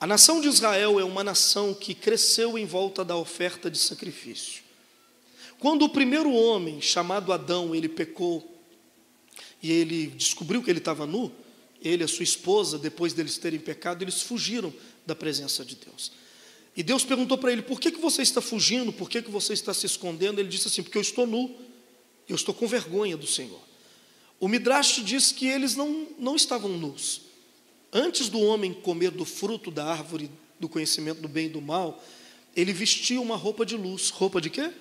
A 0.00 0.06
nação 0.06 0.40
de 0.40 0.48
Israel 0.48 0.98
é 0.98 1.04
uma 1.04 1.22
nação 1.22 1.74
que 1.74 1.94
cresceu 1.94 2.58
em 2.58 2.66
volta 2.66 3.04
da 3.04 3.16
oferta 3.16 3.70
de 3.70 3.78
sacrifício. 3.78 4.63
Quando 5.58 5.84
o 5.84 5.88
primeiro 5.88 6.32
homem, 6.32 6.80
chamado 6.80 7.32
Adão, 7.32 7.74
ele 7.74 7.88
pecou 7.88 8.54
e 9.62 9.72
ele 9.72 10.08
descobriu 10.08 10.62
que 10.62 10.70
ele 10.70 10.78
estava 10.78 11.06
nu, 11.06 11.32
ele 11.80 12.02
e 12.02 12.04
a 12.04 12.08
sua 12.08 12.22
esposa, 12.22 12.78
depois 12.78 13.12
deles 13.12 13.38
terem 13.38 13.58
pecado, 13.58 14.02
eles 14.02 14.22
fugiram 14.22 14.72
da 15.06 15.14
presença 15.14 15.64
de 15.64 15.76
Deus. 15.76 16.12
E 16.76 16.82
Deus 16.82 17.04
perguntou 17.04 17.38
para 17.38 17.52
ele: 17.52 17.62
Por 17.62 17.80
que, 17.80 17.90
que 17.90 18.00
você 18.00 18.22
está 18.22 18.40
fugindo? 18.40 18.92
Por 18.92 19.08
que, 19.08 19.22
que 19.22 19.30
você 19.30 19.52
está 19.52 19.72
se 19.72 19.86
escondendo? 19.86 20.40
Ele 20.40 20.48
disse 20.48 20.68
assim: 20.68 20.82
Porque 20.82 20.98
eu 20.98 21.02
estou 21.02 21.26
nu, 21.26 21.54
eu 22.28 22.34
estou 22.34 22.54
com 22.54 22.66
vergonha 22.66 23.16
do 23.16 23.26
Senhor. 23.26 23.60
O 24.40 24.48
Midrash 24.48 25.02
diz 25.04 25.30
que 25.30 25.46
eles 25.46 25.76
não, 25.76 26.08
não 26.18 26.34
estavam 26.34 26.70
nus. 26.70 27.22
Antes 27.92 28.28
do 28.28 28.40
homem 28.40 28.72
comer 28.72 29.10
do 29.10 29.24
fruto 29.24 29.70
da 29.70 29.84
árvore 29.84 30.30
do 30.58 30.68
conhecimento 30.68 31.20
do 31.20 31.28
bem 31.28 31.46
e 31.46 31.50
do 31.50 31.60
mal, 31.60 32.02
ele 32.56 32.72
vestia 32.72 33.20
uma 33.20 33.36
roupa 33.36 33.64
de 33.64 33.76
luz. 33.76 34.10
Roupa 34.10 34.40
de 34.40 34.50
quê? 34.50 34.72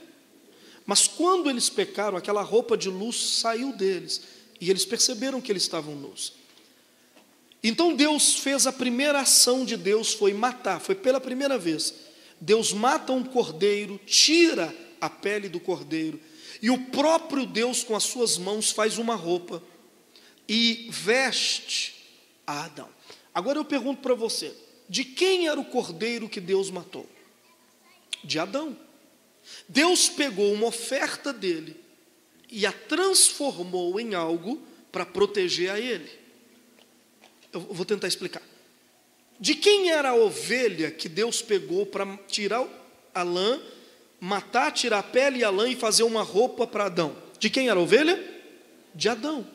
Mas 0.86 1.08
quando 1.08 1.50
eles 1.50 1.70
pecaram, 1.70 2.18
aquela 2.18 2.42
roupa 2.42 2.78
de 2.78 2.90
luz 2.90 3.16
saiu 3.40 3.72
deles 3.74 4.22
e 4.60 4.70
eles 4.70 4.86
perceberam 4.86 5.42
que 5.42 5.52
eles 5.52 5.64
estavam 5.64 5.96
nus. 5.96 6.34
Então 7.64 7.96
Deus 7.96 8.36
fez 8.36 8.68
a 8.68 8.74
primeira 8.74 9.22
ação 9.22 9.64
de 9.64 9.78
Deus 9.78 10.14
foi 10.14 10.34
matar, 10.34 10.82
foi 10.82 10.96
pela 10.96 11.22
primeira 11.22 11.58
vez. 11.58 11.94
Deus 12.40 12.74
mata 12.74 13.14
um 13.14 13.24
cordeiro, 13.24 14.00
tira 14.06 14.76
a 15.00 15.10
pele 15.10 15.48
do 15.48 15.60
cordeiro, 15.60 16.20
e 16.62 16.70
o 16.70 16.78
próprio 16.78 17.46
Deus 17.46 17.84
com 17.84 17.96
as 17.96 18.04
suas 18.04 18.38
mãos 18.38 18.72
faz 18.72 18.98
uma 18.98 19.16
roupa 19.16 19.64
e 20.48 20.88
veste 20.90 21.96
a 22.46 22.66
Adão. 22.66 22.90
Agora 23.34 23.58
eu 23.58 23.66
pergunto 23.66 24.02
para 24.02 24.14
você: 24.14 24.54
de 24.90 25.06
quem 25.06 25.48
era 25.48 25.60
o 25.60 25.66
cordeiro 25.66 26.28
que 26.28 26.42
Deus 26.42 26.70
matou? 26.70 27.08
De 28.24 28.40
Adão. 28.40 28.78
Deus 29.68 30.10
pegou 30.10 30.52
uma 30.54 30.68
oferta 30.68 31.34
dele 31.34 31.76
e 32.50 32.66
a 32.66 32.72
transformou 32.72 34.00
em 34.00 34.14
algo 34.14 34.62
para 34.92 35.06
proteger 35.06 35.72
a 35.72 35.80
ele. 35.80 36.10
Eu 37.52 37.62
vou 37.62 37.86
tentar 37.86 38.08
explicar. 38.08 38.42
De 39.40 39.56
quem 39.56 39.90
era 39.92 40.10
a 40.10 40.16
ovelha 40.16 40.92
que 40.92 41.10
Deus 41.10 41.42
pegou 41.42 41.86
para 41.86 42.06
tirar 42.28 42.66
a 43.14 43.24
lã, 43.24 43.60
matar, 44.20 44.72
tirar 44.72 45.00
a 45.00 45.04
pele 45.04 45.40
e 45.40 45.44
a 45.44 45.50
lã 45.50 45.68
e 45.68 45.76
fazer 45.76 46.04
uma 46.04 46.22
roupa 46.22 46.66
para 46.66 46.86
Adão? 46.86 47.16
De 47.40 47.50
quem 47.50 47.70
era 47.70 47.80
a 47.80 47.84
ovelha? 47.84 48.24
De 48.94 49.10
Adão. 49.10 49.46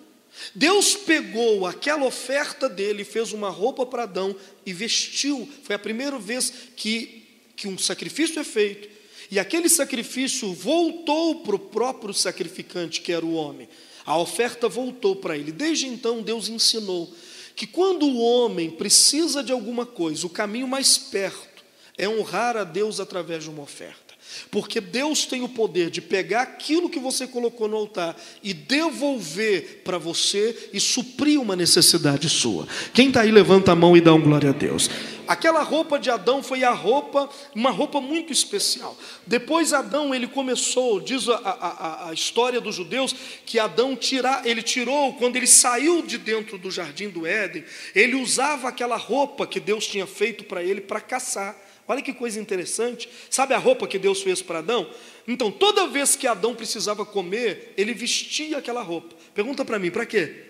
Deus 0.55 0.95
pegou 0.95 1.67
aquela 1.67 2.05
oferta 2.05 2.69
dele, 2.69 3.05
fez 3.05 3.33
uma 3.33 3.49
roupa 3.49 3.87
para 3.87 4.03
Adão 4.03 4.37
e 4.67 4.73
vestiu. 4.73 5.49
Foi 5.63 5.75
a 5.75 5.79
primeira 5.79 6.19
vez 6.19 6.53
que, 6.77 7.27
que 7.57 7.67
um 7.69 7.79
sacrifício 7.79 8.41
é 8.41 8.45
feito. 8.45 8.98
E 9.31 9.39
aquele 9.39 9.69
sacrifício 9.69 10.53
voltou 10.53 11.43
para 11.43 11.57
o 11.57 11.59
próprio 11.59 12.15
sacrificante, 12.15 13.01
que 13.01 13.13
era 13.13 13.25
o 13.25 13.35
homem. 13.35 13.69
A 14.07 14.17
oferta 14.17 14.69
voltou 14.69 15.17
para 15.17 15.37
ele. 15.37 15.53
Desde 15.53 15.87
então, 15.87 16.23
Deus 16.23 16.49
ensinou 16.49 17.13
que 17.55 17.67
quando 17.67 18.07
o 18.07 18.19
homem 18.21 18.71
precisa 18.71 19.43
de 19.43 19.53
alguma 19.53 19.85
coisa, 19.85 20.27
o 20.27 20.31
caminho 20.31 20.67
mais 20.67 20.97
perto 20.97 21.65
é 21.97 22.09
honrar 22.09 22.57
a 22.57 22.65
Deus 22.65 23.01
através 23.01 23.45
de 23.45 23.51
uma 23.51 23.63
oferta. 23.63 24.08
Porque 24.51 24.81
Deus 24.81 25.27
tem 25.27 25.43
o 25.43 25.49
poder 25.49 25.91
de 25.91 26.01
pegar 26.01 26.43
aquilo 26.43 26.89
que 26.89 26.99
você 26.99 27.27
colocou 27.27 27.69
no 27.69 27.77
altar 27.77 28.17
e 28.43 28.53
devolver 28.55 29.83
para 29.85 29.99
você 29.99 30.71
e 30.73 30.81
suprir 30.81 31.41
uma 31.41 31.57
necessidade 31.57 32.29
sua. 32.29 32.67
Quem 32.93 33.09
está 33.09 33.23
aí, 33.23 33.31
levanta 33.31 33.73
a 33.73 33.77
mão 33.77 33.97
e 33.97 34.01
dá 34.01 34.13
um 34.13 34.21
glória 34.21 34.51
a 34.51 34.53
Deus. 34.53 34.89
Aquela 35.29 35.63
roupa 35.63 35.99
de 35.99 36.09
Adão 36.09 36.43
foi 36.43 36.65
a 36.65 36.71
roupa, 36.71 37.29
uma 37.55 37.71
roupa 37.71 38.01
muito 38.01 38.33
especial. 38.33 38.97
Depois 39.27 39.75
Adão 39.75 40.15
ele 40.15 40.27
começou, 40.27 40.99
diz 40.99 41.29
a, 41.29 41.37
a, 41.37 42.09
a 42.09 42.15
história 42.15 42.63
dos 42.63 42.75
judeus, 42.75 43.15
que 43.45 43.59
Adão 43.59 43.95
tirar, 43.95 44.47
ele 44.47 44.63
tirou 44.63 45.13
quando 45.13 45.37
ele 45.37 45.47
saiu 45.47 46.01
de 46.01 46.17
dentro 46.17 46.57
do 46.57 46.71
jardim 46.71 47.11
do 47.11 47.27
Éden, 47.27 47.63
ele 47.95 48.15
usava 48.15 48.69
aquela 48.69 48.97
roupa 48.97 49.47
que 49.47 49.61
Deus 49.61 49.87
tinha 49.87 50.07
feito 50.07 50.45
para 50.45 50.63
ele 50.63 50.81
para 50.81 50.99
caçar. 50.99 51.68
Olha 51.89 52.03
que 52.03 52.13
coisa 52.13 52.39
interessante. 52.39 53.09
Sabe 53.31 53.55
a 53.55 53.59
roupa 53.59 53.89
que 53.89 53.99
Deus 53.99 54.23
fez 54.23 54.43
para 54.43 54.59
Adão? 54.59 54.89
Então, 55.27 55.51
toda 55.51 55.87
vez 55.87 56.15
que 56.15 56.27
Adão 56.27 56.55
precisava 56.55 57.05
comer, 57.07 57.73
ele 57.79 57.95
vestia 57.95 58.59
aquela 58.59 58.83
roupa. 58.83 59.17
Pergunta 59.35 59.65
para 59.65 59.79
mim, 59.79 59.91
para 59.91 60.05
quê? 60.05 60.45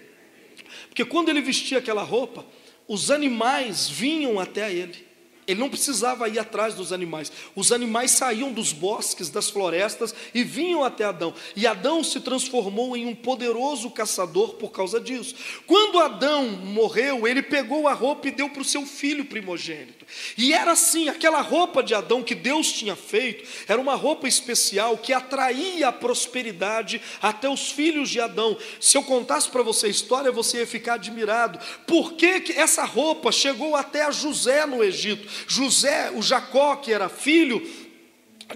Porque 0.89 1.05
quando 1.05 1.29
ele 1.29 1.41
vestia 1.41 1.79
aquela 1.79 2.03
roupa, 2.03 2.45
os 2.89 3.11
animais 3.11 3.89
vinham 3.89 4.41
até 4.41 4.73
ele. 4.73 5.08
Ele 5.49 5.61
não 5.61 5.71
precisava 5.71 6.29
ir 6.29 6.39
atrás 6.39 6.75
dos 6.75 6.93
animais. 6.93 7.33
Os 7.57 7.73
animais 7.73 8.11
saíam 8.11 8.53
dos 8.53 8.75
bosques, 8.75 9.31
das 9.31 9.49
florestas 9.49 10.15
e 10.35 10.45
vinham 10.45 10.85
até 10.85 11.05
Adão. 11.05 11.33
E 11.57 11.67
Adão 11.67 12.05
se 12.05 12.21
transformou 12.21 12.95
em 12.95 13.07
um 13.07 13.15
poderoso 13.15 13.91
caçador 13.91 14.57
por 14.57 14.71
causa 14.71 15.01
disso. 15.01 15.35
Quando 15.67 16.01
Adão 16.01 16.49
morreu, 16.49 17.27
ele 17.27 17.41
pegou 17.43 17.89
a 17.89 17.95
roupa 17.95 18.29
e 18.29 18.31
deu 18.31 18.51
para 18.51 18.61
o 18.61 18.65
seu 18.65 18.85
filho 18.85 19.25
primogênito. 19.25 20.05
E 20.37 20.53
era 20.53 20.73
assim: 20.73 21.09
aquela 21.09 21.41
roupa 21.41 21.83
de 21.83 21.95
Adão 21.95 22.23
que 22.23 22.35
Deus 22.35 22.71
tinha 22.71 22.95
feito, 22.95 23.49
era 23.67 23.81
uma 23.81 23.95
roupa 23.95 24.29
especial 24.29 24.99
que 24.99 25.15
atraía 25.15 25.89
a 25.89 25.93
prosperidade 25.93 27.01
até 27.23 27.49
os 27.49 27.71
filhos 27.71 28.11
de 28.11 28.21
Adão. 28.21 28.55
Se 28.79 28.99
eu 28.99 29.03
contasse 29.03 29.49
para 29.49 29.63
você 29.63 29.87
a 29.87 29.91
história, 29.91 30.31
você 30.31 30.59
ia 30.59 30.67
ficar 30.67 30.95
admirado. 30.95 31.59
Por 31.87 32.13
que, 32.13 32.41
que 32.41 32.53
essa 32.53 32.85
roupa 32.85 33.33
chegou 33.33 33.75
até 33.75 34.03
a 34.03 34.11
José 34.11 34.67
no 34.67 34.85
Egito? 34.85 35.38
José, 35.47 36.11
o 36.15 36.23
Jacó, 36.23 36.77
que 36.77 36.93
era 36.93 37.09
filho 37.09 37.63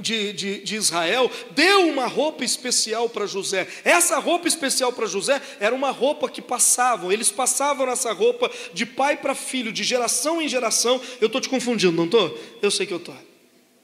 de, 0.01 0.33
de, 0.33 0.65
de, 0.65 0.77
Israel, 0.77 1.31
deu 1.51 1.89
uma 1.89 2.07
roupa 2.07 2.45
especial 2.45 3.09
para 3.09 3.27
José. 3.27 3.69
Essa 3.85 4.19
roupa 4.19 4.49
especial 4.49 4.93
para 4.93 5.07
José 5.07 5.41
era 5.61 5.75
uma 5.75 5.91
roupa 5.91 6.29
que 6.29 6.41
passavam, 6.41 7.13
eles 7.13 7.31
passavam 7.31 7.89
essa 7.91 8.13
roupa 8.13 8.51
de 8.73 8.87
pai 8.87 9.17
para 9.17 9.35
filho, 9.35 9.73
de 9.73 9.85
geração 9.85 10.41
em 10.41 10.49
geração. 10.49 11.01
Eu 11.21 11.27
estou 11.27 11.41
te 11.41 11.49
confundindo, 11.49 11.93
não 11.93 12.07
estou? 12.07 12.39
Eu 12.63 12.71
sei 12.71 12.87
que 12.87 12.93
eu 12.93 12.99
estou. 12.99 13.17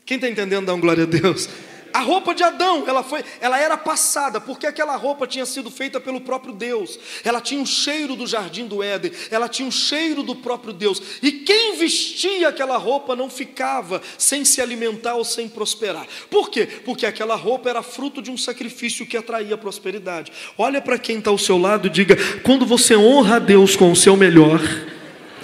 Quem 0.06 0.16
está 0.16 0.28
entendendo, 0.28 0.64
dá 0.64 0.74
um 0.74 0.80
glória 0.80 1.04
a 1.04 1.06
Deus. 1.06 1.48
A 1.92 2.00
roupa 2.00 2.34
de 2.34 2.42
Adão, 2.42 2.84
ela 2.86 3.02
foi, 3.02 3.24
ela 3.40 3.58
era 3.58 3.76
passada, 3.76 4.40
porque 4.40 4.66
aquela 4.66 4.96
roupa 4.96 5.26
tinha 5.26 5.46
sido 5.46 5.70
feita 5.70 6.00
pelo 6.00 6.20
próprio 6.20 6.52
Deus. 6.52 6.98
Ela 7.24 7.40
tinha 7.40 7.60
um 7.60 7.66
cheiro 7.66 8.14
do 8.14 8.26
jardim 8.26 8.66
do 8.66 8.82
Éden, 8.82 9.12
ela 9.30 9.48
tinha 9.48 9.66
um 9.66 9.70
cheiro 9.70 10.22
do 10.22 10.36
próprio 10.36 10.72
Deus. 10.72 11.00
E 11.22 11.32
quem 11.32 11.76
vestia 11.76 12.48
aquela 12.48 12.76
roupa 12.76 13.16
não 13.16 13.30
ficava 13.30 14.02
sem 14.16 14.44
se 14.44 14.60
alimentar 14.60 15.14
ou 15.14 15.24
sem 15.24 15.48
prosperar. 15.48 16.06
Por 16.30 16.50
quê? 16.50 16.66
Porque 16.84 17.06
aquela 17.06 17.34
roupa 17.34 17.70
era 17.70 17.82
fruto 17.82 18.20
de 18.20 18.30
um 18.30 18.36
sacrifício 18.36 19.06
que 19.06 19.16
atraía 19.16 19.56
prosperidade. 19.56 20.32
Olha 20.56 20.80
para 20.80 20.98
quem 20.98 21.18
está 21.18 21.30
ao 21.30 21.38
seu 21.38 21.58
lado 21.58 21.86
e 21.86 21.90
diga: 21.90 22.16
quando 22.42 22.66
você 22.66 22.96
honra 22.96 23.36
a 23.36 23.40
Deus 23.40 23.76
com 23.76 23.90
o 23.90 23.96
seu 23.96 24.16
melhor, 24.16 24.60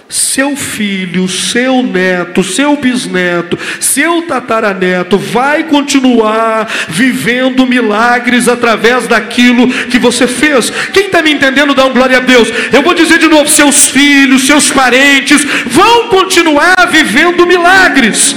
seu 0.07 0.55
filho, 0.55 1.27
seu 1.27 1.81
neto, 1.81 2.43
seu 2.43 2.75
bisneto, 2.75 3.57
seu 3.79 4.21
tataraneto 4.23 5.17
vai 5.17 5.63
continuar 5.63 6.67
vivendo 6.89 7.65
milagres 7.65 8.47
através 8.47 9.07
daquilo 9.07 9.67
que 9.89 9.97
você 9.97 10.27
fez. 10.27 10.69
Quem 10.93 11.07
está 11.07 11.21
me 11.21 11.31
entendendo, 11.31 11.73
dá 11.73 11.85
um 11.85 11.93
glória 11.93 12.17
a 12.17 12.21
Deus. 12.21 12.49
Eu 12.71 12.83
vou 12.83 12.93
dizer 12.93 13.17
de 13.17 13.27
novo: 13.27 13.49
seus 13.49 13.87
filhos, 13.87 14.45
seus 14.45 14.69
parentes 14.71 15.43
vão 15.65 16.09
continuar 16.09 16.87
vivendo 16.91 17.45
milagres. 17.45 18.35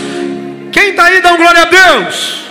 Quem 0.72 0.90
está 0.90 1.04
aí, 1.04 1.20
dá 1.20 1.32
um 1.32 1.36
glória 1.36 1.62
a 1.62 1.66
Deus. 1.66 2.44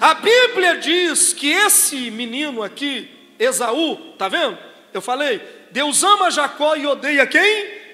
A 0.00 0.14
Bíblia 0.14 0.76
diz 0.76 1.32
que 1.32 1.50
esse 1.50 2.10
menino 2.10 2.62
aqui, 2.62 3.08
Esaú, 3.38 3.98
está 4.12 4.28
vendo? 4.28 4.58
Eu 4.92 5.00
falei, 5.00 5.40
Deus 5.70 6.02
ama 6.02 6.30
Jacó 6.30 6.76
e 6.76 6.86
odeia 6.86 7.26
quem? 7.26 7.85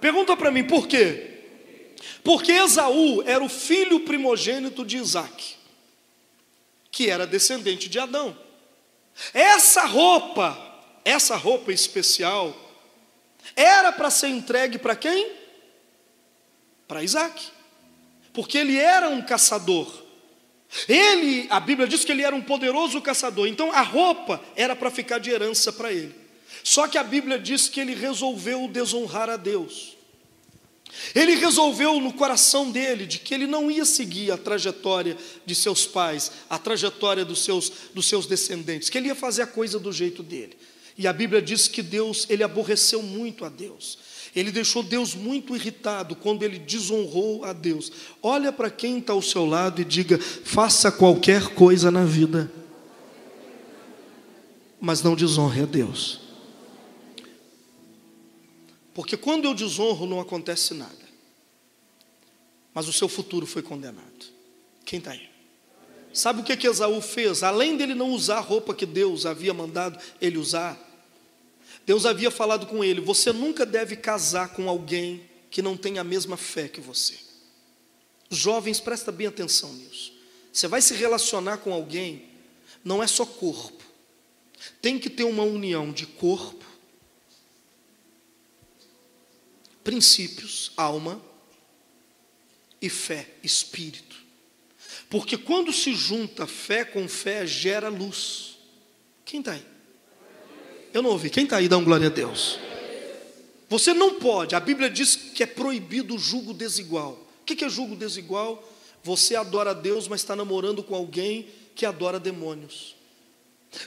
Pergunta 0.00 0.36
para 0.36 0.50
mim 0.50 0.64
por 0.64 0.86
quê? 0.86 1.32
Porque 2.22 2.52
Esaú 2.52 3.22
era 3.22 3.42
o 3.42 3.48
filho 3.48 4.00
primogênito 4.00 4.84
de 4.84 4.96
Isaac, 4.96 5.56
que 6.90 7.08
era 7.08 7.26
descendente 7.26 7.88
de 7.88 7.98
Adão. 7.98 8.36
Essa 9.32 9.84
roupa, 9.86 10.56
essa 11.04 11.36
roupa 11.36 11.72
especial, 11.72 12.54
Era 13.54 13.92
para 13.92 14.10
ser 14.10 14.28
entregue 14.28 14.78
para 14.78 14.96
quem? 14.96 15.30
Para 16.88 17.02
Isaac, 17.02 17.48
porque 18.32 18.58
ele 18.58 18.76
era 18.76 19.08
um 19.08 19.22
caçador. 19.22 20.04
Ele, 20.88 21.46
a 21.48 21.60
Bíblia 21.60 21.86
diz 21.86 22.04
que 22.04 22.10
ele 22.10 22.22
era 22.22 22.34
um 22.34 22.42
poderoso 22.42 23.00
caçador, 23.00 23.46
então 23.46 23.70
a 23.70 23.82
roupa 23.82 24.42
era 24.56 24.74
para 24.74 24.90
ficar 24.90 25.18
de 25.18 25.30
herança 25.30 25.72
para 25.72 25.92
ele. 25.92 26.14
Só 26.66 26.88
que 26.88 26.98
a 26.98 27.04
Bíblia 27.04 27.38
diz 27.38 27.68
que 27.68 27.78
ele 27.78 27.94
resolveu 27.94 28.66
desonrar 28.66 29.30
a 29.30 29.36
Deus. 29.36 29.96
Ele 31.14 31.36
resolveu 31.36 32.00
no 32.00 32.12
coração 32.12 32.72
dele 32.72 33.06
de 33.06 33.20
que 33.20 33.32
ele 33.32 33.46
não 33.46 33.70
ia 33.70 33.84
seguir 33.84 34.32
a 34.32 34.36
trajetória 34.36 35.16
de 35.46 35.54
seus 35.54 35.86
pais, 35.86 36.32
a 36.50 36.58
trajetória 36.58 37.24
dos 37.24 37.44
seus, 37.44 37.70
dos 37.94 38.08
seus 38.08 38.26
descendentes, 38.26 38.90
que 38.90 38.98
ele 38.98 39.06
ia 39.06 39.14
fazer 39.14 39.42
a 39.42 39.46
coisa 39.46 39.78
do 39.78 39.92
jeito 39.92 40.24
dele. 40.24 40.56
E 40.98 41.06
a 41.06 41.12
Bíblia 41.12 41.40
diz 41.40 41.68
que 41.68 41.82
Deus, 41.82 42.26
ele 42.28 42.42
aborreceu 42.42 43.00
muito 43.00 43.44
a 43.44 43.48
Deus. 43.48 43.96
Ele 44.34 44.50
deixou 44.50 44.82
Deus 44.82 45.14
muito 45.14 45.54
irritado 45.54 46.16
quando 46.16 46.42
ele 46.42 46.58
desonrou 46.58 47.44
a 47.44 47.52
Deus. 47.52 47.92
Olha 48.20 48.50
para 48.50 48.70
quem 48.70 48.98
está 48.98 49.12
ao 49.12 49.22
seu 49.22 49.46
lado 49.46 49.80
e 49.80 49.84
diga: 49.84 50.18
faça 50.18 50.90
qualquer 50.90 51.54
coisa 51.54 51.92
na 51.92 52.04
vida, 52.04 52.50
mas 54.80 55.00
não 55.00 55.14
desonre 55.14 55.62
a 55.62 55.66
Deus. 55.66 56.25
Porque 58.96 59.14
quando 59.14 59.44
eu 59.44 59.52
desonro, 59.52 60.06
não 60.06 60.18
acontece 60.20 60.72
nada. 60.72 61.06
Mas 62.72 62.88
o 62.88 62.92
seu 62.94 63.10
futuro 63.10 63.46
foi 63.46 63.60
condenado. 63.60 64.32
Quem 64.86 65.00
está 65.00 65.10
aí? 65.10 65.28
Sabe 66.14 66.40
o 66.40 66.42
que, 66.42 66.56
que 66.56 66.66
Esaú 66.66 67.02
fez? 67.02 67.42
Além 67.42 67.76
dele 67.76 67.94
não 67.94 68.08
usar 68.08 68.38
a 68.38 68.40
roupa 68.40 68.74
que 68.74 68.86
Deus 68.86 69.26
havia 69.26 69.52
mandado 69.52 70.02
ele 70.18 70.38
usar, 70.38 70.82
Deus 71.84 72.06
havia 72.06 72.30
falado 72.30 72.64
com 72.64 72.82
ele: 72.82 73.02
Você 73.02 73.34
nunca 73.34 73.66
deve 73.66 73.96
casar 73.96 74.54
com 74.54 74.66
alguém 74.66 75.28
que 75.50 75.60
não 75.60 75.76
tem 75.76 75.98
a 75.98 76.04
mesma 76.04 76.38
fé 76.38 76.66
que 76.66 76.80
você. 76.80 77.18
Jovens, 78.30 78.80
presta 78.80 79.12
bem 79.12 79.26
atenção 79.26 79.74
nisso. 79.74 80.14
Você 80.50 80.66
vai 80.66 80.80
se 80.80 80.94
relacionar 80.94 81.58
com 81.58 81.70
alguém, 81.70 82.30
não 82.82 83.02
é 83.02 83.06
só 83.06 83.26
corpo, 83.26 83.84
tem 84.80 84.98
que 84.98 85.10
ter 85.10 85.24
uma 85.24 85.42
união 85.42 85.92
de 85.92 86.06
corpo, 86.06 86.64
princípios, 89.86 90.72
alma 90.76 91.22
e 92.82 92.90
fé, 92.90 93.28
espírito. 93.40 94.16
Porque 95.08 95.38
quando 95.38 95.72
se 95.72 95.94
junta 95.94 96.44
fé 96.44 96.84
com 96.84 97.08
fé, 97.08 97.46
gera 97.46 97.88
luz. 97.88 98.58
Quem 99.24 99.38
está 99.38 99.52
aí? 99.52 99.64
Eu 100.92 101.02
não 101.02 101.10
ouvi. 101.10 101.30
Quem 101.30 101.44
está 101.44 101.58
aí? 101.58 101.68
Dá 101.68 101.78
um 101.78 101.84
glória 101.84 102.08
a 102.08 102.10
Deus. 102.10 102.58
Você 103.68 103.94
não 103.94 104.18
pode, 104.18 104.56
a 104.56 104.60
Bíblia 104.60 104.90
diz 104.90 105.14
que 105.14 105.44
é 105.44 105.46
proibido 105.46 106.16
o 106.16 106.18
julgo 106.18 106.52
desigual. 106.52 107.24
O 107.42 107.44
que 107.44 107.64
é 107.64 107.68
julgo 107.68 107.94
desigual? 107.94 108.68
Você 109.04 109.36
adora 109.36 109.72
Deus, 109.72 110.08
mas 110.08 110.20
está 110.20 110.34
namorando 110.34 110.82
com 110.82 110.96
alguém 110.96 111.48
que 111.76 111.86
adora 111.86 112.18
demônios. 112.18 112.96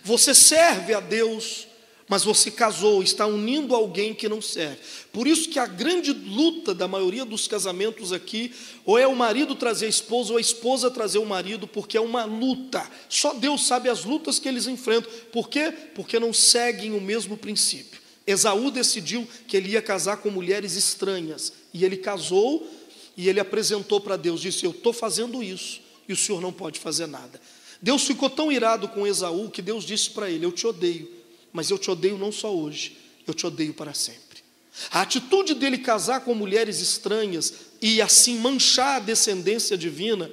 Você 0.01 0.33
serve 0.33 0.93
a 0.93 1.01
Deus, 1.01 1.67
mas 2.09 2.23
você 2.23 2.49
casou, 2.49 3.03
está 3.03 3.27
unindo 3.27 3.75
alguém 3.75 4.15
que 4.15 4.27
não 4.27 4.41
serve. 4.41 4.79
Por 5.13 5.27
isso 5.27 5.47
que 5.47 5.59
a 5.59 5.67
grande 5.67 6.11
luta 6.11 6.73
da 6.73 6.87
maioria 6.87 7.23
dos 7.23 7.47
casamentos 7.47 8.11
aqui, 8.11 8.51
ou 8.83 8.97
é 8.97 9.05
o 9.05 9.15
marido 9.15 9.53
trazer 9.53 9.85
a 9.85 9.89
esposa, 9.89 10.31
ou 10.31 10.37
a 10.39 10.41
esposa 10.41 10.89
trazer 10.89 11.19
o 11.19 11.25
marido, 11.25 11.67
porque 11.67 11.95
é 11.95 12.01
uma 12.01 12.25
luta. 12.25 12.83
Só 13.07 13.35
Deus 13.35 13.67
sabe 13.67 13.89
as 13.89 14.05
lutas 14.05 14.39
que 14.39 14.49
eles 14.49 14.65
enfrentam. 14.65 15.11
Por 15.31 15.49
quê? 15.49 15.71
Porque 15.93 16.19
não 16.19 16.33
seguem 16.33 16.93
o 16.93 16.99
mesmo 17.01 17.37
princípio. 17.37 18.01
Esaú 18.25 18.71
decidiu 18.71 19.27
que 19.47 19.55
ele 19.55 19.69
ia 19.69 19.81
casar 19.81 20.17
com 20.17 20.31
mulheres 20.31 20.75
estranhas, 20.75 21.53
e 21.71 21.85
ele 21.85 21.97
casou, 21.97 22.67
e 23.15 23.29
ele 23.29 23.39
apresentou 23.39 24.01
para 24.01 24.17
Deus, 24.17 24.41
disse: 24.41 24.65
Eu 24.65 24.71
estou 24.71 24.93
fazendo 24.93 25.43
isso, 25.43 25.79
e 26.07 26.13
o 26.13 26.17
senhor 26.17 26.41
não 26.41 26.51
pode 26.51 26.79
fazer 26.79 27.05
nada. 27.05 27.39
Deus 27.79 28.03
ficou 28.03 28.31
tão 28.31 28.51
irado 28.51 28.87
com 28.87 29.05
Esaú 29.05 29.47
que 29.51 29.61
Deus 29.61 29.83
disse 29.83 30.09
para 30.09 30.27
ele: 30.27 30.43
Eu 30.43 30.51
te 30.51 30.65
odeio 30.65 31.18
mas 31.51 31.69
eu 31.69 31.77
te 31.77 31.89
odeio 31.89 32.17
não 32.17 32.31
só 32.31 32.55
hoje, 32.55 32.97
eu 33.27 33.33
te 33.33 33.45
odeio 33.45 33.73
para 33.73 33.93
sempre. 33.93 34.29
A 34.91 35.01
atitude 35.01 35.53
dele 35.55 35.77
casar 35.77 36.21
com 36.21 36.33
mulheres 36.33 36.79
estranhas 36.79 37.53
e 37.81 38.01
assim 38.01 38.37
manchar 38.37 38.97
a 38.97 38.99
descendência 38.99 39.77
divina, 39.77 40.31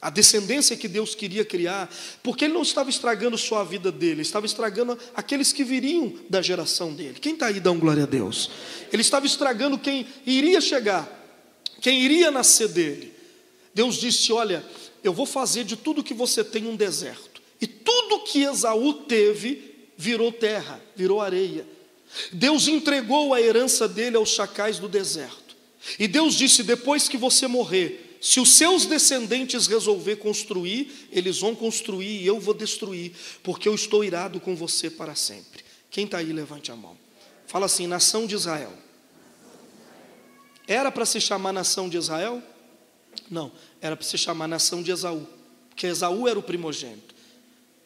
a 0.00 0.10
descendência 0.10 0.76
que 0.76 0.86
Deus 0.86 1.14
queria 1.14 1.44
criar, 1.44 1.92
porque 2.22 2.44
ele 2.44 2.54
não 2.54 2.62
estava 2.62 2.90
estragando 2.90 3.38
só 3.38 3.60
a 3.60 3.64
vida 3.64 3.90
dele, 3.90 4.22
estava 4.22 4.44
estragando 4.44 4.98
aqueles 5.14 5.52
que 5.52 5.64
viriam 5.64 6.14
da 6.28 6.42
geração 6.42 6.92
dele. 6.92 7.18
Quem 7.20 7.32
está 7.32 7.46
aí, 7.46 7.58
dá 7.58 7.70
um 7.70 7.78
glória 7.78 8.02
a 8.02 8.06
Deus. 8.06 8.50
Ele 8.92 9.02
estava 9.02 9.26
estragando 9.26 9.78
quem 9.78 10.06
iria 10.26 10.60
chegar, 10.60 11.08
quem 11.80 12.02
iria 12.02 12.30
nascer 12.30 12.68
dele. 12.68 13.12
Deus 13.74 13.96
disse: 13.96 14.32
Olha, 14.32 14.64
eu 15.02 15.12
vou 15.12 15.26
fazer 15.26 15.64
de 15.64 15.76
tudo 15.76 16.04
que 16.04 16.14
você 16.14 16.44
tem 16.44 16.66
um 16.66 16.76
deserto. 16.76 17.42
E 17.60 17.66
tudo 17.66 18.24
que 18.24 18.42
Esaú 18.42 18.92
teve, 18.92 19.75
virou 19.96 20.32
terra, 20.32 20.80
virou 20.94 21.20
areia. 21.20 21.66
Deus 22.32 22.68
entregou 22.68 23.34
a 23.34 23.40
herança 23.40 23.88
dele 23.88 24.16
aos 24.16 24.30
chacais 24.30 24.78
do 24.78 24.88
deserto. 24.88 25.56
E 25.98 26.06
Deus 26.06 26.34
disse: 26.34 26.62
depois 26.62 27.08
que 27.08 27.16
você 27.16 27.46
morrer, 27.46 28.18
se 28.20 28.40
os 28.40 28.56
seus 28.56 28.86
descendentes 28.86 29.66
resolver 29.66 30.16
construir, 30.16 31.08
eles 31.12 31.38
vão 31.38 31.54
construir 31.54 32.22
e 32.22 32.26
eu 32.26 32.40
vou 32.40 32.54
destruir, 32.54 33.12
porque 33.42 33.68
eu 33.68 33.74
estou 33.74 34.04
irado 34.04 34.40
com 34.40 34.56
você 34.56 34.90
para 34.90 35.14
sempre. 35.14 35.64
Quem 35.90 36.04
está 36.04 36.18
aí, 36.18 36.32
levante 36.32 36.70
a 36.70 36.76
mão. 36.76 36.96
Fala 37.46 37.66
assim: 37.66 37.86
nação 37.86 38.26
de 38.26 38.34
Israel. 38.34 38.72
Era 40.66 40.90
para 40.90 41.06
se 41.06 41.20
chamar 41.20 41.52
nação 41.52 41.88
de 41.88 41.96
Israel? 41.96 42.42
Não, 43.30 43.52
era 43.80 43.96
para 43.96 44.06
se 44.06 44.18
chamar 44.18 44.48
nação 44.48 44.82
de 44.82 44.90
Esaú, 44.90 45.26
porque 45.68 45.86
Esaú 45.86 46.26
era 46.26 46.38
o 46.38 46.42
primogênito. 46.42 47.14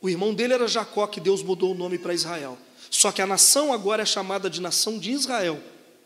O 0.00 0.08
irmão 0.08 0.32
dele 0.32 0.54
era 0.54 0.66
Jacó, 0.66 1.06
que 1.06 1.20
Deus 1.20 1.42
mudou 1.42 1.72
o 1.72 1.74
nome 1.74 1.98
para 1.98 2.14
Israel. 2.14 2.58
Só 2.90 3.12
que 3.12 3.22
a 3.22 3.26
nação 3.26 3.72
agora 3.72 4.02
é 4.02 4.06
chamada 4.06 4.48
de 4.48 4.60
nação 4.60 4.98
de 4.98 5.10
Israel, 5.10 5.60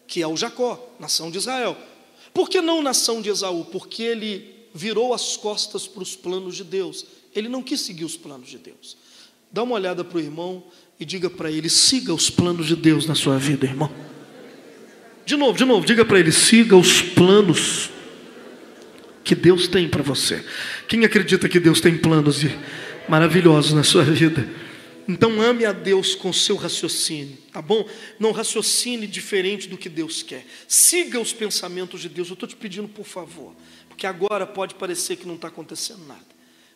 que 0.07 0.20
é 0.20 0.26
o 0.26 0.36
Jacó, 0.36 0.95
nação 0.99 1.30
de 1.30 1.38
Israel. 1.38 1.76
Por 2.32 2.51
que 2.51 2.61
não 2.61 2.82
nação 2.82 3.22
de 3.22 3.30
Esaú? 3.30 3.64
Porque 3.64 4.03
ele 4.03 4.53
virou 4.74 5.14
as 5.14 5.36
costas 5.36 5.86
para 5.86 6.03
os 6.03 6.16
planos 6.16 6.57
de 6.57 6.64
Deus. 6.64 7.07
Ele 7.34 7.49
não 7.49 7.62
quis 7.62 7.80
seguir 7.80 8.05
os 8.05 8.16
planos 8.16 8.49
de 8.49 8.59
Deus. 8.59 8.97
Dá 9.51 9.62
uma 9.62 9.76
olhada 9.76 10.03
para 10.03 10.18
o 10.18 10.20
irmão 10.20 10.64
e 10.99 11.05
diga 11.05 11.30
para 11.30 11.51
ele: 11.51 11.70
siga 11.70 12.12
os 12.12 12.28
planos 12.28 12.66
de 12.66 12.74
Deus 12.74 13.07
na 13.07 13.14
sua 13.14 13.38
vida, 13.38 13.64
irmão. 13.64 13.90
De 15.24 15.36
novo, 15.36 15.57
de 15.57 15.64
novo, 15.64 15.86
diga 15.86 16.05
para 16.05 16.18
ele: 16.18 16.32
siga 16.32 16.76
os 16.76 17.01
planos 17.01 17.88
que 19.22 19.34
Deus 19.34 19.68
tem 19.68 19.88
para 19.88 20.03
você. 20.03 20.45
Quem 20.88 21.05
acredita 21.05 21.49
que 21.49 21.61
Deus 21.61 21.80
tem 21.80 21.97
planos 21.97 22.40
de 22.40 22.59
maravilhosos 23.09 23.72
na 23.72 23.82
sua 23.82 24.02
vida. 24.05 24.48
Então 25.07 25.40
ame 25.40 25.66
a 25.66 25.72
Deus 25.72 26.14
com 26.14 26.32
seu 26.32 26.57
raciocínio, 26.57 27.36
tá 27.52 27.61
bom? 27.61 27.86
Não 28.18 28.32
raciocine 28.32 29.07
diferente 29.07 29.68
do 29.68 29.76
que 29.76 29.88
Deus 29.88 30.22
quer. 30.22 30.46
Siga 30.66 31.20
os 31.20 31.32
pensamentos 31.32 32.00
de 32.00 32.09
Deus. 32.09 32.28
Eu 32.28 32.34
estou 32.34 32.48
te 32.48 32.57
pedindo, 32.57 32.88
por 32.88 33.05
favor, 33.05 33.55
porque 33.88 34.07
agora 34.07 34.46
pode 34.46 34.74
parecer 34.74 35.16
que 35.16 35.26
não 35.26 35.34
está 35.34 35.48
acontecendo 35.48 36.07
nada, 36.07 36.24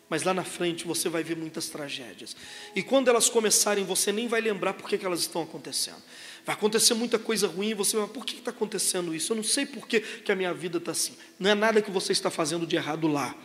mas 0.07 0.21
lá 0.21 0.31
na 0.31 0.43
frente 0.43 0.85
você 0.85 1.09
vai 1.09 1.23
ver 1.23 1.37
muitas 1.37 1.69
tragédias. 1.69 2.35
E 2.75 2.83
quando 2.83 3.07
elas 3.07 3.29
começarem, 3.29 3.83
você 3.83 4.11
nem 4.11 4.27
vai 4.27 4.41
lembrar 4.41 4.73
por 4.73 4.87
que, 4.87 5.03
elas 5.03 5.21
estão 5.21 5.41
acontecendo. 5.41 6.01
Vai 6.45 6.55
acontecer 6.55 6.93
muita 6.93 7.17
coisa 7.17 7.47
ruim 7.47 7.69
e 7.69 7.73
você 7.73 7.97
vai, 7.97 8.07
por 8.07 8.25
que 8.25 8.35
está 8.35 8.51
acontecendo 8.51 9.13
isso? 9.15 9.33
Eu 9.33 9.37
não 9.37 9.43
sei 9.43 9.65
por 9.65 9.87
que, 9.87 10.01
que 10.01 10.31
a 10.31 10.35
minha 10.35 10.53
vida 10.53 10.77
está 10.77 10.91
assim. 10.91 11.13
Não 11.39 11.49
é 11.49 11.55
nada 11.55 11.81
que 11.81 11.89
você 11.89 12.11
está 12.11 12.29
fazendo 12.29 12.67
de 12.67 12.75
errado 12.75 13.07
lá, 13.07 13.35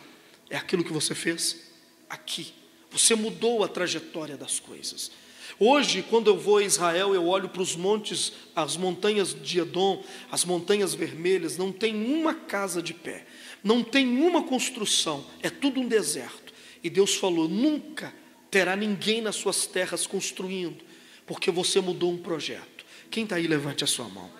é 0.47 0.57
aquilo 0.57 0.83
que 0.83 0.93
você 0.93 1.15
fez 1.15 1.71
aqui. 2.07 2.53
Você 2.95 3.13
mudou 3.13 3.61
a 3.61 3.67
trajetória 3.67 4.37
das 4.37 4.57
coisas. 4.57 5.11
Hoje, 5.59 6.01
quando 6.01 6.27
eu 6.27 6.37
vou 6.37 6.57
a 6.57 6.63
Israel, 6.63 7.13
eu 7.13 7.27
olho 7.27 7.49
para 7.49 7.61
os 7.61 7.75
montes, 7.75 8.31
as 8.55 8.77
montanhas 8.77 9.35
de 9.35 9.59
Edom, 9.59 10.01
as 10.31 10.45
montanhas 10.45 10.93
vermelhas, 10.93 11.57
não 11.57 11.73
tem 11.73 11.93
uma 11.93 12.33
casa 12.33 12.81
de 12.81 12.93
pé, 12.93 13.25
não 13.61 13.83
tem 13.83 14.07
uma 14.21 14.43
construção, 14.43 15.25
é 15.43 15.49
tudo 15.49 15.81
um 15.81 15.87
deserto. 15.89 16.53
E 16.81 16.89
Deus 16.89 17.15
falou: 17.15 17.49
nunca 17.49 18.13
terá 18.49 18.77
ninguém 18.77 19.21
nas 19.21 19.35
suas 19.35 19.67
terras 19.67 20.07
construindo, 20.07 20.81
porque 21.25 21.51
você 21.51 21.81
mudou 21.81 22.13
um 22.13 22.17
projeto. 22.17 22.85
Quem 23.11 23.25
está 23.25 23.35
aí, 23.35 23.45
levante 23.45 23.83
a 23.83 23.87
sua 23.87 24.07
mão. 24.07 24.31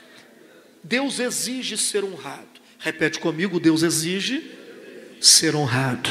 Deus 0.81 1.19
exige 1.19 1.77
ser 1.77 2.05
honrado. 2.05 2.61
Repete 2.79 3.19
comigo: 3.19 3.59
Deus 3.59 3.83
exige 3.83 4.49
ser 5.19 5.57
honrado. 5.57 6.09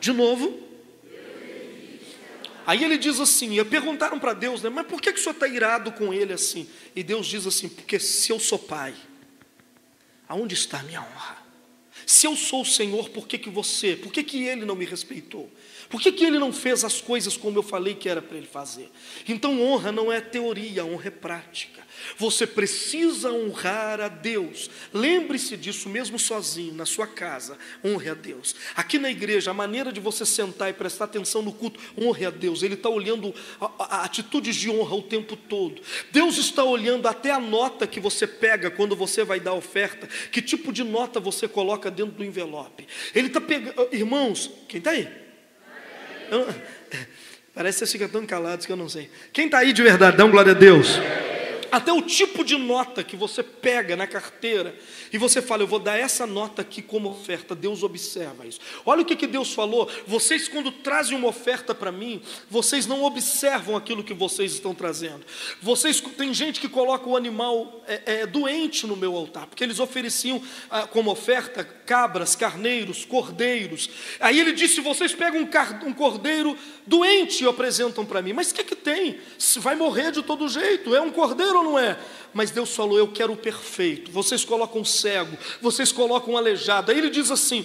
De 0.00 0.12
novo, 0.12 0.62
Aí 2.66 2.84
ele 2.84 2.96
diz 2.96 3.18
assim, 3.20 3.58
e 3.58 3.64
perguntaram 3.64 4.18
para 4.18 4.34
Deus, 4.34 4.62
né, 4.62 4.70
mas 4.70 4.86
por 4.86 5.00
que, 5.00 5.12
que 5.12 5.18
o 5.18 5.22
senhor 5.22 5.34
está 5.34 5.48
irado 5.48 5.92
com 5.92 6.12
ele 6.12 6.32
assim? 6.32 6.68
E 6.94 7.02
Deus 7.02 7.26
diz 7.26 7.46
assim, 7.46 7.68
porque 7.68 7.98
se 7.98 8.30
eu 8.30 8.38
sou 8.38 8.58
pai, 8.58 8.94
aonde 10.28 10.54
está 10.54 10.80
a 10.80 10.82
minha 10.82 11.00
honra? 11.00 11.42
Se 12.06 12.26
eu 12.26 12.34
sou 12.36 12.62
o 12.62 12.66
Senhor, 12.66 13.08
por 13.10 13.28
que, 13.28 13.38
que 13.38 13.50
você, 13.50 13.96
por 13.96 14.12
que, 14.12 14.22
que 14.24 14.44
ele 14.44 14.64
não 14.64 14.74
me 14.74 14.84
respeitou? 14.84 15.50
Por 15.92 16.00
que, 16.00 16.10
que 16.10 16.24
ele 16.24 16.38
não 16.38 16.54
fez 16.54 16.84
as 16.84 17.02
coisas 17.02 17.36
como 17.36 17.58
eu 17.58 17.62
falei 17.62 17.94
que 17.94 18.08
era 18.08 18.22
para 18.22 18.38
ele 18.38 18.46
fazer? 18.46 18.90
Então, 19.28 19.60
honra 19.60 19.92
não 19.92 20.10
é 20.10 20.22
teoria, 20.22 20.86
honra 20.86 21.08
é 21.08 21.10
prática. 21.10 21.82
Você 22.16 22.46
precisa 22.46 23.30
honrar 23.30 24.00
a 24.00 24.08
Deus. 24.08 24.70
Lembre-se 24.90 25.54
disso 25.54 25.90
mesmo 25.90 26.18
sozinho, 26.18 26.72
na 26.72 26.86
sua 26.86 27.06
casa. 27.06 27.58
Honre 27.84 28.08
a 28.08 28.14
Deus. 28.14 28.56
Aqui 28.74 28.98
na 28.98 29.10
igreja, 29.10 29.50
a 29.50 29.54
maneira 29.54 29.92
de 29.92 30.00
você 30.00 30.24
sentar 30.24 30.70
e 30.70 30.72
prestar 30.72 31.04
atenção 31.04 31.42
no 31.42 31.52
culto, 31.52 31.78
honre 32.00 32.24
a 32.24 32.30
Deus. 32.30 32.62
Ele 32.62 32.72
está 32.72 32.88
olhando 32.88 33.34
atitudes 33.78 34.56
de 34.56 34.70
honra 34.70 34.96
o 34.96 35.02
tempo 35.02 35.36
todo. 35.36 35.82
Deus 36.10 36.38
está 36.38 36.64
olhando 36.64 37.06
até 37.06 37.32
a 37.32 37.38
nota 37.38 37.86
que 37.86 38.00
você 38.00 38.26
pega 38.26 38.70
quando 38.70 38.96
você 38.96 39.24
vai 39.24 39.38
dar 39.38 39.52
oferta. 39.52 40.08
Que 40.30 40.40
tipo 40.40 40.72
de 40.72 40.82
nota 40.82 41.20
você 41.20 41.46
coloca 41.46 41.90
dentro 41.90 42.14
do 42.14 42.24
envelope? 42.24 42.88
Ele 43.14 43.26
está 43.26 43.42
pegando. 43.42 43.88
Irmãos, 43.92 44.50
quem 44.66 44.78
está 44.78 44.92
aí? 44.92 45.21
Parece 47.54 47.78
que 47.78 47.86
vocês 47.86 47.92
ficam 47.92 48.08
tão 48.08 48.26
calados 48.26 48.64
que 48.64 48.72
eu 48.72 48.76
não 48.76 48.88
sei. 48.88 49.10
Quem 49.32 49.46
está 49.46 49.58
aí 49.58 49.72
de 49.72 49.82
verdade? 49.82 50.16
Dá 50.16 50.24
um 50.24 50.30
glória 50.30 50.52
a 50.52 50.54
Deus 50.54 50.98
até 51.72 51.90
o 51.90 52.02
tipo 52.02 52.44
de 52.44 52.58
nota 52.58 53.02
que 53.02 53.16
você 53.16 53.42
pega 53.42 53.96
na 53.96 54.06
carteira 54.06 54.76
e 55.10 55.16
você 55.16 55.40
fala, 55.40 55.62
eu 55.62 55.66
vou 55.66 55.78
dar 55.78 55.98
essa 55.98 56.26
nota 56.26 56.60
aqui 56.60 56.82
como 56.82 57.08
oferta, 57.08 57.54
Deus 57.54 57.82
observa 57.82 58.46
isso. 58.46 58.60
Olha 58.84 59.00
o 59.00 59.04
que, 59.06 59.16
que 59.16 59.26
Deus 59.26 59.54
falou: 59.54 59.90
vocês, 60.06 60.48
quando 60.48 60.70
trazem 60.70 61.16
uma 61.16 61.28
oferta 61.28 61.74
para 61.74 61.90
mim, 61.90 62.20
vocês 62.50 62.86
não 62.86 63.02
observam 63.04 63.74
aquilo 63.74 64.04
que 64.04 64.12
vocês 64.12 64.52
estão 64.52 64.74
trazendo. 64.74 65.24
Vocês 65.62 65.98
tem 66.00 66.34
gente 66.34 66.60
que 66.60 66.68
coloca 66.68 67.08
o 67.08 67.16
animal 67.16 67.82
é, 67.88 68.02
é, 68.04 68.26
doente 68.26 68.86
no 68.86 68.94
meu 68.94 69.16
altar, 69.16 69.46
porque 69.46 69.64
eles 69.64 69.80
ofereciam 69.80 70.42
ah, 70.70 70.86
como 70.86 71.10
oferta 71.10 71.64
cabras, 71.64 72.36
carneiros, 72.36 73.06
cordeiros. 73.06 73.88
Aí 74.20 74.38
ele 74.38 74.52
disse: 74.52 74.82
vocês 74.82 75.14
pegam 75.14 75.40
um, 75.40 75.46
car, 75.46 75.82
um 75.86 75.94
cordeiro 75.94 76.54
doente 76.86 77.44
e 77.44 77.48
apresentam 77.48 78.04
para 78.04 78.20
mim, 78.20 78.34
mas 78.34 78.50
o 78.50 78.54
que, 78.54 78.62
que 78.62 78.76
tem? 78.76 79.18
Vai 79.56 79.74
morrer 79.74 80.12
de 80.12 80.22
todo 80.22 80.46
jeito, 80.50 80.94
é 80.94 81.00
um 81.00 81.10
cordeiro 81.10 81.61
ou 81.62 81.72
não 81.72 81.78
é? 81.78 81.98
Mas 82.34 82.50
Deus 82.50 82.74
falou: 82.74 82.98
Eu 82.98 83.08
quero 83.08 83.32
o 83.32 83.36
perfeito. 83.36 84.10
Vocês 84.10 84.44
colocam 84.44 84.84
cego, 84.84 85.36
vocês 85.60 85.92
colocam 85.92 86.36
aleijado. 86.36 86.90
Aí 86.90 86.98
ele 86.98 87.10
diz 87.10 87.30
assim: 87.30 87.64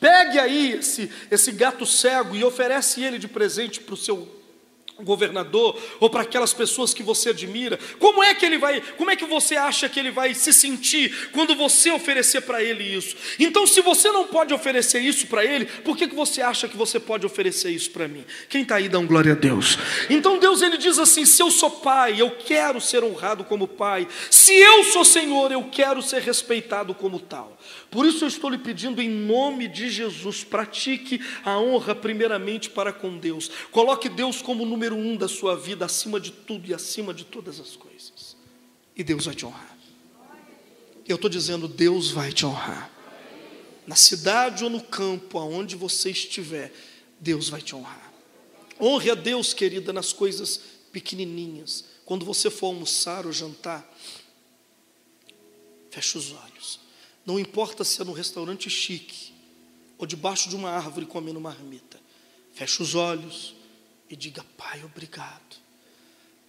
Pegue 0.00 0.38
aí 0.38 0.72
esse, 0.72 1.10
esse 1.30 1.52
gato 1.52 1.86
cego 1.86 2.34
e 2.34 2.44
oferece 2.44 3.02
ele 3.02 3.18
de 3.18 3.28
presente 3.28 3.80
para 3.80 3.94
o 3.94 3.96
seu 3.96 4.41
governador 5.02 5.78
ou 6.00 6.08
para 6.08 6.22
aquelas 6.22 6.52
pessoas 6.52 6.94
que 6.94 7.02
você 7.02 7.30
admira, 7.30 7.78
como 7.98 8.22
é 8.22 8.34
que 8.34 8.44
ele 8.44 8.58
vai, 8.58 8.80
como 8.96 9.10
é 9.10 9.16
que 9.16 9.24
você 9.24 9.56
acha 9.56 9.88
que 9.88 9.98
ele 9.98 10.10
vai 10.10 10.34
se 10.34 10.52
sentir 10.52 11.30
quando 11.32 11.54
você 11.54 11.90
oferecer 11.90 12.42
para 12.42 12.62
ele 12.62 12.84
isso? 12.84 13.16
Então, 13.38 13.66
se 13.66 13.80
você 13.80 14.10
não 14.10 14.26
pode 14.26 14.52
oferecer 14.54 15.00
isso 15.00 15.26
para 15.26 15.44
ele, 15.44 15.66
por 15.66 15.96
que, 15.96 16.08
que 16.08 16.14
você 16.14 16.42
acha 16.42 16.68
que 16.68 16.76
você 16.76 16.98
pode 16.98 17.26
oferecer 17.26 17.70
isso 17.70 17.90
para 17.90 18.08
mim? 18.08 18.24
Quem 18.48 18.62
está 18.62 18.76
aí, 18.76 18.88
dá 18.88 18.98
um 18.98 19.06
glória 19.06 19.32
a 19.32 19.36
Deus. 19.36 19.78
Então, 20.08 20.38
Deus 20.38 20.62
ele 20.62 20.76
diz 20.76 20.98
assim: 20.98 21.24
se 21.24 21.42
eu 21.42 21.50
sou 21.50 21.70
pai, 21.70 22.20
eu 22.20 22.30
quero 22.30 22.80
ser 22.80 23.04
honrado 23.04 23.44
como 23.44 23.68
pai, 23.68 24.06
se 24.30 24.52
eu 24.52 24.84
sou 24.84 25.04
Senhor, 25.04 25.52
eu 25.52 25.64
quero 25.64 26.02
ser 26.02 26.22
respeitado 26.22 26.94
como 26.94 27.18
tal. 27.18 27.58
Por 27.92 28.06
isso 28.06 28.24
eu 28.24 28.28
estou 28.28 28.48
lhe 28.48 28.56
pedindo 28.56 29.02
em 29.02 29.10
nome 29.10 29.68
de 29.68 29.90
Jesus, 29.90 30.42
pratique 30.42 31.20
a 31.44 31.60
honra 31.60 31.94
primeiramente 31.94 32.70
para 32.70 32.90
com 32.90 33.18
Deus. 33.18 33.50
Coloque 33.70 34.08
Deus 34.08 34.40
como 34.40 34.64
número 34.64 34.96
um 34.96 35.14
da 35.14 35.28
sua 35.28 35.54
vida, 35.54 35.84
acima 35.84 36.18
de 36.18 36.30
tudo 36.30 36.70
e 36.70 36.72
acima 36.72 37.12
de 37.12 37.22
todas 37.22 37.60
as 37.60 37.76
coisas. 37.76 38.34
E 38.96 39.04
Deus 39.04 39.26
vai 39.26 39.34
te 39.34 39.44
honrar. 39.44 39.76
Eu 41.06 41.16
estou 41.16 41.28
dizendo, 41.28 41.68
Deus 41.68 42.10
vai 42.10 42.32
te 42.32 42.46
honrar. 42.46 42.90
Na 43.86 43.94
cidade 43.94 44.64
ou 44.64 44.70
no 44.70 44.80
campo, 44.80 45.38
aonde 45.38 45.76
você 45.76 46.10
estiver, 46.12 46.72
Deus 47.20 47.50
vai 47.50 47.60
te 47.60 47.76
honrar. 47.76 48.10
Honre 48.80 49.10
a 49.10 49.14
Deus, 49.14 49.52
querida, 49.52 49.92
nas 49.92 50.14
coisas 50.14 50.58
pequenininhas. 50.90 51.84
Quando 52.06 52.24
você 52.24 52.48
for 52.48 52.68
almoçar 52.68 53.26
ou 53.26 53.32
jantar, 53.32 53.86
feche 55.90 56.16
os 56.16 56.32
olhos. 56.32 56.51
Não 57.24 57.38
importa 57.38 57.84
se 57.84 58.00
é 58.00 58.04
num 58.04 58.12
restaurante 58.12 58.68
chique 58.68 59.32
ou 59.96 60.06
debaixo 60.06 60.48
de 60.48 60.56
uma 60.56 60.70
árvore 60.70 61.06
comendo 61.06 61.40
marmita. 61.40 62.00
Feche 62.52 62.82
os 62.82 62.94
olhos 62.94 63.54
e 64.10 64.16
diga: 64.16 64.44
Pai, 64.56 64.82
obrigado. 64.84 65.62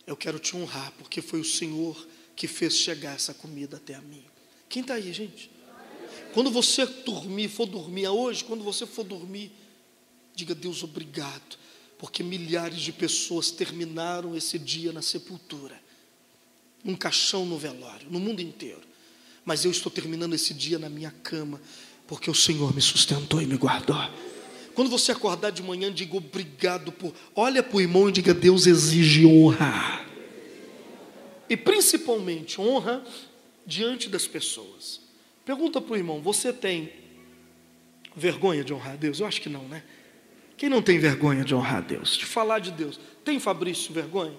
Eu 0.05 0.17
quero 0.17 0.39
te 0.39 0.55
honrar 0.55 0.91
porque 0.97 1.21
foi 1.21 1.39
o 1.39 1.45
Senhor 1.45 2.07
que 2.35 2.47
fez 2.47 2.75
chegar 2.75 3.15
essa 3.15 3.33
comida 3.33 3.77
até 3.77 3.93
a 3.93 4.01
mim. 4.01 4.23
Quem 4.67 4.81
está 4.81 4.95
aí, 4.95 5.13
gente? 5.13 5.49
Quando 6.33 6.49
você 6.49 6.85
dormir, 6.85 7.47
for 7.47 7.67
dormir 7.67 8.07
hoje, 8.07 8.43
quando 8.43 8.63
você 8.63 8.87
for 8.87 9.03
dormir, 9.03 9.51
diga: 10.33 10.55
Deus, 10.55 10.81
obrigado, 10.81 11.57
porque 11.99 12.23
milhares 12.23 12.81
de 12.81 12.91
pessoas 12.91 13.51
terminaram 13.51 14.35
esse 14.35 14.57
dia 14.57 14.91
na 14.91 15.03
sepultura, 15.03 15.79
num 16.83 16.95
caixão 16.95 17.45
no 17.45 17.59
velório, 17.59 18.09
no 18.09 18.19
mundo 18.19 18.41
inteiro 18.41 18.92
mas 19.45 19.65
eu 19.65 19.71
estou 19.71 19.91
terminando 19.91 20.33
esse 20.33 20.53
dia 20.53 20.79
na 20.79 20.89
minha 20.89 21.11
cama, 21.23 21.61
porque 22.07 22.29
o 22.29 22.35
Senhor 22.35 22.73
me 22.73 22.81
sustentou 22.81 23.41
e 23.41 23.45
me 23.45 23.57
guardou. 23.57 23.97
Quando 24.73 24.89
você 24.89 25.11
acordar 25.11 25.51
de 25.51 25.61
manhã, 25.61 25.91
diga 25.91 26.17
obrigado 26.17 26.91
por. 26.91 27.13
Olha 27.35 27.61
para 27.61 27.77
o 27.77 27.81
irmão 27.81 28.09
e 28.09 28.11
diga: 28.11 28.33
Deus 28.33 28.65
exige 28.65 29.25
honra. 29.25 30.03
E 31.49 31.55
principalmente 31.55 32.59
honra 32.59 33.03
diante 33.65 34.09
das 34.09 34.27
pessoas. 34.27 35.01
Pergunta 35.45 35.79
para 35.79 35.93
o 35.93 35.97
irmão: 35.97 36.21
você 36.21 36.51
tem 36.51 36.91
vergonha 38.15 38.63
de 38.63 38.73
honrar 38.73 38.93
a 38.93 38.95
Deus? 38.95 39.19
Eu 39.19 39.27
acho 39.27 39.41
que 39.41 39.49
não, 39.49 39.67
né? 39.67 39.83
Quem 40.57 40.69
não 40.69 40.81
tem 40.81 40.97
vergonha 40.97 41.43
de 41.43 41.53
honrar 41.53 41.77
a 41.77 41.81
Deus? 41.81 42.17
De 42.17 42.25
falar 42.25 42.59
de 42.59 42.71
Deus. 42.71 42.99
Tem 43.23 43.39
Fabrício 43.39 43.93
vergonha? 43.93 44.33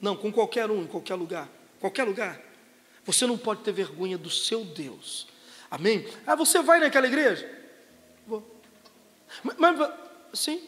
Não, 0.00 0.16
com 0.16 0.30
qualquer 0.30 0.70
um, 0.70 0.82
em 0.82 0.86
qualquer 0.86 1.14
lugar. 1.14 1.50
Qualquer 1.80 2.04
lugar. 2.04 2.40
Você 3.04 3.26
não 3.26 3.36
pode 3.36 3.62
ter 3.62 3.72
vergonha 3.72 4.16
do 4.16 4.30
seu 4.30 4.64
Deus. 4.64 5.26
Amém? 5.70 6.06
Ah, 6.26 6.34
você 6.34 6.62
vai 6.62 6.80
naquela 6.80 7.06
igreja? 7.06 7.48
Vou. 8.26 8.42
Mas, 9.42 9.56
mas 9.58 9.90
sim. 10.32 10.62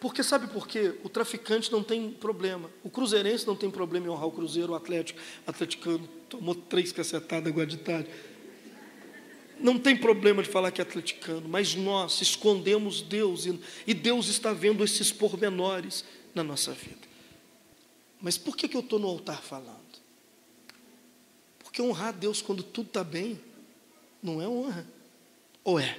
Porque 0.00 0.22
sabe 0.22 0.46
por 0.46 0.66
quê? 0.66 0.94
O 1.02 1.08
traficante 1.08 1.70
não 1.70 1.82
tem 1.82 2.10
problema. 2.10 2.70
O 2.82 2.90
cruzeirense 2.90 3.46
não 3.46 3.56
tem 3.56 3.70
problema 3.70 4.06
em 4.06 4.10
honrar 4.10 4.26
o 4.26 4.32
cruzeiro, 4.32 4.72
o 4.72 4.74
atlético, 4.74 5.20
atleticano, 5.46 6.06
tomou 6.28 6.54
três 6.54 6.92
cacetadas 6.92 7.48
agora 7.48 7.66
de 7.66 7.78
tarde. 7.78 8.08
Não 9.58 9.78
tem 9.78 9.96
problema 9.96 10.42
de 10.42 10.48
falar 10.48 10.72
que 10.72 10.80
é 10.80 10.84
atleticano, 10.84 11.48
mas 11.48 11.74
nós 11.74 12.20
escondemos 12.20 13.00
Deus 13.00 13.46
e, 13.86 13.94
Deus 13.94 14.28
está 14.28 14.52
vendo 14.52 14.82
esses 14.82 15.12
pormenores 15.12 16.04
na 16.34 16.42
nossa 16.42 16.72
vida. 16.72 17.12
Mas 18.20 18.36
por 18.36 18.56
que, 18.56 18.68
que 18.68 18.76
eu 18.76 18.80
estou 18.80 18.98
no 18.98 19.06
altar 19.06 19.40
falando? 19.40 19.81
Porque 21.72 21.80
honrar 21.80 22.08
a 22.08 22.12
Deus 22.12 22.42
quando 22.42 22.62
tudo 22.62 22.88
está 22.88 23.02
bem, 23.02 23.40
não 24.22 24.42
é 24.42 24.46
honra. 24.46 24.86
Ou 25.64 25.80
é? 25.80 25.98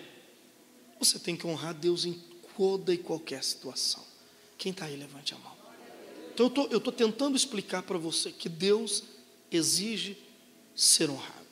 Você 0.99 1.17
tem 1.17 1.35
que 1.35 1.47
honrar 1.47 1.71
a 1.71 1.73
Deus 1.73 2.05
em 2.05 2.13
toda 2.55 2.93
e 2.93 2.97
qualquer 2.99 3.43
situação. 3.43 4.03
Quem 4.55 4.71
está 4.71 4.85
aí, 4.85 4.95
levante 4.95 5.33
a 5.33 5.37
mão. 5.39 5.51
Então 6.31 6.67
eu 6.69 6.77
estou 6.77 6.93
tentando 6.93 7.35
explicar 7.35 7.81
para 7.81 7.97
você 7.97 8.31
que 8.31 8.47
Deus 8.47 9.03
exige 9.49 10.15
ser 10.75 11.09
honrado. 11.09 11.42